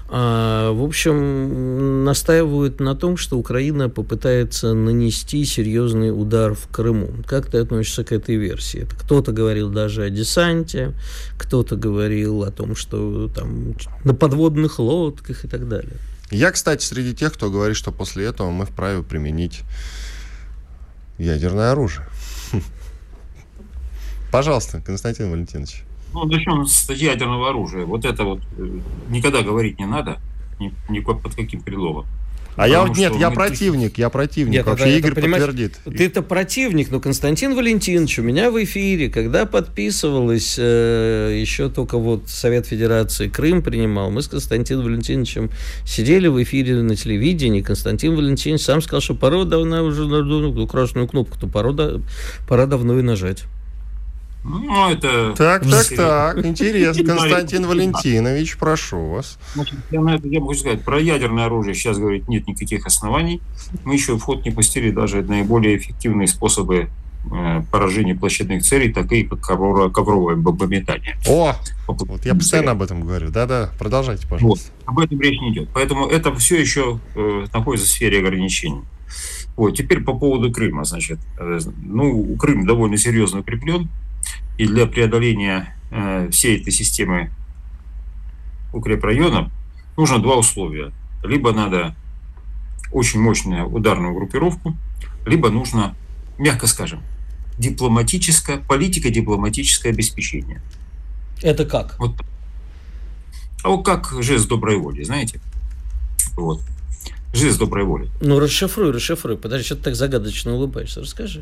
а, 0.10 0.72
в 0.72 0.84
общем, 0.84 2.04
настаивают 2.04 2.80
на 2.80 2.96
том, 2.96 3.16
что 3.16 3.38
Украина 3.38 3.90
попытается 3.90 4.74
нанести 4.74 5.46
серьезный 5.46 6.12
удар 6.12 6.54
в 6.54 6.68
Крыму. 6.68 7.10
Как 7.26 7.46
ты 7.46 7.60
относишься 7.60 8.04
к 8.04 8.12
этой 8.12 8.36
версии? 8.36 8.88
Кто-то 9.00 9.32
говорил 9.32 9.70
даже 9.70 10.04
о 10.04 10.10
десанте, 10.10 10.94
кто-то 11.38 11.76
говорил 11.76 12.44
о 12.44 12.52
том, 12.52 12.76
что 12.76 13.30
там 13.30 13.76
на 14.04 14.14
подводных 14.14 14.80
лодках 14.80 15.46
и 15.46 15.48
так 15.48 15.68
далее. 15.68 15.98
Я, 16.32 16.52
кстати, 16.52 16.84
среди 16.84 17.16
тех, 17.16 17.34
кто 17.34 17.50
говорит, 17.50 17.76
что 17.76 17.92
после 17.92 18.26
этого 18.26 18.52
мы 18.52 18.66
вправе 18.66 19.02
применить 19.02 19.62
ядерное 21.20 21.72
оружие. 21.72 22.08
Пожалуйста, 24.32 24.82
Константин 24.82 25.30
Валентинович. 25.32 25.84
Ну, 26.14 26.26
начнем 26.26 26.66
с 26.66 26.90
ядерного 26.90 27.50
оружия. 27.50 27.86
Вот 27.86 28.06
это 28.06 28.24
вот 28.24 28.42
э, 28.58 28.80
никогда 29.10 29.44
говорить 29.44 29.80
не 29.80 29.86
надо, 29.86 30.20
ни, 30.60 30.74
ни 30.90 31.00
под 31.00 31.36
каким 31.36 31.62
предлогом. 31.62 32.06
А 32.60 32.68
я 32.68 32.84
вот 32.84 32.98
нет, 32.98 33.16
я 33.16 33.32
противник, 33.32 33.98
я 33.98 34.10
противник. 34.10 34.66
Вообще 34.66 34.98
Игорь 34.98 35.16
подтвердит. 35.16 35.80
Ты 35.86 36.06
это 36.06 36.22
противник, 36.22 36.92
но 36.92 37.00
Константин 37.00 37.56
Валентинович 37.56 38.20
у 38.20 38.22
меня 38.22 38.52
в 38.52 38.62
эфире, 38.62 39.10
когда 39.10 39.46
подписывалось 39.46 40.56
э, 40.58 41.38
еще 41.40 41.70
только 41.70 41.98
вот 41.98 42.28
Совет 42.28 42.68
Федерации 42.68 43.30
Крым 43.30 43.64
принимал, 43.64 44.12
мы 44.12 44.22
с 44.22 44.28
Константином 44.28 44.84
Валентиновичем 44.84 45.52
сидели 45.86 46.28
в 46.28 46.44
эфире 46.44 46.76
на 46.82 46.98
телевидении. 46.98 47.62
Константин 47.62 48.18
Валентинович 48.18 48.62
сам 48.62 48.82
сказал, 48.82 49.00
что 49.00 49.16
пора 49.16 49.46
давно 49.46 49.82
уже 49.84 50.06
на 50.06 50.68
красную 50.68 51.08
кнопку, 51.08 51.40
то 51.40 51.48
пора, 51.48 51.74
пора 52.46 52.66
давно 52.66 53.00
и 53.00 53.02
нажать. 53.02 53.46
Ну, 54.44 54.90
это... 54.90 55.34
Так, 55.36 55.64
так, 55.70 55.88
так, 55.96 56.46
интересно. 56.46 57.04
Константин 57.16 57.68
Валентинович, 57.68 58.58
прошу 58.58 59.10
вас. 59.10 59.38
Значит, 59.54 59.80
я, 59.92 60.02
на 60.02 60.16
это, 60.16 60.28
я 60.28 60.40
могу 60.40 60.54
сказать, 60.54 60.84
про 60.84 61.00
ядерное 61.00 61.46
оружие 61.46 61.76
сейчас 61.76 61.98
говорить 61.98 62.28
нет 62.30 62.48
никаких 62.48 62.86
оснований. 62.86 63.42
Мы 63.84 63.96
еще 63.96 64.16
в 64.16 64.22
ход 64.22 64.46
не 64.46 64.52
пустили 64.52 64.92
даже 64.92 65.22
наиболее 65.24 65.78
эффективные 65.78 66.28
способы 66.28 66.90
э, 67.32 67.62
поражения 67.70 68.16
площадных 68.16 68.64
целей, 68.64 68.94
такие 68.94 69.28
как 69.28 69.42
ковровое, 69.42 69.90
ковровое 69.90 70.38
бомбометание. 70.38 71.18
О, 71.28 71.54
вот 71.88 72.26
я 72.26 72.34
постоянно 72.34 72.72
об 72.72 72.82
этом 72.82 73.02
говорю. 73.02 73.32
Да-да, 73.32 73.72
продолжайте, 73.78 74.26
пожалуйста. 74.26 74.72
Вот, 74.86 74.94
об 74.94 75.00
этом 75.00 75.20
речь 75.20 75.40
не 75.42 75.52
идет. 75.52 75.70
Поэтому 75.74 76.08
это 76.08 76.34
все 76.36 76.60
еще 76.60 77.00
э, 77.14 77.46
находится 77.54 77.88
в 77.88 77.92
сфере 77.92 78.20
ограничений. 78.20 78.84
Вот, 79.58 79.72
теперь 79.72 80.02
по 80.02 80.14
поводу 80.14 80.50
Крыма, 80.50 80.86
значит, 80.86 81.20
э, 81.38 81.60
ну, 81.84 82.38
Крым 82.38 82.66
довольно 82.66 82.96
серьезно 82.96 83.42
укреплен, 83.42 83.90
и 84.60 84.68
для 84.68 84.86
преодоления 84.88 85.74
э, 85.90 86.30
всей 86.32 86.60
этой 86.60 86.74
системы 86.74 87.32
укрепрайонов 88.74 89.50
нужно 89.96 90.20
два 90.20 90.36
условия. 90.36 90.92
Либо 91.24 91.54
надо 91.54 91.96
очень 92.92 93.22
мощную 93.22 93.68
ударную 93.68 94.14
группировку, 94.14 94.76
либо 95.26 95.50
нужно, 95.50 95.96
мягко 96.38 96.68
скажем, 96.68 97.02
дипломатическое, 97.58 98.58
политико-дипломатическое 98.58 99.94
обеспечение. 99.94 100.62
Это 101.42 101.64
как? 101.64 101.98
Вот. 101.98 102.22
А 103.64 103.70
вот 103.70 103.86
как 103.86 104.14
жест 104.22 104.50
доброй 104.50 104.76
воли, 104.76 105.04
знаете? 105.04 105.40
Вот. 106.36 106.62
Жест 107.32 107.60
доброй 107.60 107.86
воли. 107.86 108.10
Ну, 108.20 108.42
расшифруй, 108.42 108.92
расшифруй. 108.92 109.38
Подожди, 109.38 109.66
что 109.66 109.78
ты 109.78 109.84
так 109.84 109.96
загадочно 109.96 110.54
улыбаешься? 110.54 111.00
Расскажи. 111.00 111.42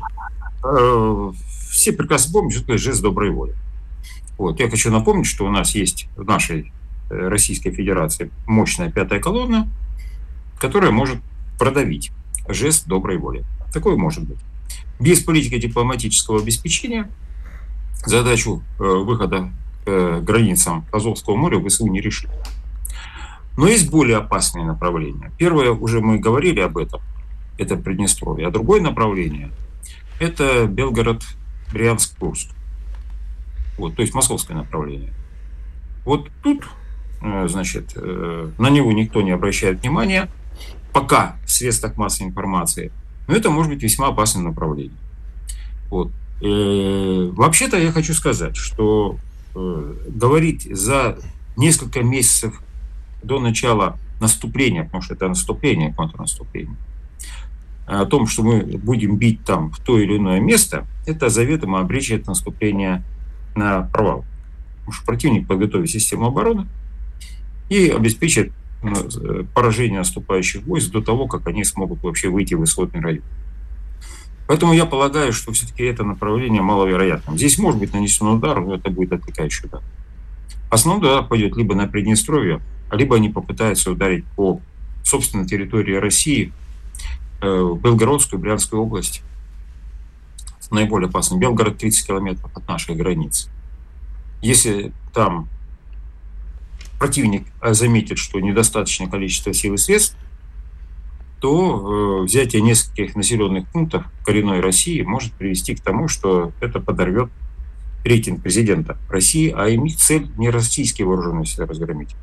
Э, 1.78 1.80
все 1.80 1.92
прекрасно 1.92 2.32
помнят, 2.32 2.54
что 2.54 2.64
это 2.64 2.78
жест 2.78 3.02
доброй 3.02 3.30
воли. 3.30 3.54
Вот. 4.36 4.60
Я 4.60 4.68
хочу 4.68 4.90
напомнить, 4.90 5.26
что 5.26 5.46
у 5.46 5.50
нас 5.50 5.74
есть 5.74 6.08
в 6.16 6.24
нашей 6.24 6.72
э, 7.10 7.28
Российской 7.28 7.70
Федерации 7.70 8.30
мощная 8.46 8.90
пятая 8.90 9.20
колонна, 9.20 9.68
которая 10.58 10.90
может 10.90 11.18
продавить 11.58 12.12
жест 12.48 12.86
доброй 12.86 13.18
воли. 13.18 13.44
Такое 13.72 13.96
может 13.96 14.24
быть. 14.24 14.38
Без 15.00 15.20
политико-дипломатического 15.20 16.40
обеспечения 16.40 17.10
задачу 18.04 18.62
э, 18.78 18.82
выхода 18.82 19.52
к 19.84 20.20
границам 20.20 20.84
Азовского 20.92 21.36
моря 21.36 21.66
ВСУ 21.66 21.86
не 21.86 22.02
решит. 22.02 22.30
Но 23.56 23.66
есть 23.66 23.90
более 23.90 24.18
опасные 24.18 24.66
направления. 24.66 25.32
Первое, 25.38 25.70
уже 25.70 26.00
мы 26.00 26.18
говорили 26.18 26.60
об 26.60 26.76
этом, 26.76 27.00
это 27.56 27.76
Приднестровье. 27.76 28.46
А 28.46 28.50
другое 28.50 28.82
направление– 28.82 29.50
это 30.20 30.66
Белгород, 30.66 31.24
Брянск, 31.72 32.16
Курск. 32.18 32.48
Вот, 33.76 33.94
то 33.94 34.02
есть 34.02 34.14
московское 34.14 34.56
направление. 34.56 35.12
Вот 36.04 36.30
тут, 36.42 36.64
э, 37.22 37.48
значит, 37.48 37.92
э, 37.94 38.50
на 38.58 38.70
него 38.70 38.92
никто 38.92 39.22
не 39.22 39.30
обращает 39.30 39.82
внимания, 39.82 40.28
пока 40.92 41.36
в 41.44 41.50
средствах 41.50 41.96
массовой 41.96 42.30
информации. 42.30 42.92
Но 43.28 43.34
это 43.34 43.50
может 43.50 43.72
быть 43.72 43.82
весьма 43.82 44.08
опасное 44.08 44.42
направление. 44.42 44.96
Вот. 45.90 46.10
Э, 46.40 47.30
вообще-то 47.32 47.76
я 47.78 47.92
хочу 47.92 48.14
сказать, 48.14 48.56
что 48.56 49.16
говорить 49.54 50.68
за 50.70 51.18
несколько 51.56 52.02
месяцев 52.02 52.62
до 53.24 53.40
начала 53.40 53.98
наступления, 54.20 54.84
потому 54.84 55.02
что 55.02 55.14
это 55.14 55.26
наступление, 55.26 55.92
контрнаступление, 55.92 56.76
о 57.88 58.04
том, 58.04 58.26
что 58.26 58.42
мы 58.42 58.60
будем 58.60 59.16
бить 59.16 59.44
там 59.44 59.70
в 59.70 59.80
то 59.80 59.98
или 59.98 60.18
иное 60.18 60.40
место, 60.40 60.86
это 61.06 61.30
заведомо 61.30 61.80
обречет 61.80 62.26
наступление 62.26 63.02
на 63.54 63.82
провал. 63.82 64.24
Потому 64.80 64.92
что 64.92 65.06
противник 65.06 65.48
подготовит 65.48 65.90
систему 65.90 66.26
обороны 66.26 66.66
и 67.70 67.88
обеспечит 67.88 68.52
э, 68.82 69.44
поражение 69.54 70.00
наступающих 70.00 70.64
войск 70.64 70.90
до 70.92 71.00
того, 71.00 71.26
как 71.26 71.46
они 71.46 71.64
смогут 71.64 72.02
вообще 72.02 72.28
выйти 72.28 72.54
в 72.54 72.64
исходный 72.64 73.00
район. 73.00 73.24
Поэтому 74.46 74.74
я 74.74 74.84
полагаю, 74.84 75.32
что 75.32 75.52
все-таки 75.52 75.82
это 75.84 76.04
направление 76.04 76.62
маловероятно. 76.62 77.36
Здесь 77.36 77.58
может 77.58 77.80
быть 77.80 77.94
нанесен 77.94 78.26
удар, 78.26 78.60
но 78.60 78.74
это 78.74 78.90
будет 78.90 79.12
отвлекающий 79.12 79.66
удар. 79.66 79.82
Основной 80.70 81.10
удар 81.10 81.26
пойдет 81.26 81.56
либо 81.56 81.74
на 81.74 81.86
Приднестровье, 81.86 82.60
либо 82.92 83.16
они 83.16 83.30
попытаются 83.30 83.90
ударить 83.90 84.24
по 84.36 84.60
собственной 85.04 85.46
территории 85.46 85.94
России, 85.94 86.52
Э, 87.40 87.74
Белгородскую, 87.80 88.40
Брянскую 88.40 88.82
область. 88.82 89.22
Наиболее 90.70 91.08
опасно. 91.08 91.38
Белгород 91.38 91.78
30 91.78 92.06
километров 92.06 92.50
от 92.54 92.66
нашей 92.68 92.94
границы. 92.94 93.48
Если 94.42 94.92
там 95.14 95.48
противник 96.98 97.46
э, 97.62 97.74
заметит, 97.74 98.18
что 98.18 98.40
недостаточное 98.40 99.08
количество 99.08 99.54
сил 99.54 99.74
и 99.74 99.76
средств, 99.76 100.16
то 101.40 102.20
э, 102.20 102.24
взятие 102.24 102.60
нескольких 102.62 103.14
населенных 103.14 103.68
пунктов 103.68 104.04
коренной 104.24 104.60
России 104.60 105.00
может 105.02 105.32
привести 105.34 105.76
к 105.76 105.80
тому, 105.80 106.08
что 106.08 106.52
это 106.60 106.80
подорвет 106.80 107.30
рейтинг 108.04 108.42
президента 108.42 108.96
России, 109.08 109.54
а 109.56 109.72
имеет 109.72 109.98
цель 110.00 110.28
не 110.36 110.50
российские 110.50 111.06
вооруженные 111.06 111.46
силы 111.46 111.66
разгромить, 111.66 112.16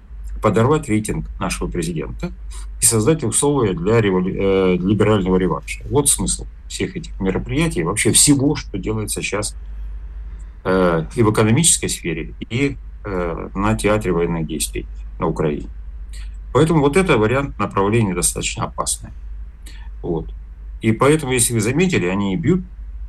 подорвать 0.45 0.87
рейтинг 0.87 1.25
нашего 1.39 1.67
президента 1.67 2.31
и 2.79 2.85
создать 2.85 3.23
условия 3.23 3.73
для 3.73 3.99
револю... 3.99 4.31
э, 4.31 4.77
либерального 4.77 5.37
реванша. 5.37 5.81
Вот 5.89 6.07
смысл 6.07 6.45
всех 6.67 6.95
этих 6.95 7.19
мероприятий, 7.19 7.81
вообще 7.81 8.11
всего, 8.11 8.55
что 8.55 8.77
делается 8.77 9.23
сейчас 9.23 9.55
э, 10.63 11.07
и 11.15 11.23
в 11.23 11.31
экономической 11.31 11.87
сфере, 11.87 12.35
и 12.41 12.77
э, 13.05 13.49
на 13.55 13.75
театре 13.75 14.11
военных 14.11 14.45
действий 14.45 14.85
на 15.17 15.25
Украине. 15.25 15.67
Поэтому 16.53 16.81
вот 16.81 16.95
это 16.95 17.17
вариант 17.17 17.57
направления 17.57 18.13
достаточно 18.13 18.65
опасный. 18.65 19.09
Вот. 20.03 20.31
И 20.83 20.91
поэтому, 20.91 21.33
если 21.33 21.55
вы 21.55 21.59
заметили, 21.59 22.05
они 22.05 22.37
бьют 22.37 22.61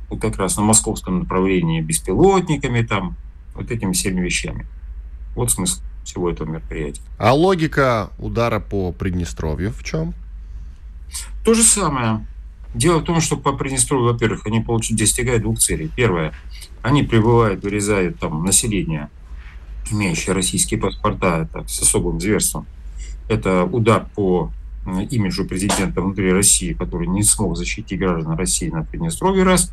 вот 0.09 0.19
как 0.19 0.37
раз 0.37 0.57
на 0.57 0.63
московском 0.63 1.19
направлении 1.19 1.81
беспилотниками, 1.81 2.81
там, 2.81 3.15
вот 3.53 3.69
этими 3.69 3.91
всеми 3.91 4.21
вещами. 4.21 4.65
Вот 5.35 5.51
смысл 5.51 5.81
всего 6.07 6.29
этого 6.29 6.49
мероприятия. 6.49 7.01
А 7.17 7.33
логика 7.33 8.09
удара 8.17 8.59
по 8.59 8.91
Приднестровью 8.91 9.71
в 9.71 9.83
чем? 9.83 10.13
То 11.43 11.53
же 11.53 11.63
самое. 11.63 12.25
Дело 12.73 12.99
в 12.99 13.03
том, 13.03 13.21
что 13.21 13.37
по 13.37 13.53
Приднестровью, 13.53 14.13
во-первых, 14.13 14.45
они 14.45 14.61
получают, 14.61 14.99
достигают 14.99 15.43
двух 15.43 15.59
целей. 15.59 15.91
Первое, 15.95 16.33
они 16.81 17.03
прибывают, 17.03 17.63
вырезают 17.63 18.19
там 18.19 18.43
население, 18.43 19.09
имеющее 19.91 20.33
российские 20.33 20.79
паспорта, 20.79 21.47
это 21.49 21.67
с 21.67 21.81
особым 21.81 22.19
зверством. 22.19 22.65
Это 23.29 23.63
удар 23.63 24.07
по 24.15 24.51
имиджу 25.09 25.45
президента 25.45 26.01
внутри 26.01 26.31
России, 26.31 26.73
который 26.73 27.07
не 27.07 27.23
смог 27.23 27.57
защитить 27.57 27.99
граждан 27.99 28.37
России 28.37 28.69
на 28.69 28.83
Приднестровье, 28.83 29.43
раз. 29.43 29.71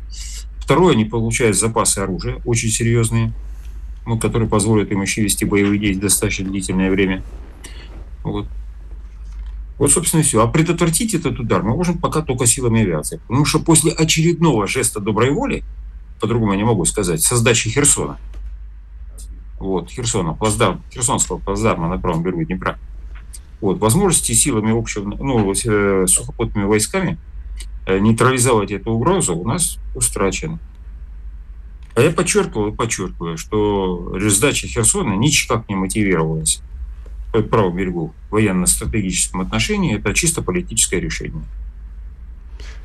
Второе, 0.59 0.93
они 0.93 1.05
получают 1.05 1.57
запасы 1.57 1.99
оружия 1.99 2.41
очень 2.43 2.69
серьезные. 2.69 3.33
Ну, 4.05 4.19
который 4.19 4.47
позволит 4.47 4.91
им 4.91 5.01
еще 5.01 5.21
вести 5.21 5.45
боевые 5.45 5.79
действия 5.79 6.01
достаточно 6.01 6.45
длительное 6.45 6.91
время. 6.91 7.23
Вот. 8.23 8.47
Вот, 9.77 9.91
собственно, 9.91 10.21
и 10.21 10.23
все. 10.23 10.41
А 10.41 10.47
предотвратить 10.47 11.13
этот 11.13 11.39
удар 11.39 11.63
мы 11.63 11.75
можем 11.75 11.97
пока 11.97 12.21
только 12.21 12.45
силами 12.45 12.81
авиации. 12.81 13.19
Потому 13.27 13.45
что 13.45 13.59
после 13.59 13.91
очередного 13.91 14.67
жеста 14.67 14.99
доброй 14.99 15.31
воли, 15.31 15.63
по-другому 16.21 16.53
я 16.53 16.57
не 16.57 16.63
могу 16.63 16.85
сказать, 16.85 17.21
со 17.21 17.35
сдачи 17.35 17.69
Херсона, 17.69 18.17
вот, 19.59 19.89
Херсона, 19.89 20.33
плацдарм, 20.33 20.81
Херсонского 20.93 21.39
плацдарма 21.39 21.89
на 21.89 21.97
правом 21.97 22.23
берегу 22.23 22.43
Днепра, 22.43 22.79
вот, 23.59 23.79
возможности 23.79 24.31
силами 24.33 24.77
общего, 24.77 25.03
ну, 25.03 25.51
э, 25.51 26.05
сухопутными 26.07 26.65
войсками 26.65 27.17
э, 27.85 27.99
нейтрализовать 27.99 28.71
эту 28.71 28.91
угрозу 28.91 29.35
у 29.35 29.45
нас 29.45 29.77
устрачены. 29.93 30.59
А 31.95 32.01
я 32.01 32.11
подчеркивал 32.11 32.67
и 32.67 32.75
подчеркиваю, 32.75 33.37
что 33.37 34.19
сдача 34.29 34.67
Херсона 34.67 35.13
никак 35.13 35.69
не 35.69 35.75
мотивировалась 35.75 36.61
по 37.31 37.41
правому 37.41 37.77
берегу 37.77 38.13
в 38.29 38.33
военно-стратегическом 38.33 39.41
отношении. 39.41 39.97
Это 39.97 40.13
чисто 40.13 40.41
политическое 40.41 40.99
решение. 40.99 41.43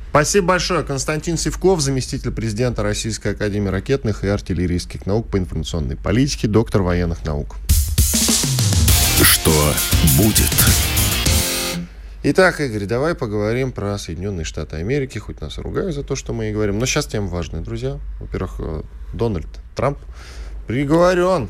Спасибо 0.09 0.47
большое. 0.47 0.83
Константин 0.83 1.37
Севков, 1.37 1.81
заместитель 1.81 2.31
президента 2.31 2.83
Российской 2.83 3.33
Академии 3.33 3.69
ракетных 3.69 4.23
и 4.23 4.27
артиллерийских 4.27 5.05
наук 5.05 5.29
по 5.29 5.37
информационной 5.37 5.95
политике, 5.95 6.47
доктор 6.47 6.81
военных 6.81 7.23
наук. 7.25 7.55
Что 9.21 9.73
будет? 10.17 10.51
Итак, 12.23 12.61
Игорь, 12.61 12.85
давай 12.85 13.15
поговорим 13.15 13.71
про 13.71 13.97
Соединенные 13.97 14.45
Штаты 14.45 14.75
Америки. 14.75 15.17
Хоть 15.17 15.41
нас 15.41 15.57
ругают 15.57 15.95
за 15.95 16.03
то, 16.03 16.15
что 16.15 16.33
мы 16.33 16.51
и 16.51 16.53
говорим. 16.53 16.77
Но 16.77 16.85
сейчас 16.85 17.07
тема 17.07 17.27
важная, 17.29 17.61
друзья. 17.61 17.99
Во-первых, 18.19 18.55
э, 18.59 18.83
Дональд 19.11 19.47
Трамп 19.75 19.97
приговорен 20.67 21.49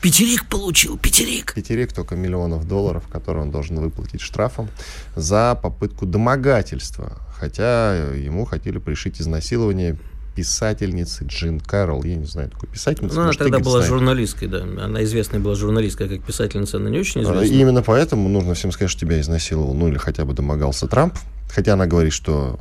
Пятерик 0.00 0.48
получил, 0.48 0.96
пятерик. 0.96 1.52
Пятерик 1.52 1.92
только 1.92 2.16
миллионов 2.16 2.66
долларов, 2.66 3.06
которые 3.12 3.42
он 3.42 3.50
должен 3.50 3.78
выплатить 3.78 4.22
штрафом 4.22 4.70
за 5.14 5.54
попытку 5.62 6.06
домогательства. 6.06 7.18
Хотя 7.38 7.94
ему 8.14 8.46
хотели 8.46 8.78
пришить 8.78 9.20
изнасилование 9.20 9.98
писательницы 10.40 11.24
Джин 11.26 11.60
Кэрролл. 11.60 12.02
Я 12.04 12.16
не 12.16 12.24
знаю, 12.24 12.48
такой 12.48 12.70
писательница. 12.70 13.14
Ну, 13.16 13.22
она 13.22 13.32
тогда 13.32 13.58
была 13.58 13.80
знаешь. 13.80 13.88
журналисткой, 13.88 14.48
да. 14.48 14.62
Она 14.62 15.04
известная 15.04 15.38
была 15.38 15.54
журналисткой, 15.54 16.08
как 16.08 16.22
писательница, 16.24 16.78
она 16.78 16.88
не 16.88 16.98
очень 16.98 17.22
известна. 17.22 17.42
И 17.42 17.60
именно 17.60 17.82
поэтому 17.82 18.30
нужно 18.30 18.54
всем 18.54 18.72
сказать, 18.72 18.90
что 18.90 19.00
тебя 19.00 19.20
изнасиловал, 19.20 19.74
ну 19.74 19.88
или 19.88 19.98
хотя 19.98 20.24
бы 20.24 20.32
домогался 20.32 20.86
Трамп. 20.86 21.14
Хотя 21.54 21.74
она 21.74 21.86
говорит, 21.86 22.14
что 22.14 22.58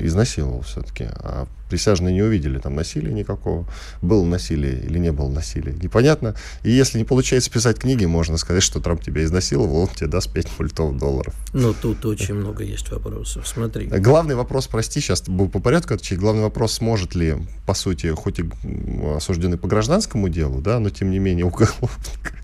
изнасиловал 0.00 0.62
все-таки. 0.62 1.04
А 1.04 1.46
присяжные 1.68 2.14
не 2.14 2.22
увидели 2.22 2.58
там 2.58 2.74
насилия 2.74 3.12
никакого. 3.12 3.66
Было 4.02 4.24
насилие 4.24 4.80
или 4.80 4.98
не 4.98 5.12
было 5.12 5.28
насилия. 5.28 5.72
Непонятно. 5.72 6.34
И 6.62 6.70
если 6.70 6.98
не 6.98 7.04
получается 7.04 7.50
писать 7.50 7.78
книги, 7.78 8.04
можно 8.04 8.36
сказать, 8.38 8.62
что 8.62 8.80
Трамп 8.80 9.02
тебя 9.02 9.24
изнасиловал, 9.24 9.82
он 9.82 9.88
тебе 9.88 10.06
даст 10.06 10.32
5 10.32 10.58
мультов 10.58 10.96
долларов. 10.96 11.34
Ну, 11.52 11.74
тут 11.74 12.04
очень 12.06 12.34
много 12.34 12.64
есть 12.64 12.90
вопросов. 12.90 13.46
Смотри. 13.46 13.86
Главный 13.86 14.34
вопрос, 14.34 14.66
прости, 14.66 15.00
сейчас 15.00 15.22
был 15.28 15.48
по 15.48 15.60
порядку 15.60 15.94
отвечать. 15.94 16.18
Главный 16.18 16.42
вопрос, 16.42 16.74
сможет 16.74 17.14
ли, 17.14 17.36
по 17.66 17.74
сути, 17.74 18.08
хоть 18.08 18.38
и 18.38 18.44
осужденный 19.16 19.58
по 19.58 19.68
гражданскому 19.68 20.28
делу, 20.28 20.60
да, 20.60 20.78
но 20.80 20.90
тем 20.90 21.10
не 21.10 21.18
менее 21.18 21.44
уголовник 21.44 22.34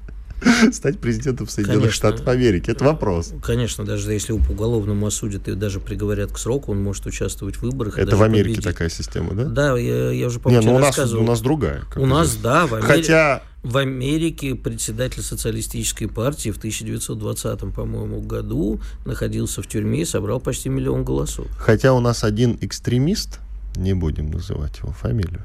стать 0.72 0.99
президентом 0.99 1.49
Соединенных 1.49 1.82
конечно, 1.82 1.97
Штатов 1.97 2.28
Америки? 2.28 2.70
Это 2.70 2.84
вопрос. 2.84 3.32
Конечно, 3.42 3.84
даже 3.84 4.12
если 4.12 4.32
его 4.32 4.45
по 4.45 4.53
уголовному 4.53 5.07
осудят 5.07 5.49
и 5.49 5.55
даже 5.55 5.80
приговорят 5.80 6.32
к 6.32 6.38
сроку, 6.38 6.72
он 6.72 6.82
может 6.82 7.07
участвовать 7.07 7.57
в 7.57 7.62
выборах. 7.62 7.99
Это 7.99 8.16
в 8.16 8.22
Америке 8.22 8.57
победить. 8.57 8.64
такая 8.64 8.88
система, 8.88 9.34
да? 9.34 9.45
Да, 9.45 9.78
я, 9.78 10.11
я 10.11 10.26
уже, 10.26 10.40
по-моему, 10.40 10.66
ну, 10.66 10.76
у 10.76 10.78
нас, 10.78 10.99
у 10.99 11.22
нас 11.22 11.40
другая. 11.40 11.82
У 11.97 12.07
нас, 12.07 12.36
да, 12.36 12.66
в 12.66 12.74
Америке. 12.74 12.92
Хотя 12.92 13.42
в 13.62 13.78
Америке 13.78 14.55
председатель 14.55 15.22
социалистической 15.22 16.07
партии 16.07 16.51
в 16.51 16.59
1920, 16.59 17.74
по-моему, 17.74 18.20
году 18.20 18.80
находился 19.07 19.62
в 19.62 19.66
тюрьме 19.66 20.03
и 20.03 20.05
собрал 20.05 20.38
почти 20.38 20.68
миллион 20.68 21.03
голосов. 21.03 21.47
Хотя 21.59 21.95
у 21.95 22.01
нас 22.01 22.24
один 22.24 22.59
экстремист, 22.61 23.40
не 23.76 23.95
будем 23.95 24.30
называть 24.30 24.78
его 24.78 24.92
фамилию, 24.92 25.42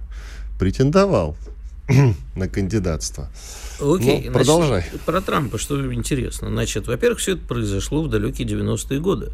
претендовал 0.60 1.38
на 2.36 2.48
кандидатство. 2.48 3.30
Окей, 3.80 4.24
ну, 4.28 4.34
продолжай. 4.34 4.82
Значит, 4.82 5.02
про 5.02 5.22
Трампа 5.22 5.58
что 5.58 5.94
интересно. 5.94 6.50
Значит, 6.50 6.88
во-первых, 6.88 7.20
все 7.20 7.34
это 7.34 7.42
произошло 7.48 8.04
в 8.04 8.10
далекие 8.10 8.48
90-е 8.48 9.00
годы. 9.00 9.32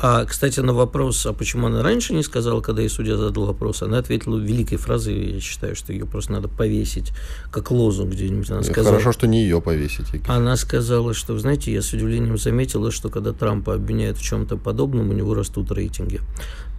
А, 0.00 0.24
кстати, 0.24 0.58
на 0.60 0.72
вопрос, 0.72 1.26
а 1.26 1.32
почему 1.32 1.66
она 1.66 1.82
раньше 1.82 2.14
не 2.14 2.22
сказала, 2.22 2.60
когда 2.60 2.82
ей 2.82 2.88
судья 2.88 3.16
задал 3.16 3.46
вопрос, 3.46 3.82
она 3.82 3.98
ответила 3.98 4.38
великой 4.38 4.76
фразой, 4.76 5.34
я 5.34 5.40
считаю, 5.40 5.76
что 5.76 5.92
ее 5.92 6.06
просто 6.06 6.32
надо 6.32 6.48
повесить, 6.48 7.12
как 7.50 7.70
лозунг 7.70 8.12
где-нибудь. 8.12 8.50
Она 8.50 8.62
сказала, 8.62 8.96
Хорошо, 8.96 9.12
что 9.12 9.26
не 9.26 9.42
ее 9.42 9.60
повесить. 9.60 10.06
Она 10.26 10.56
сказала, 10.56 11.14
что, 11.14 11.38
знаете, 11.38 11.72
я 11.72 11.82
с 11.82 11.92
удивлением 11.92 12.38
заметила, 12.38 12.90
что 12.90 13.10
когда 13.10 13.32
Трампа 13.32 13.74
обвиняют 13.74 14.18
в 14.18 14.22
чем-то 14.22 14.56
подобном, 14.56 15.10
у 15.10 15.12
него 15.12 15.34
растут 15.34 15.70
рейтинги. 15.70 16.20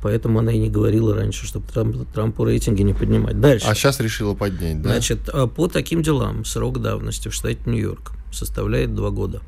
Поэтому 0.03 0.39
она 0.39 0.51
и 0.51 0.57
не 0.59 0.69
говорила 0.69 1.15
раньше, 1.15 1.47
чтобы 1.47 1.65
Трамп, 1.71 1.95
Трампу 2.13 2.43
рейтинги 2.43 2.81
не 2.81 2.93
поднимать. 2.93 3.39
Дальше. 3.39 3.65
А 3.69 3.73
сейчас 3.73 4.01
решила 4.01 4.33
поднять, 4.33 4.81
да? 4.81 4.89
Значит, 4.89 5.29
а 5.29 5.47
по 5.47 5.69
таким 5.69 6.03
делам 6.03 6.43
срок 6.43 6.81
давности 6.81 7.29
в 7.29 7.33
штате 7.33 7.61
Нью-Йорк 7.65 8.11
составляет 8.29 8.93
два 8.93 9.11
года. 9.11 9.41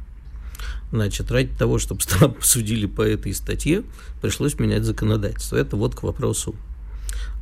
Значит, 0.91 1.29
ради 1.29 1.49
того, 1.53 1.77
чтобы 1.77 2.01
Трампа 2.07 2.41
судили 2.41 2.85
по 2.85 3.01
этой 3.01 3.33
статье, 3.33 3.83
пришлось 4.21 4.57
менять 4.57 4.85
законодательство. 4.85 5.57
Это 5.57 5.75
вот 5.75 5.93
к 5.93 6.03
вопросу 6.03 6.55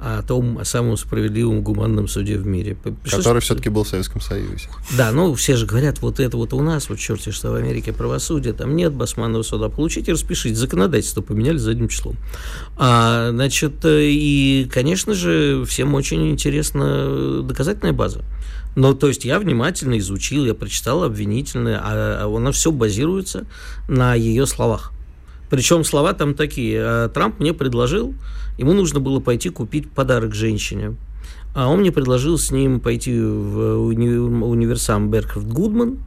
о 0.04 0.22
том, 0.22 0.58
о 0.58 0.66
самом 0.66 0.98
справедливом 0.98 1.62
гуманном 1.62 2.10
суде 2.10 2.38
в 2.38 2.46
мире. 2.46 2.76
Который 3.10 3.42
все-таки 3.42 3.70
был 3.70 3.84
в 3.84 3.88
Советском 3.88 4.20
Союзе. 4.20 4.68
Да, 4.98 5.12
ну 5.12 5.34
все 5.36 5.56
же 5.56 5.66
говорят, 5.66 6.02
вот 6.02 6.20
это 6.20 6.36
вот 6.36 6.52
у 6.54 6.62
нас, 6.62 6.90
вот 6.90 7.00
черти, 7.00 7.32
что 7.32 7.52
в 7.52 7.56
Америке 7.56 7.94
правосудие, 7.94 8.54
там 8.54 8.76
нет 8.76 8.92
басманного 8.94 9.44
суда. 9.44 9.70
Получите, 9.70 10.12
распишите. 10.12 10.56
Законодательство 10.56 11.22
поменяли 11.22 11.58
задним 11.58 11.88
числом. 11.88 12.18
А, 12.76 13.30
значит, 13.32 13.76
и, 13.86 14.70
конечно 14.72 15.14
же, 15.14 15.64
всем 15.66 15.94
очень 15.94 16.32
интересна 16.32 17.42
доказательная 17.44 17.94
база. 17.94 18.24
Ну, 18.76 18.94
то 18.96 19.08
есть 19.08 19.24
я 19.24 19.40
внимательно 19.40 19.98
изучил, 20.00 20.46
я 20.46 20.54
прочитал 20.54 21.04
обвинительное, 21.04 21.80
а, 21.82 22.24
а 22.24 22.36
оно 22.36 22.52
все 22.52 22.72
базируется 22.72 23.46
на 23.88 24.16
ее 24.16 24.46
словах. 24.48 24.92
Причем 25.54 25.84
слова 25.84 26.14
там 26.14 26.34
такие. 26.34 26.80
«А 26.82 27.10
Трамп 27.10 27.40
мне 27.40 27.54
предложил, 27.54 28.16
ему 28.58 28.74
нужно 28.74 29.00
было 29.00 29.20
пойти 29.20 29.50
купить 29.50 29.88
подарок 29.88 30.34
женщине. 30.34 30.96
А 31.54 31.70
он 31.70 31.82
мне 31.82 31.92
предложил 31.92 32.40
с 32.40 32.50
ним 32.50 32.80
пойти 32.80 33.12
в 33.12 33.88
уни- 33.88 34.18
универсам 34.18 35.12
Беркхард 35.12 35.48
Гудман 35.48 36.00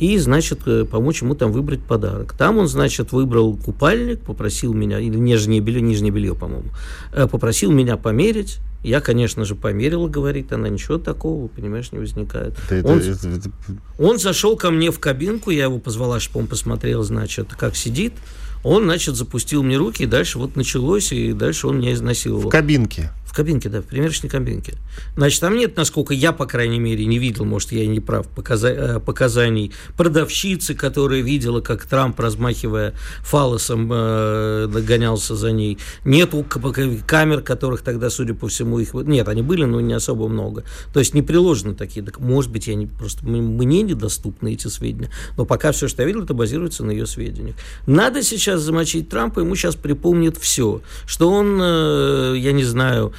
и, 0.00 0.16
значит, 0.16 0.60
э, 0.64 0.86
помочь 0.86 1.20
ему 1.20 1.34
там 1.34 1.52
выбрать 1.52 1.82
подарок. 1.82 2.32
Там 2.32 2.56
он, 2.56 2.66
значит, 2.66 3.12
выбрал 3.12 3.58
купальник, 3.58 4.20
попросил 4.20 4.72
меня, 4.72 4.98
или 4.98 5.18
нижнее 5.18 5.60
белье, 5.60 5.82
нижнее 5.82 6.10
белье, 6.10 6.34
по-моему, 6.34 6.70
э, 7.12 7.26
попросил 7.26 7.70
меня 7.70 7.98
померить, 7.98 8.56
я, 8.82 9.02
конечно 9.02 9.44
же, 9.44 9.54
померила, 9.54 10.08
говорит 10.08 10.50
она, 10.54 10.70
ничего 10.70 10.96
такого, 10.96 11.48
понимаешь, 11.48 11.92
не 11.92 11.98
возникает. 11.98 12.54
Это, 12.70 12.88
он, 12.88 13.00
это, 13.00 13.28
это... 13.28 13.50
он 13.98 14.18
зашел 14.18 14.56
ко 14.56 14.70
мне 14.70 14.90
в 14.90 14.98
кабинку, 14.98 15.50
я 15.50 15.64
его 15.64 15.78
позвала, 15.78 16.20
чтобы 16.20 16.40
он 16.40 16.46
посмотрел, 16.46 17.02
значит, 17.02 17.48
как 17.54 17.76
сидит. 17.76 18.14
Он, 18.64 18.84
значит, 18.84 19.16
запустил 19.16 19.62
мне 19.62 19.76
руки, 19.76 20.02
и 20.02 20.06
дальше 20.06 20.38
вот 20.38 20.56
началось, 20.56 21.12
и 21.12 21.32
дальше 21.32 21.68
он 21.68 21.78
меня 21.78 21.92
изнасиловал. 21.92 22.48
В 22.48 22.50
кабинке? 22.50 23.12
В 23.28 23.34
кабинке, 23.34 23.68
да, 23.68 23.82
в 23.82 23.84
примерочной 23.84 24.30
кабинке. 24.30 24.74
Значит, 25.14 25.40
там 25.40 25.54
нет, 25.54 25.76
насколько 25.76 26.14
я, 26.14 26.32
по 26.32 26.46
крайней 26.46 26.78
мере, 26.78 27.04
не 27.04 27.18
видел, 27.18 27.44
может, 27.44 27.72
я 27.72 27.82
и 27.84 27.86
не 27.86 28.00
прав, 28.00 28.26
показа- 28.34 28.96
э, 28.96 29.00
показаний 29.00 29.70
продавщицы, 29.98 30.74
которая 30.74 31.20
видела, 31.20 31.60
как 31.60 31.84
Трамп, 31.84 32.18
размахивая 32.18 32.94
фалосом, 33.20 33.90
э, 33.92 34.68
догонялся 34.72 35.36
за 35.36 35.52
ней. 35.52 35.76
Нет 36.04 36.30
камер, 37.06 37.42
которых 37.42 37.82
тогда, 37.82 38.08
судя 38.08 38.32
по 38.32 38.48
всему, 38.48 38.78
их... 38.78 38.94
Нет, 38.94 39.28
они 39.28 39.42
были, 39.42 39.64
но 39.64 39.80
не 39.82 39.92
особо 39.92 40.26
много. 40.28 40.64
То 40.94 41.00
есть 41.00 41.12
не 41.12 41.20
приложены 41.20 41.74
такие. 41.74 42.04
Так, 42.04 42.20
может 42.20 42.50
быть, 42.50 42.66
я 42.66 42.74
не... 42.74 42.86
просто 42.86 43.26
мне 43.26 43.82
недоступны 43.82 44.54
эти 44.54 44.68
сведения. 44.68 45.10
Но 45.36 45.44
пока 45.44 45.72
все, 45.72 45.86
что 45.86 46.00
я 46.00 46.06
видел, 46.06 46.22
это 46.22 46.32
базируется 46.32 46.82
на 46.82 46.92
ее 46.92 47.06
сведениях. 47.06 47.56
Надо 47.86 48.22
сейчас 48.22 48.62
замочить 48.62 49.10
Трампа, 49.10 49.40
ему 49.40 49.54
сейчас 49.54 49.76
припомнит 49.76 50.38
все. 50.38 50.80
Что 51.06 51.30
он, 51.30 51.58
э, 51.60 52.34
я 52.38 52.52
не 52.52 52.64
знаю, 52.64 53.12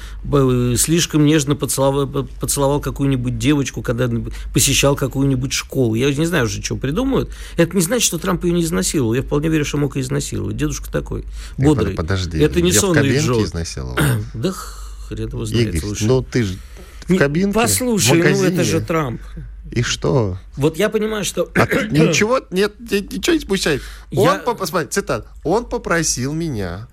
слишком 0.76 1.24
нежно 1.24 1.56
поцеловал, 1.56 2.26
поцеловал 2.40 2.80
какую-нибудь 2.80 3.38
девочку, 3.38 3.82
когда 3.82 4.10
посещал 4.52 4.96
какую-нибудь 4.96 5.52
школу. 5.52 5.94
Я 5.94 6.12
не 6.12 6.26
знаю 6.26 6.44
уже, 6.44 6.62
что 6.62 6.76
придумают. 6.76 7.30
Это 7.56 7.74
не 7.76 7.82
значит, 7.82 8.06
что 8.06 8.18
Трамп 8.18 8.44
ее 8.44 8.52
не 8.52 8.62
изнасиловал. 8.62 9.14
Я 9.14 9.22
вполне 9.22 9.48
верю, 9.48 9.64
что 9.64 9.78
мог 9.78 9.96
и 9.96 10.00
изнасиловать. 10.00 10.56
Дедушка 10.56 10.90
такой, 10.90 11.24
бодрый. 11.58 11.94
Подожди, 11.94 12.38
это 12.38 12.60
не 12.60 12.72
сонный 12.72 13.18
Джо. 13.18 13.42
изнасиловал? 13.42 13.98
Да 14.34 14.52
хрен 15.10 15.28
его 15.28 15.44
знает 15.44 15.74
Игорь, 15.74 15.88
лучше. 15.88 16.06
ну 16.06 16.22
ты 16.22 16.44
же 16.44 16.56
в 17.08 17.16
кабинке, 17.16 17.54
Послушай, 17.54 18.22
ну 18.22 18.44
это 18.44 18.64
же 18.64 18.80
Трамп. 18.80 19.20
И 19.70 19.82
что? 19.82 20.36
Вот 20.56 20.76
я 20.76 20.88
понимаю, 20.88 21.24
что... 21.24 21.48
А 21.54 21.66
ничего, 21.90 22.40
нет, 22.50 22.78
ничего 22.80 23.34
не 23.34 23.40
смущает. 23.40 23.82
Он, 24.12 24.24
я... 24.24 24.38
поп... 24.38 24.64
Смотри, 24.64 24.88
цитат. 24.88 25.28
Он 25.44 25.64
попросил 25.64 26.32
меня 26.32 26.88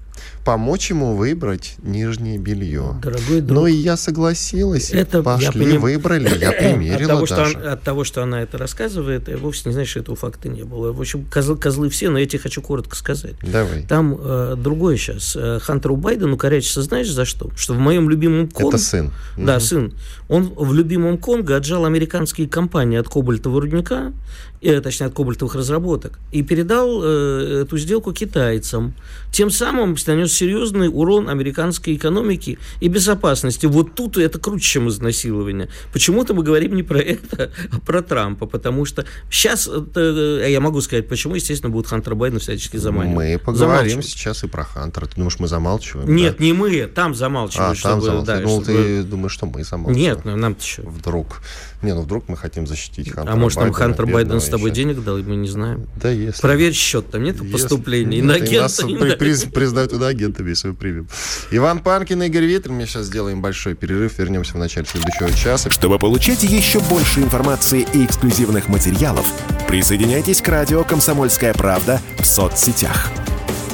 помочь 0.48 0.92
ему 0.92 1.14
выбрать 1.14 1.76
нижнее 1.84 2.38
белье. 2.38 2.96
Дорогой 3.04 3.42
друг. 3.42 3.60
Ну 3.60 3.68
и 3.68 3.74
я 3.74 3.98
согласилась. 3.98 4.92
Это 4.92 5.22
Пошли, 5.22 5.46
я 5.46 5.52
поним... 5.52 5.82
выбрали, 5.82 6.40
я 6.40 6.52
примерила 6.58 7.02
от 7.02 7.08
того, 7.08 7.26
даже. 7.28 7.52
Что 7.52 7.60
он, 7.60 7.68
от 7.68 7.84
того, 7.84 8.04
что 8.06 8.24
она 8.24 8.42
это 8.42 8.58
рассказывает, 8.58 9.28
вовсе 9.42 9.64
не 9.66 9.74
значит, 9.74 9.90
что 9.92 10.00
этого 10.00 10.16
факта 10.16 10.48
не 10.48 10.64
было. 10.64 10.94
В 10.94 11.02
общем, 11.02 11.26
козлы, 11.26 11.58
козлы 11.58 11.90
все, 11.90 12.10
но 12.10 12.18
я 12.18 12.26
тебе 12.26 12.40
хочу 12.40 12.62
коротко 12.62 12.96
сказать. 12.96 13.34
Давай. 13.42 13.84
Там 13.84 14.18
э, 14.18 14.56
другое 14.58 14.96
сейчас. 14.96 15.36
Э, 15.36 15.60
Хантеру 15.62 15.98
Байдену 15.98 16.38
корячится, 16.38 16.82
знаешь, 16.82 17.12
за 17.12 17.26
что? 17.26 17.52
Что 17.58 17.74
в 17.74 17.80
моем 17.80 18.10
любимом 18.10 18.48
Конго... 18.48 18.70
Это 18.70 18.78
сын. 18.78 19.12
Да, 19.36 19.56
Мгм. 19.58 19.62
сын. 19.62 19.94
Он 20.30 20.54
в 20.56 20.74
любимом 20.74 21.18
Конго 21.18 21.58
отжал 21.58 21.84
американские 21.84 22.48
компании 22.48 22.98
от 22.98 23.10
кобальтового 23.10 23.60
рудника, 23.60 24.14
точнее, 24.62 25.08
от 25.08 25.14
кобальтовых 25.14 25.56
разработок, 25.56 26.20
и 26.32 26.42
передал 26.42 27.02
э, 27.04 27.62
эту 27.64 27.78
сделку 27.78 28.14
китайцам. 28.14 28.94
Тем 29.32 29.52
самым 29.52 29.96
нанес 30.08 30.34
серьезный 30.34 30.90
урон 30.92 31.30
американской 31.30 31.96
экономике 31.96 32.58
и 32.80 32.88
безопасности. 32.88 33.66
Вот 33.66 33.94
тут 33.96 34.18
это 34.18 34.40
круче, 34.40 34.64
чем 34.66 34.90
изнасилование. 34.90 35.70
Почему-то 35.94 36.34
мы 36.34 36.44
говорим 36.44 36.76
не 36.76 36.84
про 36.84 37.00
это, 37.00 37.52
а 37.72 37.80
про 37.80 38.02
Трампа, 38.02 38.46
потому 38.46 38.86
что 38.86 39.06
сейчас, 39.30 39.70
я 39.96 40.60
могу 40.60 40.82
сказать, 40.82 41.08
почему, 41.08 41.36
естественно, 41.36 41.72
будут 41.72 41.88
Хантер 41.88 42.16
Байден 42.16 42.40
всячески 42.40 42.78
заманивать. 42.78 43.16
Мы 43.16 43.40
поговорим 43.40 44.02
сейчас 44.02 44.44
и 44.44 44.48
про 44.48 44.64
Хантера. 44.64 45.06
Ты 45.06 45.16
думаешь, 45.16 45.40
мы 45.40 45.48
замалчиваем? 45.48 46.16
Нет, 46.16 46.38
да? 46.40 46.44
не 46.44 46.54
мы, 46.54 46.88
там 46.88 47.12
А, 47.12 47.16
замалчивают, 47.16 47.82
там 47.82 48.00
чтобы... 48.02 48.06
замалчиваем. 48.06 48.26
да, 48.26 48.50
Ну, 48.50 48.64
чтобы- 48.64 48.78
ты 48.78 49.04
думаешь, 49.04 49.32
что 49.32 49.46
мы 49.46 49.64
замалчиваем? 49.64 50.02
Нет, 50.02 50.26
ну 50.26 50.36
нам-то 50.36 50.64
что? 50.66 50.82
Вдруг. 50.84 51.42
Не, 51.84 51.94
ну 51.94 52.02
вдруг 52.02 52.28
мы 52.28 52.36
хотим 52.36 52.66
защитить 52.66 53.12
Хантера 53.12 53.34
А 53.34 53.36
может, 53.36 53.58
нам 53.60 53.68
Байдена, 53.70 53.86
Хантер 53.88 54.06
Байден 54.08 54.42
с 54.42 54.46
тобой 54.50 54.72
еще. 54.72 54.82
денег 54.82 55.04
дал, 55.04 55.18
и 55.20 55.22
мы 55.24 55.36
не 55.36 55.48
знаем. 55.48 55.88
Да, 56.02 56.10
если. 56.10 56.42
Проверь 56.42 56.74
счет, 56.74 57.12
там 57.12 57.24
нет 57.24 57.36
Если- 57.40 57.52
поступлений. 57.52 58.18
Иноагента, 58.18 58.62
нас 58.64 58.78
при- 58.78 59.16
приз- 59.16 59.52
признают 59.52 59.94
иноагентами, 59.94 60.50
если 60.50 60.70
мы 60.70 60.74
примем. 60.74 61.08
Иван 61.52 61.80
Панкин, 61.80 62.24
Игорь 62.24 62.46
Витрин. 62.46 62.76
Мы 62.76 62.88
сейчас 62.88 63.06
сделаем 63.06 63.42
большой 63.42 63.76
перерыв. 63.76 64.18
Вернемся 64.18 64.54
в 64.54 64.58
начале 64.58 64.88
следующего 64.88 65.32
часа. 65.32 65.70
Чтобы 65.70 66.00
получать 66.00 66.42
еще 66.44 66.80
больше 66.80 67.20
информации 67.20 67.86
и 67.94 68.06
эксклюзивных 68.06 68.70
материалов, 68.70 69.26
присоединяйтесь 69.68 70.42
к 70.42 70.48
радио 70.48 70.84
«Комсомольская 70.84 71.54
правда» 71.54 72.02
в 72.20 72.26
соцсетях. 72.26 73.12